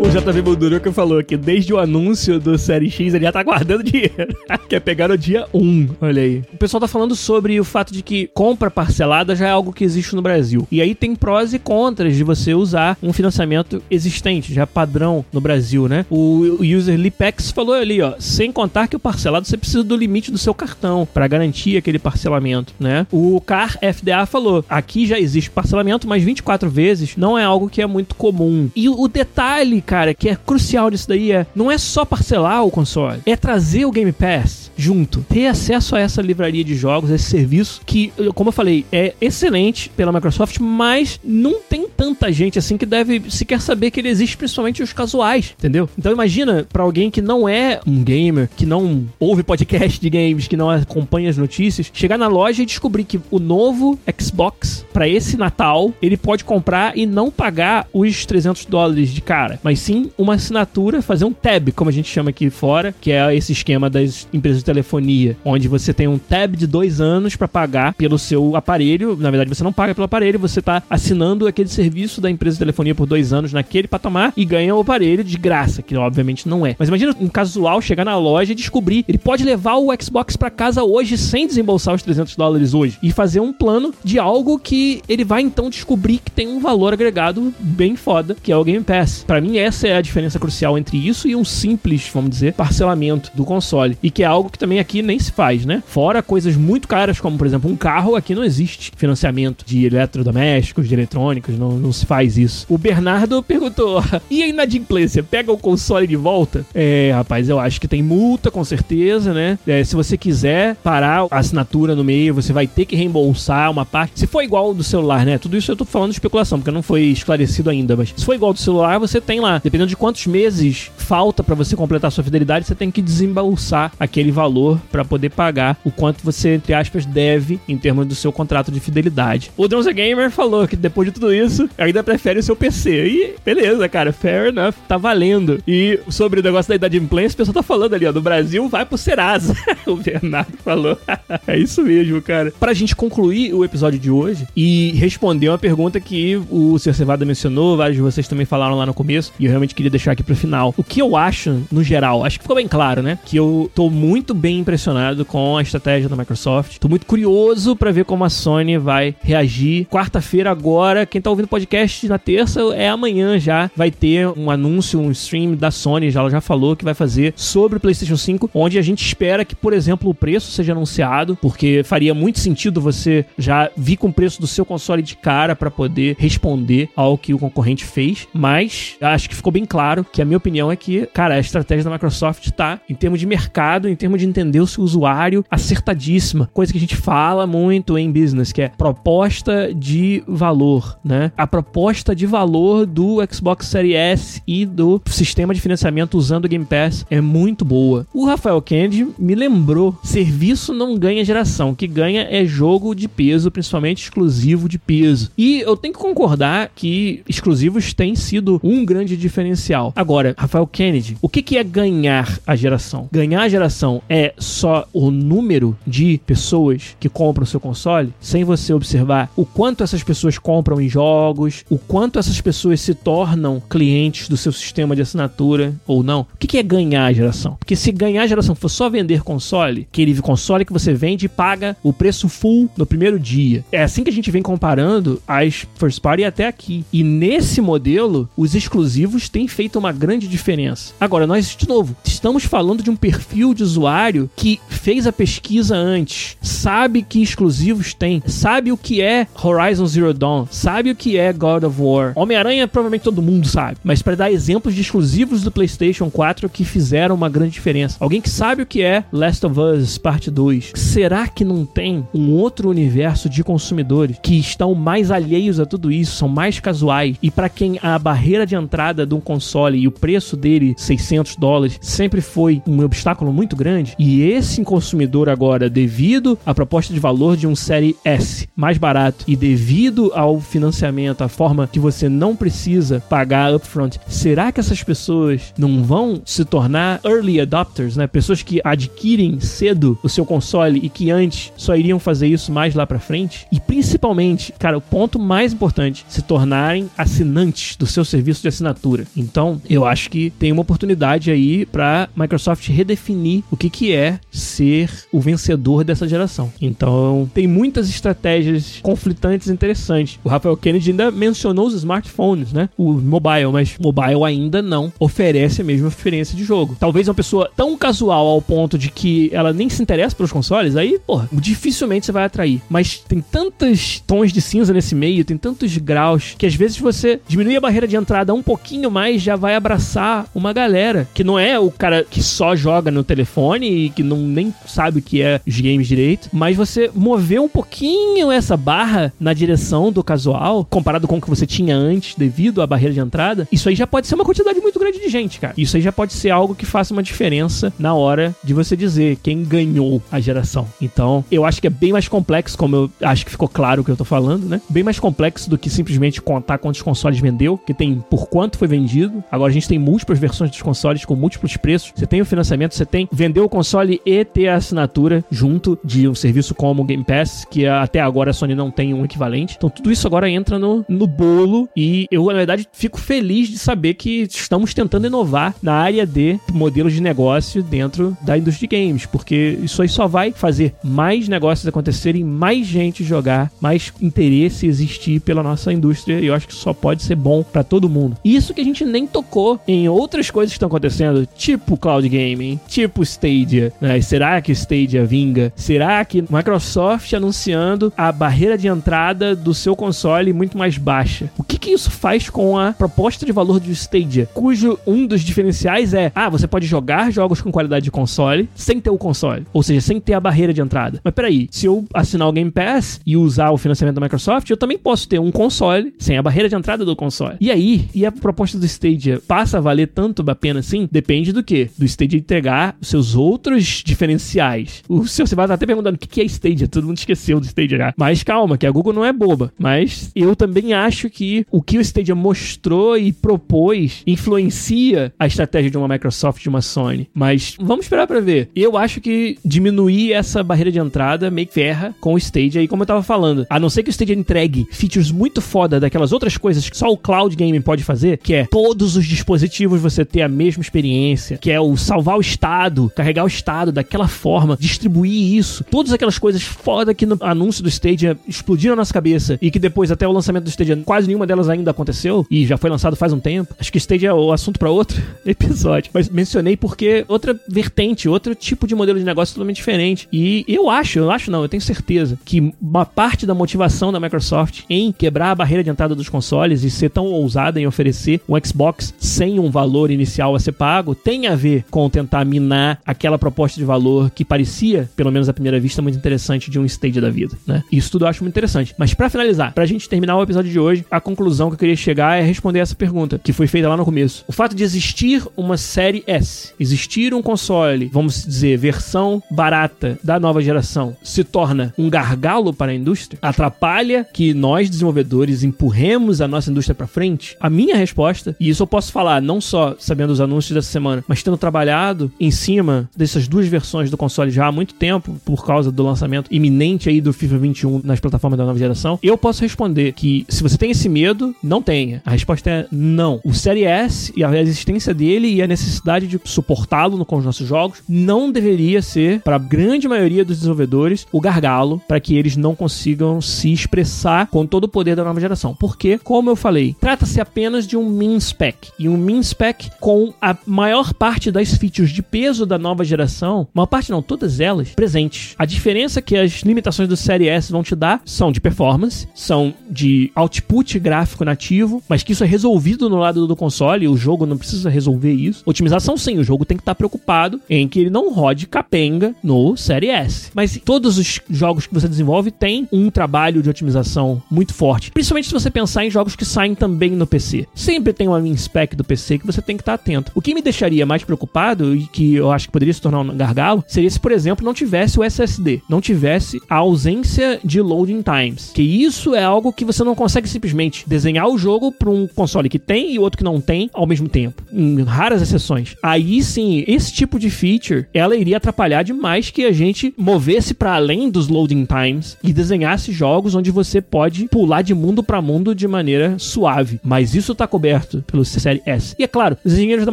O 0.00 0.08
JV 0.08 0.42
Molduruca 0.42 0.92
falou 0.92 1.22
que 1.24 1.36
desde 1.36 1.74
o 1.74 1.78
anúncio 1.78 2.38
do 2.38 2.56
Série 2.56 2.88
X 2.88 3.14
ele 3.14 3.24
já 3.24 3.32
tá 3.32 3.42
guardando 3.42 3.82
dinheiro. 3.82 4.36
Quer 4.68 4.80
pegar 4.80 5.08
no 5.08 5.18
dia 5.18 5.46
1. 5.52 5.88
Olha 6.00 6.22
aí. 6.22 6.42
O 6.52 6.56
pessoal 6.56 6.80
tá 6.80 6.86
falando 6.86 7.16
sobre 7.16 7.58
o 7.58 7.64
fato 7.64 7.92
de 7.92 8.00
que 8.00 8.30
compra 8.32 8.70
parcelada 8.70 9.34
já 9.34 9.48
é 9.48 9.50
algo 9.50 9.72
que 9.72 9.82
existe 9.82 10.14
no 10.14 10.22
Brasil. 10.22 10.66
E 10.70 10.80
aí 10.80 10.94
tem 10.94 11.16
prós 11.16 11.52
e 11.52 11.58
contras 11.58 12.14
de 12.14 12.22
você 12.22 12.54
usar 12.54 12.96
um 13.02 13.12
financiamento 13.12 13.82
existente, 13.90 14.54
já 14.54 14.66
padrão 14.66 15.24
no 15.32 15.40
Brasil, 15.40 15.88
né? 15.88 16.06
O 16.08 16.58
user 16.60 16.96
Lipex 16.96 17.50
falou 17.50 17.74
ali, 17.74 18.00
ó, 18.00 18.14
sem 18.20 18.52
contar 18.52 18.86
que 18.86 18.96
o 18.96 19.00
parcelado 19.00 19.48
você 19.48 19.56
precisa 19.56 19.82
do 19.82 19.96
limite 19.96 20.30
do 20.30 20.38
seu 20.38 20.54
cartão 20.54 21.08
para 21.12 21.26
garantir 21.26 21.76
aquele 21.76 21.98
parcelamento, 21.98 22.72
né? 22.78 23.04
O 23.10 23.40
Car 23.40 23.76
FDA 23.78 24.24
falou, 24.26 24.64
aqui 24.68 25.06
já 25.06 25.18
existe 25.18 25.50
parcelamento, 25.50 26.06
mas 26.06 26.22
24 26.22 26.70
vezes 26.70 27.16
não 27.16 27.36
é 27.36 27.42
algo 27.42 27.68
que 27.68 27.82
é 27.82 27.86
muito 27.86 28.14
comum. 28.14 28.70
E 28.76 28.88
o 28.88 29.08
detalhe, 29.08 29.82
cara, 29.88 30.12
que 30.12 30.28
é 30.28 30.36
crucial 30.36 30.90
nisso 30.90 31.08
daí 31.08 31.32
é 31.32 31.46
não 31.56 31.70
é 31.70 31.78
só 31.78 32.04
parcelar 32.04 32.62
o 32.62 32.70
console, 32.70 33.22
é 33.24 33.34
trazer 33.34 33.86
o 33.86 33.90
Game 33.90 34.12
Pass 34.12 34.70
junto, 34.76 35.22
ter 35.22 35.46
acesso 35.46 35.96
a 35.96 36.00
essa 36.00 36.20
livraria 36.20 36.62
de 36.62 36.74
jogos, 36.74 37.10
esse 37.10 37.24
serviço 37.24 37.80
que, 37.86 38.12
como 38.34 38.48
eu 38.48 38.52
falei, 38.52 38.84
é 38.92 39.14
excelente 39.18 39.90
pela 39.96 40.12
Microsoft, 40.12 40.58
mas 40.60 41.18
não 41.24 41.58
tem 41.60 41.88
tanta 41.88 42.30
gente 42.30 42.58
assim 42.58 42.76
que 42.76 42.84
deve 42.84 43.30
sequer 43.30 43.62
saber 43.62 43.90
que 43.90 43.98
ele 43.98 44.10
existe, 44.10 44.36
principalmente 44.36 44.82
os 44.82 44.92
casuais, 44.92 45.54
entendeu? 45.58 45.88
Então 45.98 46.12
imagina 46.12 46.66
para 46.70 46.82
alguém 46.82 47.10
que 47.10 47.22
não 47.22 47.48
é 47.48 47.80
um 47.86 48.04
gamer, 48.04 48.48
que 48.56 48.66
não 48.66 49.06
ouve 49.18 49.42
podcast 49.42 49.98
de 49.98 50.10
games, 50.10 50.46
que 50.46 50.56
não 50.56 50.68
acompanha 50.68 51.30
as 51.30 51.38
notícias, 51.38 51.90
chegar 51.94 52.18
na 52.18 52.28
loja 52.28 52.62
e 52.62 52.66
descobrir 52.66 53.04
que 53.04 53.18
o 53.30 53.38
novo 53.38 53.98
Xbox 54.20 54.84
para 54.92 55.08
esse 55.08 55.36
Natal 55.38 55.92
ele 56.02 56.18
pode 56.18 56.44
comprar 56.44 56.96
e 56.96 57.06
não 57.06 57.30
pagar 57.30 57.88
os 57.92 58.26
300 58.26 58.66
dólares 58.66 59.08
de 59.08 59.22
cara, 59.22 59.58
mas 59.62 59.77
sim 59.78 60.10
uma 60.18 60.34
assinatura, 60.34 61.00
fazer 61.00 61.24
um 61.24 61.32
tab, 61.32 61.70
como 61.72 61.90
a 61.90 61.92
gente 61.92 62.08
chama 62.08 62.30
aqui 62.30 62.50
fora, 62.50 62.94
que 63.00 63.10
é 63.10 63.34
esse 63.34 63.52
esquema 63.52 63.88
das 63.88 64.26
empresas 64.32 64.58
de 64.58 64.64
telefonia, 64.64 65.36
onde 65.44 65.68
você 65.68 65.94
tem 65.94 66.06
um 66.06 66.18
tab 66.18 66.56
de 66.56 66.66
dois 66.66 67.00
anos 67.00 67.36
para 67.36 67.48
pagar 67.48 67.94
pelo 67.94 68.18
seu 68.18 68.56
aparelho. 68.56 69.16
Na 69.16 69.30
verdade, 69.30 69.48
você 69.48 69.64
não 69.64 69.72
paga 69.72 69.94
pelo 69.94 70.04
aparelho, 70.04 70.38
você 70.38 70.60
está 70.60 70.82
assinando 70.88 71.46
aquele 71.46 71.68
serviço 71.68 72.20
da 72.20 72.30
empresa 72.30 72.56
de 72.56 72.60
telefonia 72.60 72.94
por 72.94 73.06
dois 73.06 73.32
anos 73.32 73.52
naquele 73.52 73.88
patamar 73.88 74.32
e 74.36 74.44
ganha 74.44 74.74
o 74.74 74.80
aparelho 74.80 75.24
de 75.24 75.36
graça, 75.36 75.82
que 75.82 75.96
obviamente 75.96 76.48
não 76.48 76.66
é. 76.66 76.74
Mas 76.78 76.88
imagina 76.88 77.14
um 77.20 77.28
casual 77.28 77.80
chegar 77.80 78.04
na 78.04 78.16
loja 78.16 78.52
e 78.52 78.54
descobrir, 78.54 79.04
ele 79.08 79.18
pode 79.18 79.44
levar 79.44 79.76
o 79.76 79.88
Xbox 80.00 80.36
para 80.36 80.50
casa 80.50 80.82
hoje 80.82 81.16
sem 81.16 81.46
desembolsar 81.46 81.94
os 81.94 82.02
300 82.02 82.36
dólares 82.36 82.74
hoje 82.74 82.98
e 83.02 83.12
fazer 83.12 83.40
um 83.40 83.52
plano 83.52 83.94
de 84.02 84.18
algo 84.18 84.58
que 84.58 85.02
ele 85.08 85.24
vai 85.24 85.42
então 85.42 85.70
descobrir 85.70 86.18
que 86.18 86.30
tem 86.30 86.48
um 86.48 86.60
valor 86.60 86.92
agregado 86.92 87.52
bem 87.58 87.96
foda, 87.96 88.36
que 88.42 88.52
é 88.52 88.56
o 88.56 88.64
Game 88.64 88.84
Pass. 88.84 89.24
Para 89.26 89.40
mim, 89.40 89.58
essa 89.68 89.86
é 89.86 89.96
a 89.96 90.00
diferença 90.00 90.38
crucial 90.38 90.78
entre 90.78 90.96
isso 90.96 91.28
e 91.28 91.36
um 91.36 91.44
simples, 91.44 92.10
vamos 92.12 92.30
dizer, 92.30 92.54
parcelamento 92.54 93.30
do 93.34 93.44
console. 93.44 93.98
E 94.02 94.10
que 94.10 94.22
é 94.22 94.26
algo 94.26 94.50
que 94.50 94.58
também 94.58 94.78
aqui 94.78 95.02
nem 95.02 95.18
se 95.18 95.30
faz, 95.30 95.66
né? 95.66 95.82
Fora 95.86 96.22
coisas 96.22 96.56
muito 96.56 96.88
caras, 96.88 97.20
como 97.20 97.36
por 97.36 97.46
exemplo 97.46 97.70
um 97.70 97.76
carro, 97.76 98.16
aqui 98.16 98.34
não 98.34 98.42
existe 98.42 98.90
financiamento 98.96 99.64
de 99.66 99.84
eletrodomésticos, 99.84 100.88
de 100.88 100.94
eletrônicos, 100.94 101.58
não, 101.58 101.72
não 101.72 101.92
se 101.92 102.06
faz 102.06 102.38
isso. 102.38 102.66
O 102.68 102.78
Bernardo 102.78 103.42
perguntou: 103.42 104.02
e 104.30 104.42
a 104.42 104.48
inadimplência? 104.48 105.22
Pega 105.22 105.52
o 105.52 105.58
console 105.58 106.06
de 106.06 106.16
volta? 106.16 106.64
É, 106.74 107.12
rapaz, 107.14 107.48
eu 107.48 107.60
acho 107.60 107.80
que 107.80 107.86
tem 107.86 108.02
multa, 108.02 108.50
com 108.50 108.64
certeza, 108.64 109.34
né? 109.34 109.58
É, 109.66 109.84
se 109.84 109.94
você 109.94 110.16
quiser 110.16 110.76
parar 110.76 111.26
a 111.30 111.38
assinatura 111.38 111.94
no 111.94 112.02
meio, 112.02 112.34
você 112.34 112.54
vai 112.54 112.66
ter 112.66 112.86
que 112.86 112.96
reembolsar 112.96 113.70
uma 113.70 113.84
parte. 113.84 114.20
Se 114.20 114.26
for 114.26 114.42
igual 114.42 114.72
do 114.72 114.82
celular, 114.82 115.26
né? 115.26 115.36
Tudo 115.36 115.58
isso 115.58 115.70
eu 115.70 115.76
tô 115.76 115.84
falando 115.84 116.10
de 116.10 116.16
especulação, 116.16 116.58
porque 116.58 116.70
não 116.70 116.82
foi 116.82 117.02
esclarecido 117.02 117.68
ainda. 117.68 117.94
Mas 117.94 118.14
se 118.16 118.24
for 118.24 118.34
igual 118.34 118.54
do 118.54 118.58
celular, 118.58 118.98
você 118.98 119.20
tem 119.20 119.40
lá, 119.40 119.57
dependendo 119.62 119.88
de 119.88 119.96
quantos 119.96 120.26
meses 120.26 120.90
falta 120.96 121.42
para 121.42 121.54
você 121.54 121.74
completar 121.74 122.12
sua 122.12 122.24
fidelidade, 122.24 122.66
você 122.66 122.74
tem 122.74 122.90
que 122.90 123.02
desembolsar 123.02 123.92
aquele 123.98 124.30
valor 124.30 124.80
para 124.90 125.04
poder 125.04 125.30
pagar 125.30 125.78
o 125.84 125.90
quanto 125.90 126.22
você, 126.22 126.54
entre 126.54 126.74
aspas, 126.74 127.06
deve 127.06 127.60
em 127.68 127.76
termos 127.76 128.06
do 128.06 128.14
seu 128.14 128.30
contrato 128.32 128.70
de 128.70 128.80
fidelidade. 128.80 129.50
O 129.56 129.66
Drone 129.66 129.92
Gamer 129.92 130.30
falou 130.30 130.68
que 130.68 130.76
depois 130.76 131.06
de 131.06 131.12
tudo 131.12 131.32
isso, 131.32 131.68
ainda 131.78 132.02
prefere 132.02 132.38
o 132.40 132.42
seu 132.42 132.54
PC. 132.54 133.06
E 133.08 133.34
beleza, 133.44 133.88
cara, 133.88 134.12
fair 134.12 134.48
enough, 134.48 134.74
tá 134.86 134.96
valendo. 134.96 135.62
E 135.66 135.98
sobre 136.08 136.40
o 136.40 136.42
negócio 136.42 136.68
da 136.68 136.74
idade 136.74 136.96
implantes, 136.96 137.34
o 137.34 137.36
pessoal 137.36 137.54
tá 137.54 137.62
falando 137.62 137.94
ali, 137.94 138.06
ó, 138.06 138.12
do 138.12 138.22
Brasil 138.22 138.68
vai 138.68 138.84
pro 138.84 138.98
Serasa. 138.98 139.54
o 139.86 139.96
Bernardo 139.96 140.56
falou. 140.64 140.98
é 141.46 141.58
isso 141.58 141.82
mesmo, 141.82 142.20
cara. 142.20 142.52
Pra 142.58 142.74
gente 142.74 142.94
concluir 142.94 143.54
o 143.54 143.64
episódio 143.64 143.98
de 143.98 144.10
hoje 144.10 144.46
e 144.54 144.92
responder 144.92 145.48
uma 145.48 145.58
pergunta 145.58 146.00
que 146.00 146.36
o 146.50 146.78
Sr. 146.78 146.94
Cevada 146.94 147.24
mencionou, 147.24 147.76
vários 147.76 147.96
de 147.96 148.02
vocês 148.02 148.28
também 148.28 148.46
falaram 148.46 148.76
lá 148.76 148.86
no 148.86 148.94
começo, 148.94 149.32
e 149.38 149.47
eu 149.48 149.52
realmente 149.52 149.74
queria 149.74 149.90
deixar 149.90 150.12
aqui 150.12 150.22
pro 150.22 150.36
final. 150.36 150.74
O 150.76 150.84
que 150.84 151.00
eu 151.00 151.16
acho, 151.16 151.62
no 151.72 151.82
geral, 151.82 152.24
acho 152.24 152.38
que 152.38 152.42
ficou 152.42 152.56
bem 152.56 152.68
claro, 152.68 153.02
né? 153.02 153.18
Que 153.24 153.36
eu 153.38 153.70
tô 153.74 153.88
muito 153.88 154.34
bem 154.34 154.58
impressionado 154.58 155.24
com 155.24 155.56
a 155.56 155.62
estratégia 155.62 156.08
da 156.08 156.16
Microsoft. 156.16 156.78
Tô 156.78 156.88
muito 156.88 157.06
curioso 157.06 157.74
para 157.74 157.90
ver 157.90 158.04
como 158.04 158.24
a 158.24 158.30
Sony 158.30 158.76
vai 158.76 159.14
reagir. 159.22 159.86
Quarta-feira 159.86 160.50
agora, 160.50 161.06
quem 161.06 161.20
tá 161.20 161.30
ouvindo 161.30 161.48
podcast 161.48 162.06
na 162.06 162.18
terça 162.18 162.60
é 162.74 162.88
amanhã 162.88 163.38
já, 163.38 163.70
vai 163.74 163.90
ter 163.90 164.28
um 164.28 164.50
anúncio, 164.50 165.00
um 165.00 165.10
stream 165.10 165.54
da 165.54 165.70
Sony, 165.70 166.10
já 166.10 166.20
ela 166.20 166.30
já 166.30 166.40
falou 166.40 166.76
que 166.76 166.84
vai 166.84 166.94
fazer 166.94 167.32
sobre 167.34 167.78
o 167.78 167.80
PlayStation 167.80 168.16
5, 168.16 168.50
onde 168.52 168.78
a 168.78 168.82
gente 168.82 169.04
espera 169.04 169.44
que, 169.44 169.56
por 169.56 169.72
exemplo, 169.72 170.10
o 170.10 170.14
preço 170.14 170.50
seja 170.50 170.72
anunciado, 170.72 171.36
porque 171.40 171.82
faria 171.84 172.12
muito 172.12 172.38
sentido 172.38 172.80
você 172.80 173.24
já 173.38 173.70
vir 173.76 173.96
com 173.96 174.08
o 174.08 174.12
preço 174.12 174.40
do 174.40 174.46
seu 174.46 174.64
console 174.64 175.02
de 175.02 175.16
cara 175.16 175.56
para 175.56 175.70
poder 175.70 176.16
responder 176.18 176.90
ao 176.94 177.16
que 177.16 177.32
o 177.32 177.38
concorrente 177.38 177.84
fez, 177.84 178.28
mas 178.34 178.96
acho 179.00 179.28
que 179.28 179.37
ficou 179.38 179.52
bem 179.52 179.64
claro 179.64 180.04
que 180.04 180.20
a 180.20 180.24
minha 180.24 180.36
opinião 180.36 180.70
é 180.70 180.76
que, 180.76 181.06
cara, 181.06 181.34
a 181.34 181.38
estratégia 181.40 181.84
da 181.84 181.90
Microsoft 181.90 182.50
tá 182.50 182.80
em 182.88 182.94
termos 182.94 183.18
de 183.18 183.26
mercado, 183.26 183.88
em 183.88 183.96
termos 183.96 184.20
de 184.20 184.26
entender 184.26 184.60
o 184.60 184.66
seu 184.66 184.84
usuário, 184.84 185.44
acertadíssima. 185.50 186.50
Coisa 186.52 186.72
que 186.72 186.78
a 186.78 186.80
gente 186.80 186.96
fala 186.96 187.46
muito 187.46 187.96
em 187.96 188.10
business, 188.10 188.52
que 188.52 188.62
é 188.62 188.68
proposta 188.68 189.72
de 189.74 190.22
valor, 190.26 190.98
né? 191.04 191.32
A 191.36 191.46
proposta 191.46 192.14
de 192.14 192.26
valor 192.26 192.86
do 192.86 193.18
Xbox 193.30 193.66
Series 193.66 193.96
S 193.96 194.42
e 194.46 194.66
do 194.66 195.00
sistema 195.06 195.54
de 195.54 195.60
financiamento 195.60 196.16
usando 196.16 196.44
o 196.44 196.48
Game 196.48 196.64
Pass 196.64 197.06
é 197.10 197.20
muito 197.20 197.64
boa. 197.64 198.06
O 198.12 198.24
Rafael 198.24 198.60
Kennedy 198.60 199.08
me 199.18 199.34
lembrou: 199.34 199.98
serviço 200.02 200.72
não 200.72 200.96
ganha 200.96 201.24
geração, 201.24 201.70
o 201.70 201.76
que 201.76 201.86
ganha 201.86 202.26
é 202.30 202.44
jogo 202.44 202.94
de 202.94 203.08
peso, 203.08 203.50
principalmente 203.50 204.02
exclusivo 204.02 204.68
de 204.68 204.78
peso. 204.78 205.30
E 205.36 205.60
eu 205.60 205.76
tenho 205.76 205.94
que 205.94 206.00
concordar 206.00 206.70
que 206.74 207.22
exclusivos 207.28 207.92
têm 207.92 208.14
sido 208.14 208.60
um 208.62 208.84
grande 208.84 209.16
diferencial. 209.18 209.92
Agora, 209.94 210.34
Rafael 210.36 210.66
Kennedy, 210.66 211.16
o 211.20 211.28
que, 211.28 211.42
que 211.42 211.56
é 211.56 211.64
ganhar 211.64 212.38
a 212.46 212.56
geração? 212.56 213.08
Ganhar 213.12 213.42
a 213.42 213.48
geração 213.48 214.02
é 214.08 214.34
só 214.38 214.86
o 214.92 215.10
número 215.10 215.76
de 215.86 216.20
pessoas 216.26 216.96
que 216.98 217.08
compram 217.08 217.44
o 217.44 217.46
seu 217.46 217.60
console, 217.60 218.12
sem 218.20 218.44
você 218.44 218.72
observar 218.72 219.30
o 219.36 219.44
quanto 219.44 219.82
essas 219.82 220.02
pessoas 220.02 220.38
compram 220.38 220.80
em 220.80 220.88
jogos, 220.88 221.64
o 221.70 221.78
quanto 221.78 222.18
essas 222.18 222.40
pessoas 222.40 222.80
se 222.80 222.94
tornam 222.94 223.62
clientes 223.68 224.28
do 224.28 224.36
seu 224.36 224.52
sistema 224.52 224.94
de 224.94 225.02
assinatura 225.02 225.74
ou 225.86 226.02
não. 226.02 226.20
O 226.20 226.26
que, 226.38 226.46
que 226.46 226.58
é 226.58 226.62
ganhar 226.62 227.06
a 227.06 227.12
geração? 227.12 227.56
Porque 227.58 227.76
se 227.76 227.92
ganhar 227.92 228.22
a 228.22 228.26
geração 228.26 228.54
for 228.54 228.68
só 228.68 228.88
vender 228.88 229.22
console, 229.22 229.86
aquele 229.90 230.20
console 230.20 230.64
que 230.64 230.72
você 230.72 230.92
vende 230.94 231.26
e 231.26 231.28
paga 231.28 231.76
o 231.82 231.92
preço 231.92 232.28
full 232.28 232.68
no 232.76 232.86
primeiro 232.86 233.18
dia. 233.18 233.64
É 233.72 233.82
assim 233.82 234.04
que 234.04 234.10
a 234.10 234.12
gente 234.12 234.30
vem 234.30 234.42
comparando 234.42 235.20
as 235.26 235.66
first 235.76 236.00
party 236.00 236.24
até 236.24 236.46
aqui. 236.46 236.84
E 236.92 237.02
nesse 237.02 237.60
modelo, 237.60 238.28
os 238.36 238.54
exclusivos 238.54 239.07
têm 239.30 239.48
feito 239.48 239.78
uma 239.78 239.92
grande 239.92 240.28
diferença. 240.28 240.92
Agora, 241.00 241.26
nós, 241.26 241.56
de 241.56 241.68
novo, 241.68 241.96
estamos 242.04 242.44
falando 242.44 242.82
de 242.82 242.90
um 242.90 242.96
perfil 242.96 243.54
de 243.54 243.62
usuário 243.62 244.28
que 244.36 244.60
fez 244.68 245.06
a 245.06 245.12
pesquisa 245.12 245.76
antes, 245.76 246.36
sabe 246.42 247.02
que 247.02 247.22
exclusivos 247.22 247.94
tem, 247.94 248.22
sabe 248.26 248.72
o 248.72 248.76
que 248.76 249.00
é 249.00 249.26
Horizon 249.42 249.86
Zero 249.86 250.12
Dawn, 250.12 250.46
sabe 250.50 250.90
o 250.90 250.96
que 250.96 251.16
é 251.16 251.32
God 251.32 251.64
of 251.64 251.80
War. 251.80 252.12
Homem-Aranha 252.16 252.68
provavelmente 252.68 253.02
todo 253.02 253.22
mundo 253.22 253.46
sabe, 253.48 253.78
mas 253.82 254.02
para 254.02 254.16
dar 254.16 254.30
exemplos 254.30 254.74
de 254.74 254.80
exclusivos 254.80 255.42
do 255.42 255.50
PlayStation 255.50 256.10
4 256.10 256.48
que 256.48 256.64
fizeram 256.64 257.14
uma 257.14 257.28
grande 257.28 257.52
diferença. 257.52 257.96
Alguém 258.00 258.20
que 258.20 258.30
sabe 258.30 258.62
o 258.62 258.66
que 258.66 258.82
é 258.82 259.04
Last 259.12 259.46
of 259.46 259.58
Us 259.58 259.98
Parte 259.98 260.30
2. 260.30 260.72
Será 260.74 261.28
que 261.28 261.44
não 261.44 261.64
tem 261.64 262.06
um 262.12 262.32
outro 262.32 262.68
universo 262.68 263.28
de 263.28 263.44
consumidores 263.44 264.18
que 264.22 264.38
estão 264.38 264.74
mais 264.74 265.10
alheios 265.10 265.60
a 265.60 265.66
tudo 265.66 265.90
isso, 265.90 266.16
são 266.16 266.28
mais 266.28 266.60
casuais 266.60 267.16
e 267.22 267.30
para 267.30 267.48
quem 267.48 267.78
a 267.82 267.98
barreira 267.98 268.46
de 268.46 268.54
entrada 268.54 268.97
de 269.06 269.14
um 269.14 269.20
console 269.20 269.78
e 269.78 269.88
o 269.88 269.92
preço 269.92 270.36
dele 270.36 270.74
600 270.76 271.36
dólares 271.36 271.78
sempre 271.80 272.20
foi 272.20 272.62
um 272.66 272.82
obstáculo 272.84 273.32
muito 273.32 273.56
grande 273.56 273.94
e 273.98 274.22
esse 274.22 274.62
consumidor 274.64 275.28
agora 275.28 275.70
devido 275.70 276.38
à 276.44 276.54
proposta 276.54 276.92
de 276.92 277.00
valor 277.00 277.36
de 277.36 277.46
um 277.46 277.56
série 277.56 277.96
S 278.04 278.48
mais 278.54 278.78
barato 278.78 279.24
e 279.26 279.36
devido 279.36 280.10
ao 280.14 280.40
financiamento, 280.40 281.22
a 281.22 281.28
forma 281.28 281.68
que 281.70 281.78
você 281.78 282.08
não 282.08 282.34
precisa 282.34 283.02
pagar 283.08 283.54
upfront, 283.54 283.98
será 284.06 284.50
que 284.52 284.60
essas 284.60 284.82
pessoas 284.82 285.52
não 285.56 285.82
vão 285.82 286.20
se 286.24 286.44
tornar 286.44 287.00
early 287.04 287.40
adopters, 287.40 287.96
né? 287.96 288.06
Pessoas 288.06 288.42
que 288.42 288.60
adquirem 288.64 289.40
cedo 289.40 289.98
o 290.02 290.08
seu 290.08 290.24
console 290.24 290.80
e 290.82 290.88
que 290.88 291.10
antes 291.10 291.52
só 291.56 291.76
iriam 291.76 291.98
fazer 291.98 292.26
isso 292.26 292.52
mais 292.52 292.74
lá 292.74 292.86
para 292.86 292.98
frente? 292.98 293.46
E 293.50 293.60
principalmente, 293.60 294.52
cara, 294.58 294.78
o 294.78 294.80
ponto 294.80 295.18
mais 295.18 295.52
importante, 295.52 296.04
se 296.08 296.22
tornarem 296.22 296.90
assinantes 296.96 297.76
do 297.76 297.86
seu 297.86 298.04
serviço 298.04 298.42
de 298.42 298.48
assinatura. 298.48 298.87
Então, 299.16 299.60
eu 299.68 299.84
acho 299.84 300.10
que 300.10 300.30
tem 300.30 300.52
uma 300.52 300.62
oportunidade 300.62 301.30
aí 301.30 301.66
para 301.66 302.08
Microsoft 302.16 302.68
redefinir 302.68 303.42
o 303.50 303.56
que 303.56 303.68
que 303.68 303.92
é 303.92 304.18
ser 304.30 304.90
o 305.12 305.20
vencedor 305.20 305.84
dessa 305.84 306.08
geração. 306.08 306.52
Então, 306.60 307.30
tem 307.34 307.46
muitas 307.46 307.88
estratégias 307.88 308.78
conflitantes 308.82 309.48
interessantes. 309.48 310.18
O 310.24 310.28
Rafael 310.28 310.56
Kennedy 310.56 310.90
ainda 310.90 311.10
mencionou 311.10 311.66
os 311.66 311.74
smartphones, 311.74 312.52
né? 312.52 312.68
O 312.76 312.92
mobile, 312.92 313.52
mas 313.52 313.76
mobile 313.78 314.24
ainda 314.24 314.62
não 314.62 314.92
oferece 314.98 315.60
a 315.60 315.64
mesma 315.64 315.88
experiência 315.88 316.36
de 316.36 316.44
jogo. 316.44 316.76
Talvez 316.78 317.08
uma 317.08 317.14
pessoa 317.14 317.50
tão 317.56 317.76
casual 317.76 318.26
ao 318.26 318.42
ponto 318.42 318.78
de 318.78 318.90
que 318.90 319.30
ela 319.32 319.52
nem 319.52 319.68
se 319.68 319.82
interessa 319.82 320.14
pelos 320.14 320.32
consoles, 320.32 320.76
aí, 320.76 320.98
porra, 321.06 321.28
dificilmente 321.32 322.06
você 322.06 322.12
vai 322.12 322.24
atrair. 322.24 322.62
Mas 322.68 322.98
tem 322.98 323.20
tantos 323.20 324.00
tons 324.06 324.32
de 324.32 324.40
cinza 324.40 324.72
nesse 324.72 324.94
meio, 324.94 325.24
tem 325.24 325.36
tantos 325.36 325.76
graus, 325.78 326.34
que 326.38 326.46
às 326.46 326.54
vezes 326.54 326.78
você 326.78 327.20
diminui 327.26 327.56
a 327.56 327.60
barreira 327.60 327.88
de 327.88 327.96
entrada 327.96 328.34
um 328.34 328.42
pouquinho 328.42 328.77
mais, 328.86 329.20
já 329.20 329.34
vai 329.34 329.54
abraçar 329.54 330.26
uma 330.34 330.52
galera 330.52 331.08
que 331.12 331.24
não 331.24 331.38
é 331.38 331.58
o 331.58 331.70
cara 331.70 332.04
que 332.08 332.22
só 332.22 332.54
joga 332.54 332.90
no 332.90 333.02
telefone 333.02 333.68
e 333.68 333.90
que 333.90 334.02
não 334.02 334.18
nem 334.18 334.54
sabe 334.66 335.00
o 335.00 335.02
que 335.02 335.22
é 335.22 335.40
os 335.46 335.60
games 335.60 335.88
direito, 335.88 336.28
mas 336.32 336.56
você 336.56 336.90
mover 336.94 337.40
um 337.40 337.48
pouquinho 337.48 338.30
essa 338.30 338.56
barra 338.56 339.12
na 339.18 339.32
direção 339.32 339.90
do 339.90 340.04
casual, 340.04 340.64
comparado 340.68 341.08
com 341.08 341.18
o 341.18 341.20
que 341.20 341.28
você 341.28 341.46
tinha 341.46 341.76
antes, 341.76 342.14
devido 342.14 342.62
à 342.62 342.66
barreira 342.66 342.94
de 342.94 343.00
entrada, 343.00 343.48
isso 343.50 343.68
aí 343.68 343.74
já 343.74 343.86
pode 343.86 344.06
ser 344.06 344.14
uma 344.14 344.24
quantidade 344.24 344.60
muito 344.60 344.78
grande 344.78 345.00
de 345.00 345.08
gente, 345.08 345.40
cara. 345.40 345.54
Isso 345.56 345.76
aí 345.76 345.82
já 345.82 345.92
pode 345.92 346.12
ser 346.12 346.30
algo 346.30 346.54
que 346.54 346.66
faça 346.66 346.92
uma 346.92 347.02
diferença 347.02 347.72
na 347.78 347.94
hora 347.94 348.34
de 348.44 348.54
você 348.54 348.76
dizer 348.76 349.18
quem 349.22 349.42
ganhou 349.42 350.02
a 350.10 350.20
geração. 350.20 350.66
Então, 350.80 351.24
eu 351.30 351.44
acho 351.44 351.60
que 351.60 351.66
é 351.66 351.70
bem 351.70 351.92
mais 351.92 352.08
complexo, 352.08 352.56
como 352.56 352.76
eu 352.76 352.90
acho 353.02 353.24
que 353.24 353.30
ficou 353.30 353.48
claro 353.48 353.82
o 353.82 353.84
que 353.84 353.90
eu 353.90 353.96
tô 353.96 354.04
falando, 354.04 354.44
né? 354.44 354.60
Bem 354.68 354.82
mais 354.82 355.00
complexo 355.00 355.48
do 355.48 355.58
que 355.58 355.70
simplesmente 355.70 356.20
contar 356.20 356.58
quantos 356.58 356.82
consoles 356.82 357.18
vendeu, 357.18 357.58
que 357.58 357.74
tem 357.74 358.02
por 358.10 358.28
quanto 358.28 358.58
foi 358.58 358.67
vendido. 358.68 359.22
Agora 359.30 359.50
a 359.50 359.54
gente 359.54 359.68
tem 359.68 359.78
múltiplas 359.78 360.18
versões 360.18 360.50
dos 360.50 360.62
consoles 360.62 361.04
com 361.04 361.14
múltiplos 361.14 361.56
preços. 361.56 361.92
Você 361.94 362.06
tem 362.06 362.20
o 362.20 362.26
financiamento, 362.26 362.74
você 362.74 362.86
tem 362.86 363.08
vender 363.10 363.40
o 363.40 363.48
console 363.48 364.00
e 364.04 364.24
ter 364.24 364.48
a 364.48 364.56
assinatura 364.56 365.24
junto 365.30 365.78
de 365.84 366.08
um 366.08 366.14
serviço 366.14 366.54
como 366.54 366.82
o 366.82 366.84
Game 366.84 367.04
Pass, 367.04 367.44
que 367.50 367.66
até 367.66 368.00
agora 368.00 368.30
a 368.30 368.34
Sony 368.34 368.54
não 368.54 368.70
tem 368.70 368.94
um 368.94 369.04
equivalente. 369.04 369.54
Então 369.56 369.70
tudo 369.70 369.90
isso 369.90 370.06
agora 370.06 370.30
entra 370.30 370.58
no, 370.58 370.84
no 370.88 371.06
bolo 371.06 371.68
e 371.76 372.06
eu, 372.10 372.26
na 372.26 372.34
verdade, 372.34 372.68
fico 372.72 373.00
feliz 373.00 373.48
de 373.48 373.58
saber 373.58 373.94
que 373.94 374.22
estamos 374.30 374.74
tentando 374.74 375.06
inovar 375.06 375.54
na 375.62 375.74
área 375.74 376.06
de 376.06 376.38
modelos 376.52 376.92
de 376.92 377.00
negócio 377.00 377.62
dentro 377.62 378.16
da 378.22 378.36
indústria 378.36 378.68
de 378.68 378.76
games, 378.76 379.06
porque 379.06 379.58
isso 379.62 379.80
aí 379.82 379.88
só 379.88 380.06
vai 380.06 380.32
fazer 380.32 380.74
mais 380.82 381.28
negócios 381.28 381.66
acontecerem, 381.66 382.24
mais 382.24 382.66
gente 382.66 383.04
jogar, 383.04 383.50
mais 383.60 383.92
interesse 384.00 384.66
existir 384.66 385.20
pela 385.20 385.42
nossa 385.42 385.72
indústria 385.72 386.20
e 386.20 386.26
eu 386.26 386.34
acho 386.34 386.48
que 386.48 386.54
só 386.54 386.72
pode 386.72 387.02
ser 387.02 387.16
bom 387.16 387.42
para 387.42 387.62
todo 387.62 387.88
mundo. 387.88 388.16
Isso 388.24 388.52
que 388.58 388.62
a 388.62 388.64
gente 388.64 388.84
nem 388.84 389.06
tocou 389.06 389.60
em 389.68 389.88
outras 389.88 390.30
coisas 390.32 390.52
que 390.52 390.56
estão 390.56 390.66
acontecendo, 390.66 391.24
tipo 391.36 391.76
cloud 391.76 392.08
gaming, 392.08 392.58
tipo 392.66 393.04
Stadia, 393.04 393.72
né? 393.80 394.00
Será 394.00 394.40
que 394.42 394.50
Stadia 394.50 395.04
vinga? 395.04 395.52
Será 395.54 396.04
que 396.04 396.22
Microsoft 396.22 397.12
anunciando 397.12 397.92
a 397.96 398.10
barreira 398.10 398.58
de 398.58 398.66
entrada 398.66 399.36
do 399.36 399.54
seu 399.54 399.76
console 399.76 400.32
muito 400.32 400.56
mais 400.56 400.78
baixa. 400.78 401.30
O 401.36 401.42
que, 401.42 401.58
que 401.58 401.70
isso 401.70 401.90
faz 401.90 402.30
com 402.30 402.58
a 402.58 402.72
proposta 402.72 403.26
de 403.26 403.32
valor 403.32 403.60
do 403.60 403.70
Stadia, 403.70 404.28
cujo 404.32 404.78
um 404.86 405.06
dos 405.06 405.20
diferenciais 405.20 405.94
é: 405.94 406.10
ah, 406.14 406.28
você 406.28 406.46
pode 406.46 406.66
jogar 406.66 407.12
jogos 407.12 407.40
com 407.40 407.52
qualidade 407.52 407.84
de 407.84 407.90
console 407.90 408.48
sem 408.54 408.80
ter 408.80 408.90
o 408.90 408.98
console, 408.98 409.46
ou 409.52 409.62
seja, 409.62 409.80
sem 409.80 410.00
ter 410.00 410.14
a 410.14 410.20
barreira 410.20 410.52
de 410.52 410.60
entrada. 410.60 411.00
Mas 411.04 411.14
peraí, 411.14 411.48
se 411.50 411.66
eu 411.66 411.84
assinar 411.92 412.28
o 412.28 412.32
Game 412.32 412.50
Pass 412.50 413.00
e 413.06 413.16
usar 413.16 413.50
o 413.50 413.58
financiamento 413.58 413.96
da 413.96 414.00
Microsoft, 414.00 414.48
eu 414.50 414.56
também 414.56 414.78
posso 414.78 415.08
ter 415.08 415.18
um 415.18 415.30
console 415.30 415.94
sem 415.98 416.16
a 416.16 416.22
barreira 416.22 416.48
de 416.48 416.54
entrada 416.54 416.84
do 416.84 416.96
console. 416.96 417.36
E 417.40 417.50
aí, 417.50 417.88
e 417.94 418.06
a 418.06 418.12
proposta 418.12 418.47
do 418.56 418.66
Stadia 418.66 419.20
passa 419.26 419.58
a 419.58 419.60
valer 419.60 419.88
tanto 419.88 420.28
a 420.28 420.34
pena 420.34 420.60
assim? 420.60 420.88
Depende 420.90 421.32
do 421.32 421.42
que? 421.42 421.70
Do 421.76 421.84
Stadia 421.84 422.18
entregar 422.18 422.76
os 422.80 422.88
seus 422.88 423.14
outros 423.14 423.82
diferenciais. 423.84 424.82
O 424.88 425.06
seu 425.06 425.26
você 425.26 425.34
vai 425.34 425.44
estar 425.44 425.54
até 425.54 425.66
perguntando 425.66 425.96
o 425.96 425.98
que 425.98 426.20
é 426.20 426.24
Stadia, 426.24 426.68
todo 426.68 426.86
mundo 426.86 426.98
esqueceu 426.98 427.40
do 427.40 427.46
Stadia 427.46 427.78
já. 427.78 427.94
Mas 427.96 428.22
calma, 428.22 428.56
que 428.56 428.66
a 428.66 428.70
Google 428.70 428.92
não 428.92 429.04
é 429.04 429.12
boba. 429.12 429.52
Mas 429.58 430.10
eu 430.14 430.34
também 430.34 430.72
acho 430.72 431.10
que 431.10 431.46
o 431.50 431.60
que 431.60 431.78
o 431.78 431.80
Stadia 431.80 432.14
mostrou 432.14 432.96
e 432.96 433.12
propôs 433.12 434.02
influencia 434.06 435.12
a 435.18 435.26
estratégia 435.26 435.70
de 435.70 435.76
uma 435.76 435.88
Microsoft, 435.88 436.42
de 436.42 436.48
uma 436.48 436.62
Sony. 436.62 437.08
Mas 437.14 437.56
vamos 437.60 437.84
esperar 437.84 438.06
para 438.06 438.20
ver. 438.20 438.48
Eu 438.54 438.76
acho 438.76 439.00
que 439.00 439.38
diminuir 439.44 440.12
essa 440.12 440.42
barreira 440.42 440.72
de 440.72 440.78
entrada 440.78 441.30
meio 441.30 441.46
que 441.46 441.54
ferra 441.54 441.94
com 442.00 442.14
o 442.14 442.18
Stadia. 442.18 442.62
E 442.62 442.68
como 442.68 442.82
eu 442.82 442.86
tava 442.86 443.02
falando, 443.02 443.46
a 443.48 443.58
não 443.58 443.70
ser 443.70 443.82
que 443.82 443.90
o 443.90 443.92
Stadia 443.92 444.14
entregue 444.14 444.66
features 444.70 445.10
muito 445.10 445.40
foda 445.40 445.80
daquelas 445.80 446.12
outras 446.12 446.36
coisas 446.36 446.68
que 446.68 446.76
só 446.76 446.88
o 446.88 446.96
cloud 446.96 447.34
gaming 447.34 447.60
pode 447.60 447.84
fazer, 447.84 448.18
que 448.28 448.34
é 448.34 448.44
todos 448.44 448.94
os 448.94 449.06
dispositivos 449.06 449.80
você 449.80 450.04
ter 450.04 450.20
a 450.20 450.28
mesma 450.28 450.60
experiência, 450.60 451.38
que 451.38 451.50
é 451.50 451.58
o 451.58 451.74
salvar 451.78 452.18
o 452.18 452.20
estado, 452.20 452.92
carregar 452.94 453.24
o 453.24 453.26
estado 453.26 453.72
daquela 453.72 454.06
forma, 454.06 454.54
distribuir 454.60 455.34
isso, 455.34 455.64
todas 455.64 455.94
aquelas 455.94 456.18
coisas 456.18 456.42
foda 456.42 456.92
que 456.92 457.06
no 457.06 457.16
anúncio 457.22 457.62
do 457.62 457.70
Stadia 457.70 458.18
explodiram 458.28 458.76
na 458.76 458.82
nossa 458.82 458.92
cabeça 458.92 459.38
e 459.40 459.50
que 459.50 459.58
depois 459.58 459.90
até 459.90 460.06
o 460.06 460.12
lançamento 460.12 460.44
do 460.44 460.50
Stadia 460.50 460.76
quase 460.84 461.06
nenhuma 461.06 461.26
delas 461.26 461.48
ainda 461.48 461.70
aconteceu 461.70 462.26
e 462.30 462.44
já 462.44 462.58
foi 462.58 462.68
lançado 462.68 462.96
faz 462.96 463.14
um 463.14 463.18
tempo. 463.18 463.54
Acho 463.58 463.72
que 463.72 463.78
Stadia 463.78 464.10
é 464.10 464.12
o 464.12 464.30
assunto 464.30 464.58
para 464.58 464.68
outro 464.68 465.02
episódio, 465.24 465.90
mas 465.94 466.10
mencionei 466.10 466.54
porque 466.54 467.06
outra 467.08 467.34
vertente, 467.48 468.10
outro 468.10 468.34
tipo 468.34 468.66
de 468.66 468.74
modelo 468.74 468.98
de 468.98 469.06
negócio 469.06 469.36
totalmente 469.36 469.56
diferente. 469.56 470.06
E 470.12 470.44
eu 470.46 470.68
acho, 470.68 470.98
eu 470.98 471.10
acho 471.10 471.30
não, 471.30 471.40
eu 471.40 471.48
tenho 471.48 471.62
certeza 471.62 472.18
que 472.26 472.52
uma 472.60 472.84
parte 472.84 473.24
da 473.24 473.32
motivação 473.32 473.90
da 473.90 473.98
Microsoft 473.98 474.64
em 474.68 474.92
quebrar 474.92 475.30
a 475.30 475.34
barreira 475.34 475.64
de 475.64 475.70
entrada 475.70 475.94
dos 475.94 476.10
consoles 476.10 476.62
e 476.62 476.70
ser 476.70 476.90
tão 476.90 477.06
ousada 477.06 477.58
em 477.58 477.66
oferecer 477.66 478.17
um 478.28 478.34
Xbox 478.44 478.94
sem 478.98 479.38
um 479.38 479.50
valor 479.50 479.90
inicial 479.90 480.34
a 480.34 480.40
ser 480.40 480.52
pago 480.52 480.94
tem 480.94 481.26
a 481.26 481.34
ver 481.34 481.64
com 481.70 481.88
tentar 481.90 482.24
minar 482.24 482.80
aquela 482.84 483.18
proposta 483.18 483.58
de 483.58 483.64
valor 483.64 484.10
que 484.10 484.24
parecia, 484.24 484.88
pelo 484.96 485.10
menos 485.10 485.28
à 485.28 485.32
primeira 485.32 485.60
vista, 485.60 485.82
muito 485.82 485.98
interessante 485.98 486.50
de 486.50 486.58
um 486.58 486.64
stage 486.64 487.00
da 487.00 487.10
vida, 487.10 487.36
né? 487.46 487.62
Isso 487.70 487.90
tudo 487.90 488.04
eu 488.04 488.08
acho 488.08 488.22
muito 488.22 488.32
interessante. 488.32 488.74
Mas 488.78 488.94
para 488.94 489.10
finalizar, 489.10 489.52
pra 489.52 489.66
gente 489.66 489.88
terminar 489.88 490.16
o 490.16 490.22
episódio 490.22 490.50
de 490.50 490.58
hoje, 490.58 490.84
a 490.90 491.00
conclusão 491.00 491.48
que 491.48 491.54
eu 491.54 491.58
queria 491.58 491.76
chegar 491.76 492.18
é 492.18 492.22
responder 492.22 492.60
essa 492.60 492.74
pergunta 492.74 493.18
que 493.22 493.32
foi 493.32 493.46
feita 493.46 493.68
lá 493.68 493.76
no 493.76 493.84
começo. 493.84 494.24
O 494.26 494.32
fato 494.32 494.54
de 494.54 494.64
existir 494.64 495.22
uma 495.36 495.56
série 495.56 496.02
S, 496.06 496.52
existir 496.58 497.14
um 497.14 497.22
console, 497.22 497.90
vamos 497.92 498.24
dizer, 498.24 498.56
versão 498.56 499.22
barata 499.30 499.98
da 500.02 500.18
nova 500.18 500.42
geração, 500.42 500.96
se 501.02 501.24
torna 501.24 501.72
um 501.78 501.90
gargalo 501.90 502.52
para 502.52 502.72
a 502.72 502.74
indústria? 502.74 503.18
Atrapalha 503.22 504.06
que 504.12 504.34
nós 504.34 504.70
desenvolvedores 504.70 505.42
empurremos 505.42 506.20
a 506.20 506.28
nossa 506.28 506.50
indústria 506.50 506.74
para 506.74 506.86
frente? 506.86 507.36
A 507.40 507.50
minha 507.50 507.76
resposta, 507.76 508.07
e 508.38 508.48
isso 508.48 508.62
eu 508.62 508.66
posso 508.66 508.92
falar 508.92 509.20
não 509.20 509.40
só 509.40 509.76
sabendo 509.78 510.10
os 510.10 510.20
anúncios 510.20 510.54
dessa 510.54 510.70
semana, 510.70 511.04
mas 511.06 511.22
tendo 511.22 511.36
trabalhado 511.36 512.10
em 512.18 512.30
cima 512.30 512.88
dessas 512.96 513.28
duas 513.28 513.46
versões 513.46 513.90
do 513.90 513.96
console 513.96 514.30
já 514.30 514.46
há 514.46 514.52
muito 514.52 514.74
tempo, 514.74 515.16
por 515.24 515.44
causa 515.44 515.70
do 515.70 515.82
lançamento 515.82 516.32
iminente 516.32 516.88
aí 516.88 517.00
do 517.00 517.12
FIFA 517.12 517.38
21 517.38 517.80
nas 517.84 518.00
plataformas 518.00 518.38
da 518.38 518.44
nova 518.44 518.58
geração, 518.58 518.98
eu 519.02 519.16
posso 519.16 519.42
responder 519.42 519.92
que 519.92 520.24
se 520.28 520.42
você 520.42 520.56
tem 520.56 520.70
esse 520.70 520.88
medo, 520.88 521.34
não 521.42 521.62
tenha. 521.62 522.02
A 522.04 522.10
resposta 522.10 522.50
é 522.50 522.66
não. 522.70 523.20
O 523.24 523.34
Série 523.34 523.64
S 523.64 524.12
e 524.16 524.24
a 524.24 524.40
existência 524.40 524.94
dele 524.94 525.28
e 525.28 525.42
a 525.42 525.46
necessidade 525.46 526.06
de 526.06 526.20
suportá-lo 526.24 527.04
com 527.04 527.16
os 527.16 527.24
nossos 527.24 527.46
jogos 527.46 527.82
não 527.88 528.30
deveria 528.30 528.82
ser, 528.82 529.20
para 529.20 529.36
a 529.36 529.38
grande 529.38 529.88
maioria 529.88 530.24
dos 530.24 530.38
desenvolvedores, 530.38 531.06
o 531.12 531.20
gargalo 531.20 531.80
para 531.86 532.00
que 532.00 532.16
eles 532.16 532.36
não 532.36 532.54
consigam 532.54 533.20
se 533.20 533.52
expressar 533.52 534.28
com 534.28 534.46
todo 534.46 534.64
o 534.64 534.68
poder 534.68 534.96
da 534.96 535.04
nova 535.04 535.20
geração. 535.20 535.54
Porque, 535.54 535.98
como 535.98 536.30
eu 536.30 536.36
falei, 536.36 536.76
trata-se 536.80 537.20
apenas 537.20 537.66
de 537.66 537.76
um 537.76 537.88
min 537.98 538.18
spec. 538.20 538.70
E 538.78 538.88
um 538.88 538.96
min 538.96 539.22
spec 539.22 539.70
com 539.80 540.14
a 540.20 540.36
maior 540.46 540.94
parte 540.94 541.30
das 541.30 541.54
features 541.54 541.90
de 541.90 542.02
peso 542.02 542.46
da 542.46 542.58
nova 542.58 542.84
geração, 542.84 543.48
maior 543.52 543.66
parte 543.66 543.90
não, 543.90 544.00
todas 544.00 544.38
elas, 544.38 544.70
presentes. 544.70 545.34
A 545.38 545.44
diferença 545.44 546.00
que 546.00 546.16
as 546.16 546.42
limitações 546.42 546.88
do 546.88 546.96
Série 546.96 547.28
S 547.28 547.50
vão 547.50 547.62
te 547.62 547.74
dar 547.74 548.00
são 548.04 548.30
de 548.30 548.40
performance, 548.40 549.08
são 549.14 549.52
de 549.68 550.12
output 550.14 550.78
gráfico 550.78 551.24
nativo, 551.24 551.82
mas 551.88 552.02
que 552.02 552.12
isso 552.12 552.24
é 552.24 552.26
resolvido 552.26 552.88
no 552.88 552.96
lado 552.96 553.26
do 553.26 553.36
console, 553.36 553.88
o 553.88 553.96
jogo 553.96 554.26
não 554.26 554.38
precisa 554.38 554.70
resolver 554.70 555.12
isso. 555.12 555.42
Otimização 555.44 555.96
sim, 555.96 556.18
o 556.18 556.24
jogo 556.24 556.44
tem 556.44 556.56
que 556.56 556.62
estar 556.62 556.74
preocupado 556.74 557.40
em 557.50 557.66
que 557.66 557.80
ele 557.80 557.90
não 557.90 558.12
rode 558.12 558.46
capenga 558.46 559.14
no 559.22 559.56
Série 559.56 559.88
S. 559.88 560.30
Mas 560.34 560.60
todos 560.64 560.98
os 560.98 561.20
jogos 561.28 561.66
que 561.66 561.74
você 561.74 561.88
desenvolve 561.88 562.30
têm 562.30 562.68
um 562.72 562.90
trabalho 562.90 563.42
de 563.42 563.50
otimização 563.50 564.22
muito 564.30 564.54
forte, 564.54 564.90
principalmente 564.92 565.28
se 565.28 565.34
você 565.34 565.50
pensar 565.50 565.84
em 565.84 565.90
jogos 565.90 566.14
que 566.14 566.24
saem 566.24 566.54
também 566.54 566.90
no 566.90 567.06
PC. 567.06 567.46
Sempre 567.54 567.87
tem 567.92 568.08
uma 568.08 568.20
min 568.20 568.36
spec 568.36 568.74
do 568.76 568.84
PC 568.84 569.18
que 569.18 569.26
você 569.26 569.40
tem 569.40 569.56
que 569.56 569.62
estar 569.62 569.74
atento. 569.74 570.12
O 570.14 570.20
que 570.20 570.34
me 570.34 570.42
deixaria 570.42 570.86
mais 570.86 571.04
preocupado 571.04 571.74
e 571.74 571.86
que 571.86 572.14
eu 572.14 572.30
acho 572.30 572.46
que 572.46 572.52
poderia 572.52 572.74
se 572.74 572.80
tornar 572.80 573.00
um 573.00 573.16
gargalo 573.16 573.64
seria 573.66 573.90
se, 573.90 573.98
por 573.98 574.12
exemplo, 574.12 574.44
não 574.44 574.54
tivesse 574.54 574.98
o 574.98 575.04
SSD, 575.04 575.62
não 575.68 575.80
tivesse 575.80 576.40
a 576.48 576.56
ausência 576.56 577.40
de 577.44 577.60
loading 577.60 578.02
times. 578.02 578.50
Que 578.54 578.62
isso 578.62 579.14
é 579.14 579.22
algo 579.22 579.52
que 579.52 579.64
você 579.64 579.82
não 579.84 579.94
consegue 579.94 580.28
simplesmente 580.28 580.88
desenhar 580.88 581.28
o 581.28 581.38
jogo 581.38 581.72
para 581.72 581.90
um 581.90 582.06
console 582.06 582.48
que 582.48 582.58
tem 582.58 582.94
e 582.94 582.98
outro 582.98 583.18
que 583.18 583.24
não 583.24 583.40
tem 583.40 583.70
ao 583.72 583.86
mesmo 583.86 584.08
tempo, 584.08 584.42
em 584.52 584.82
raras 584.82 585.22
exceções. 585.22 585.74
Aí 585.82 586.22
sim, 586.22 586.64
esse 586.66 586.92
tipo 586.92 587.18
de 587.18 587.30
feature, 587.30 587.86
ela 587.92 588.16
iria 588.16 588.36
atrapalhar 588.36 588.82
demais 588.82 589.30
que 589.30 589.44
a 589.44 589.52
gente 589.52 589.94
movesse 589.96 590.54
para 590.54 590.74
além 590.74 591.10
dos 591.10 591.28
loading 591.28 591.64
times 591.64 592.16
e 592.22 592.32
desenhasse 592.32 592.92
jogos 592.92 593.34
onde 593.34 593.50
você 593.50 593.80
pode 593.80 594.26
pular 594.28 594.62
de 594.62 594.74
mundo 594.74 595.02
para 595.02 595.22
mundo 595.22 595.54
de 595.54 595.66
maneira 595.68 596.18
suave. 596.18 596.80
Mas 596.82 597.14
isso 597.14 597.32
está 597.32 597.46
coberto 597.46 597.77
pelo 598.06 598.24
Série 598.24 598.62
S. 598.64 598.94
E 598.98 599.04
é 599.04 599.08
claro, 599.08 599.36
os 599.44 599.52
engenheiros 599.54 599.84
da 599.84 599.92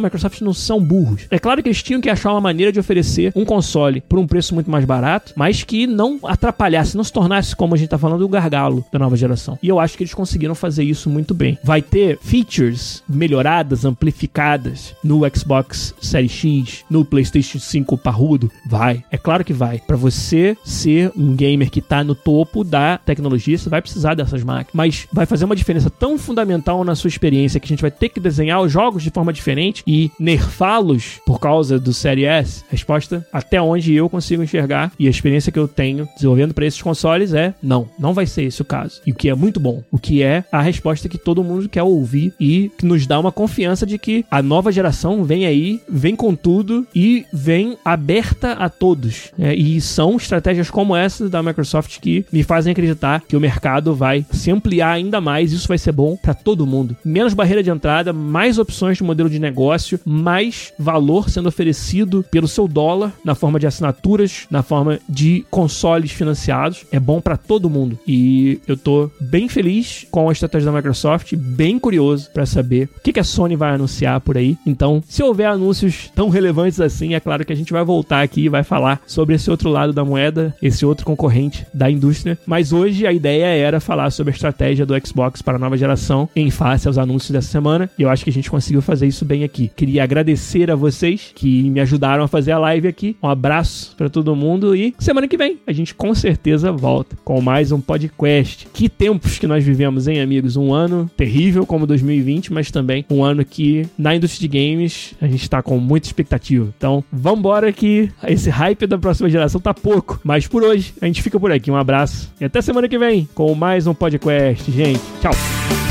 Microsoft 0.00 0.40
não 0.40 0.52
são 0.52 0.80
burros. 0.80 1.26
É 1.30 1.38
claro 1.38 1.62
que 1.62 1.68
eles 1.68 1.82
tinham 1.82 2.00
que 2.00 2.10
achar 2.10 2.32
uma 2.32 2.40
maneira 2.40 2.72
de 2.72 2.80
oferecer 2.80 3.32
um 3.34 3.44
console 3.44 4.00
por 4.00 4.18
um 4.18 4.26
preço 4.26 4.54
muito 4.54 4.70
mais 4.70 4.84
barato, 4.84 5.32
mas 5.36 5.62
que 5.62 5.86
não 5.86 6.18
atrapalhasse, 6.24 6.96
não 6.96 7.04
se 7.04 7.12
tornasse, 7.12 7.54
como 7.54 7.74
a 7.74 7.78
gente 7.78 7.88
tá 7.88 7.98
falando, 7.98 8.22
o 8.22 8.28
gargalo 8.28 8.84
da 8.92 8.98
nova 8.98 9.16
geração. 9.16 9.58
E 9.62 9.68
eu 9.68 9.80
acho 9.80 9.96
que 9.96 10.02
eles 10.02 10.14
conseguiram 10.14 10.54
fazer 10.54 10.84
isso 10.84 11.10
muito 11.10 11.34
bem. 11.34 11.58
Vai 11.62 11.82
ter 11.82 12.18
features 12.20 13.02
melhoradas, 13.08 13.84
amplificadas 13.84 14.94
no 15.02 15.20
Xbox 15.34 15.94
Series 16.00 16.32
X, 16.32 16.84
no 16.90 17.04
PlayStation 17.04 17.58
5 17.58 17.98
parrudo? 17.98 18.50
Vai. 18.66 19.02
É 19.10 19.18
claro 19.18 19.44
que 19.44 19.52
vai. 19.52 19.78
Para 19.78 19.96
você 19.96 20.56
ser 20.64 21.10
um 21.16 21.34
gamer 21.34 21.70
que 21.70 21.80
tá 21.80 22.02
no 22.04 22.14
topo 22.14 22.64
da 22.64 22.98
tecnologia, 22.98 23.56
você 23.56 23.68
vai 23.68 23.82
precisar 23.82 24.14
dessas 24.14 24.42
máquinas. 24.42 24.74
Mas 24.74 25.06
vai 25.12 25.26
fazer 25.26 25.44
uma 25.44 25.56
diferença 25.56 25.90
tão 25.90 26.18
fundamental 26.18 26.84
na 26.84 26.94
sua 26.94 27.08
experiência 27.08 27.60
que 27.60 27.66
a 27.66 27.68
gente 27.68 27.75
vai 27.82 27.90
ter 27.90 28.08
que 28.08 28.20
desenhar 28.20 28.60
os 28.60 28.72
jogos 28.72 29.02
de 29.02 29.10
forma 29.10 29.32
diferente 29.32 29.82
e 29.86 30.10
nerfá-los 30.18 31.20
por 31.26 31.40
causa 31.40 31.78
do 31.78 31.92
Série 31.92 32.24
S? 32.24 32.64
Resposta: 32.70 33.26
até 33.32 33.60
onde 33.60 33.94
eu 33.94 34.08
consigo 34.08 34.42
enxergar 34.42 34.92
e 34.98 35.06
a 35.06 35.10
experiência 35.10 35.52
que 35.52 35.58
eu 35.58 35.68
tenho 35.68 36.08
desenvolvendo 36.14 36.54
para 36.54 36.66
esses 36.66 36.80
consoles 36.80 37.32
é 37.32 37.54
não, 37.62 37.88
não 37.98 38.14
vai 38.14 38.26
ser 38.26 38.44
esse 38.44 38.62
o 38.62 38.64
caso. 38.64 39.00
E 39.06 39.12
o 39.12 39.14
que 39.14 39.28
é 39.28 39.34
muito 39.34 39.60
bom, 39.60 39.82
o 39.90 39.98
que 39.98 40.22
é 40.22 40.44
a 40.50 40.60
resposta 40.60 41.08
que 41.08 41.18
todo 41.18 41.44
mundo 41.44 41.68
quer 41.68 41.82
ouvir 41.82 42.32
e 42.40 42.70
que 42.78 42.86
nos 42.86 43.06
dá 43.06 43.18
uma 43.18 43.32
confiança 43.32 43.86
de 43.86 43.98
que 43.98 44.24
a 44.30 44.42
nova 44.42 44.72
geração 44.72 45.24
vem 45.24 45.46
aí, 45.46 45.80
vem 45.88 46.16
com 46.16 46.34
tudo 46.34 46.86
e 46.94 47.24
vem 47.32 47.76
aberta 47.84 48.52
a 48.52 48.68
todos. 48.68 49.32
É, 49.38 49.54
e 49.54 49.80
são 49.80 50.16
estratégias 50.16 50.70
como 50.70 50.96
essa 50.96 51.28
da 51.28 51.42
Microsoft 51.42 51.98
que 52.00 52.24
me 52.32 52.42
fazem 52.42 52.72
acreditar 52.72 53.22
que 53.26 53.36
o 53.36 53.40
mercado 53.40 53.94
vai 53.94 54.24
se 54.32 54.50
ampliar 54.50 54.92
ainda 54.92 55.20
mais. 55.20 55.52
Isso 55.52 55.68
vai 55.68 55.78
ser 55.78 55.92
bom 55.92 56.16
para 56.16 56.34
todo 56.34 56.66
mundo. 56.66 56.96
Menos 57.04 57.34
barreira 57.34 57.62
de 57.62 57.65
entrada, 57.70 58.12
mais 58.12 58.58
opções 58.58 58.98
de 58.98 59.04
modelo 59.04 59.30
de 59.30 59.38
negócio, 59.38 60.00
mais 60.04 60.72
valor 60.78 61.28
sendo 61.30 61.48
oferecido 61.48 62.24
pelo 62.30 62.48
seu 62.48 62.68
dólar 62.68 63.12
na 63.24 63.34
forma 63.34 63.58
de 63.58 63.66
assinaturas, 63.66 64.46
na 64.50 64.62
forma 64.62 64.98
de 65.08 65.44
consoles 65.50 66.10
financiados. 66.10 66.84
É 66.90 67.00
bom 67.00 67.20
para 67.20 67.36
todo 67.36 67.70
mundo. 67.70 67.98
E 68.06 68.60
eu 68.66 68.76
tô 68.76 69.10
bem 69.20 69.48
feliz 69.48 70.06
com 70.10 70.28
a 70.28 70.32
estratégia 70.32 70.70
da 70.70 70.76
Microsoft, 70.76 71.34
bem 71.34 71.78
curioso 71.78 72.30
para 72.32 72.46
saber 72.46 72.88
o 72.96 73.00
que 73.00 73.18
a 73.18 73.24
Sony 73.24 73.56
vai 73.56 73.74
anunciar 73.74 74.20
por 74.20 74.36
aí. 74.36 74.56
Então, 74.66 75.02
se 75.08 75.22
houver 75.22 75.46
anúncios 75.46 76.10
tão 76.14 76.28
relevantes 76.28 76.80
assim, 76.80 77.14
é 77.14 77.20
claro 77.20 77.44
que 77.44 77.52
a 77.52 77.56
gente 77.56 77.72
vai 77.72 77.84
voltar 77.84 78.22
aqui 78.22 78.42
e 78.42 78.48
vai 78.48 78.62
falar 78.62 79.00
sobre 79.06 79.34
esse 79.34 79.50
outro 79.50 79.70
lado 79.70 79.92
da 79.92 80.04
moeda, 80.04 80.54
esse 80.62 80.84
outro 80.84 81.06
concorrente 81.06 81.66
da 81.72 81.90
indústria. 81.90 82.38
Mas 82.46 82.72
hoje 82.72 83.06
a 83.06 83.12
ideia 83.12 83.46
era 83.46 83.80
falar 83.80 84.10
sobre 84.10 84.32
a 84.32 84.34
estratégia 84.34 84.86
do 84.86 84.94
Xbox 85.06 85.42
para 85.42 85.56
a 85.56 85.58
nova 85.58 85.76
geração 85.76 86.28
em 86.34 86.50
face 86.50 86.86
aos 86.86 86.98
anúncios 86.98 87.30
dessa 87.30 87.48
semana. 87.56 87.90
E 87.98 88.02
eu 88.02 88.10
acho 88.10 88.22
que 88.24 88.30
a 88.30 88.32
gente 88.32 88.50
conseguiu 88.50 88.82
fazer 88.82 89.06
isso 89.06 89.24
bem 89.24 89.42
aqui. 89.42 89.70
Queria 89.74 90.04
agradecer 90.04 90.70
a 90.70 90.74
vocês 90.74 91.32
que 91.34 91.70
me 91.70 91.80
ajudaram 91.80 92.24
a 92.24 92.28
fazer 92.28 92.52
a 92.52 92.58
live 92.58 92.88
aqui. 92.88 93.16
Um 93.22 93.28
abraço 93.28 93.94
para 93.96 94.08
todo 94.08 94.36
mundo 94.36 94.74
e 94.76 94.94
semana 94.98 95.26
que 95.26 95.36
vem 95.36 95.58
a 95.66 95.72
gente 95.72 95.94
com 95.94 96.14
certeza 96.14 96.70
volta 96.70 97.16
com 97.24 97.40
mais 97.40 97.72
um 97.72 97.80
podcast. 97.80 98.68
Que 98.72 98.88
tempos 98.88 99.38
que 99.38 99.46
nós 99.46 99.64
vivemos 99.64 100.06
em 100.06 100.20
Amigos 100.20 100.56
um 100.56 100.72
ano 100.72 101.10
terrível 101.16 101.64
como 101.66 101.86
2020, 101.86 102.52
mas 102.52 102.70
também 102.70 103.04
um 103.10 103.24
ano 103.24 103.44
que 103.44 103.86
na 103.96 104.14
indústria 104.14 104.48
de 104.48 104.58
games 104.58 105.14
a 105.20 105.26
gente 105.26 105.48
tá 105.48 105.62
com 105.62 105.78
muita 105.78 106.06
expectativa. 106.06 106.68
Então, 106.76 107.02
vambora 107.12 107.72
que 107.72 108.10
esse 108.26 108.50
hype 108.50 108.86
da 108.86 108.98
próxima 108.98 109.30
geração 109.30 109.60
tá 109.60 109.72
pouco. 109.72 110.20
Mas 110.22 110.46
por 110.46 110.62
hoje, 110.62 110.92
a 111.00 111.06
gente 111.06 111.22
fica 111.22 111.38
por 111.38 111.50
aqui. 111.50 111.70
Um 111.70 111.76
abraço 111.76 112.32
e 112.40 112.44
até 112.44 112.60
semana 112.60 112.88
que 112.88 112.98
vem 112.98 113.28
com 113.34 113.54
mais 113.54 113.86
um 113.86 113.94
podcast, 113.94 114.70
gente. 114.70 115.00
Tchau. 115.20 115.85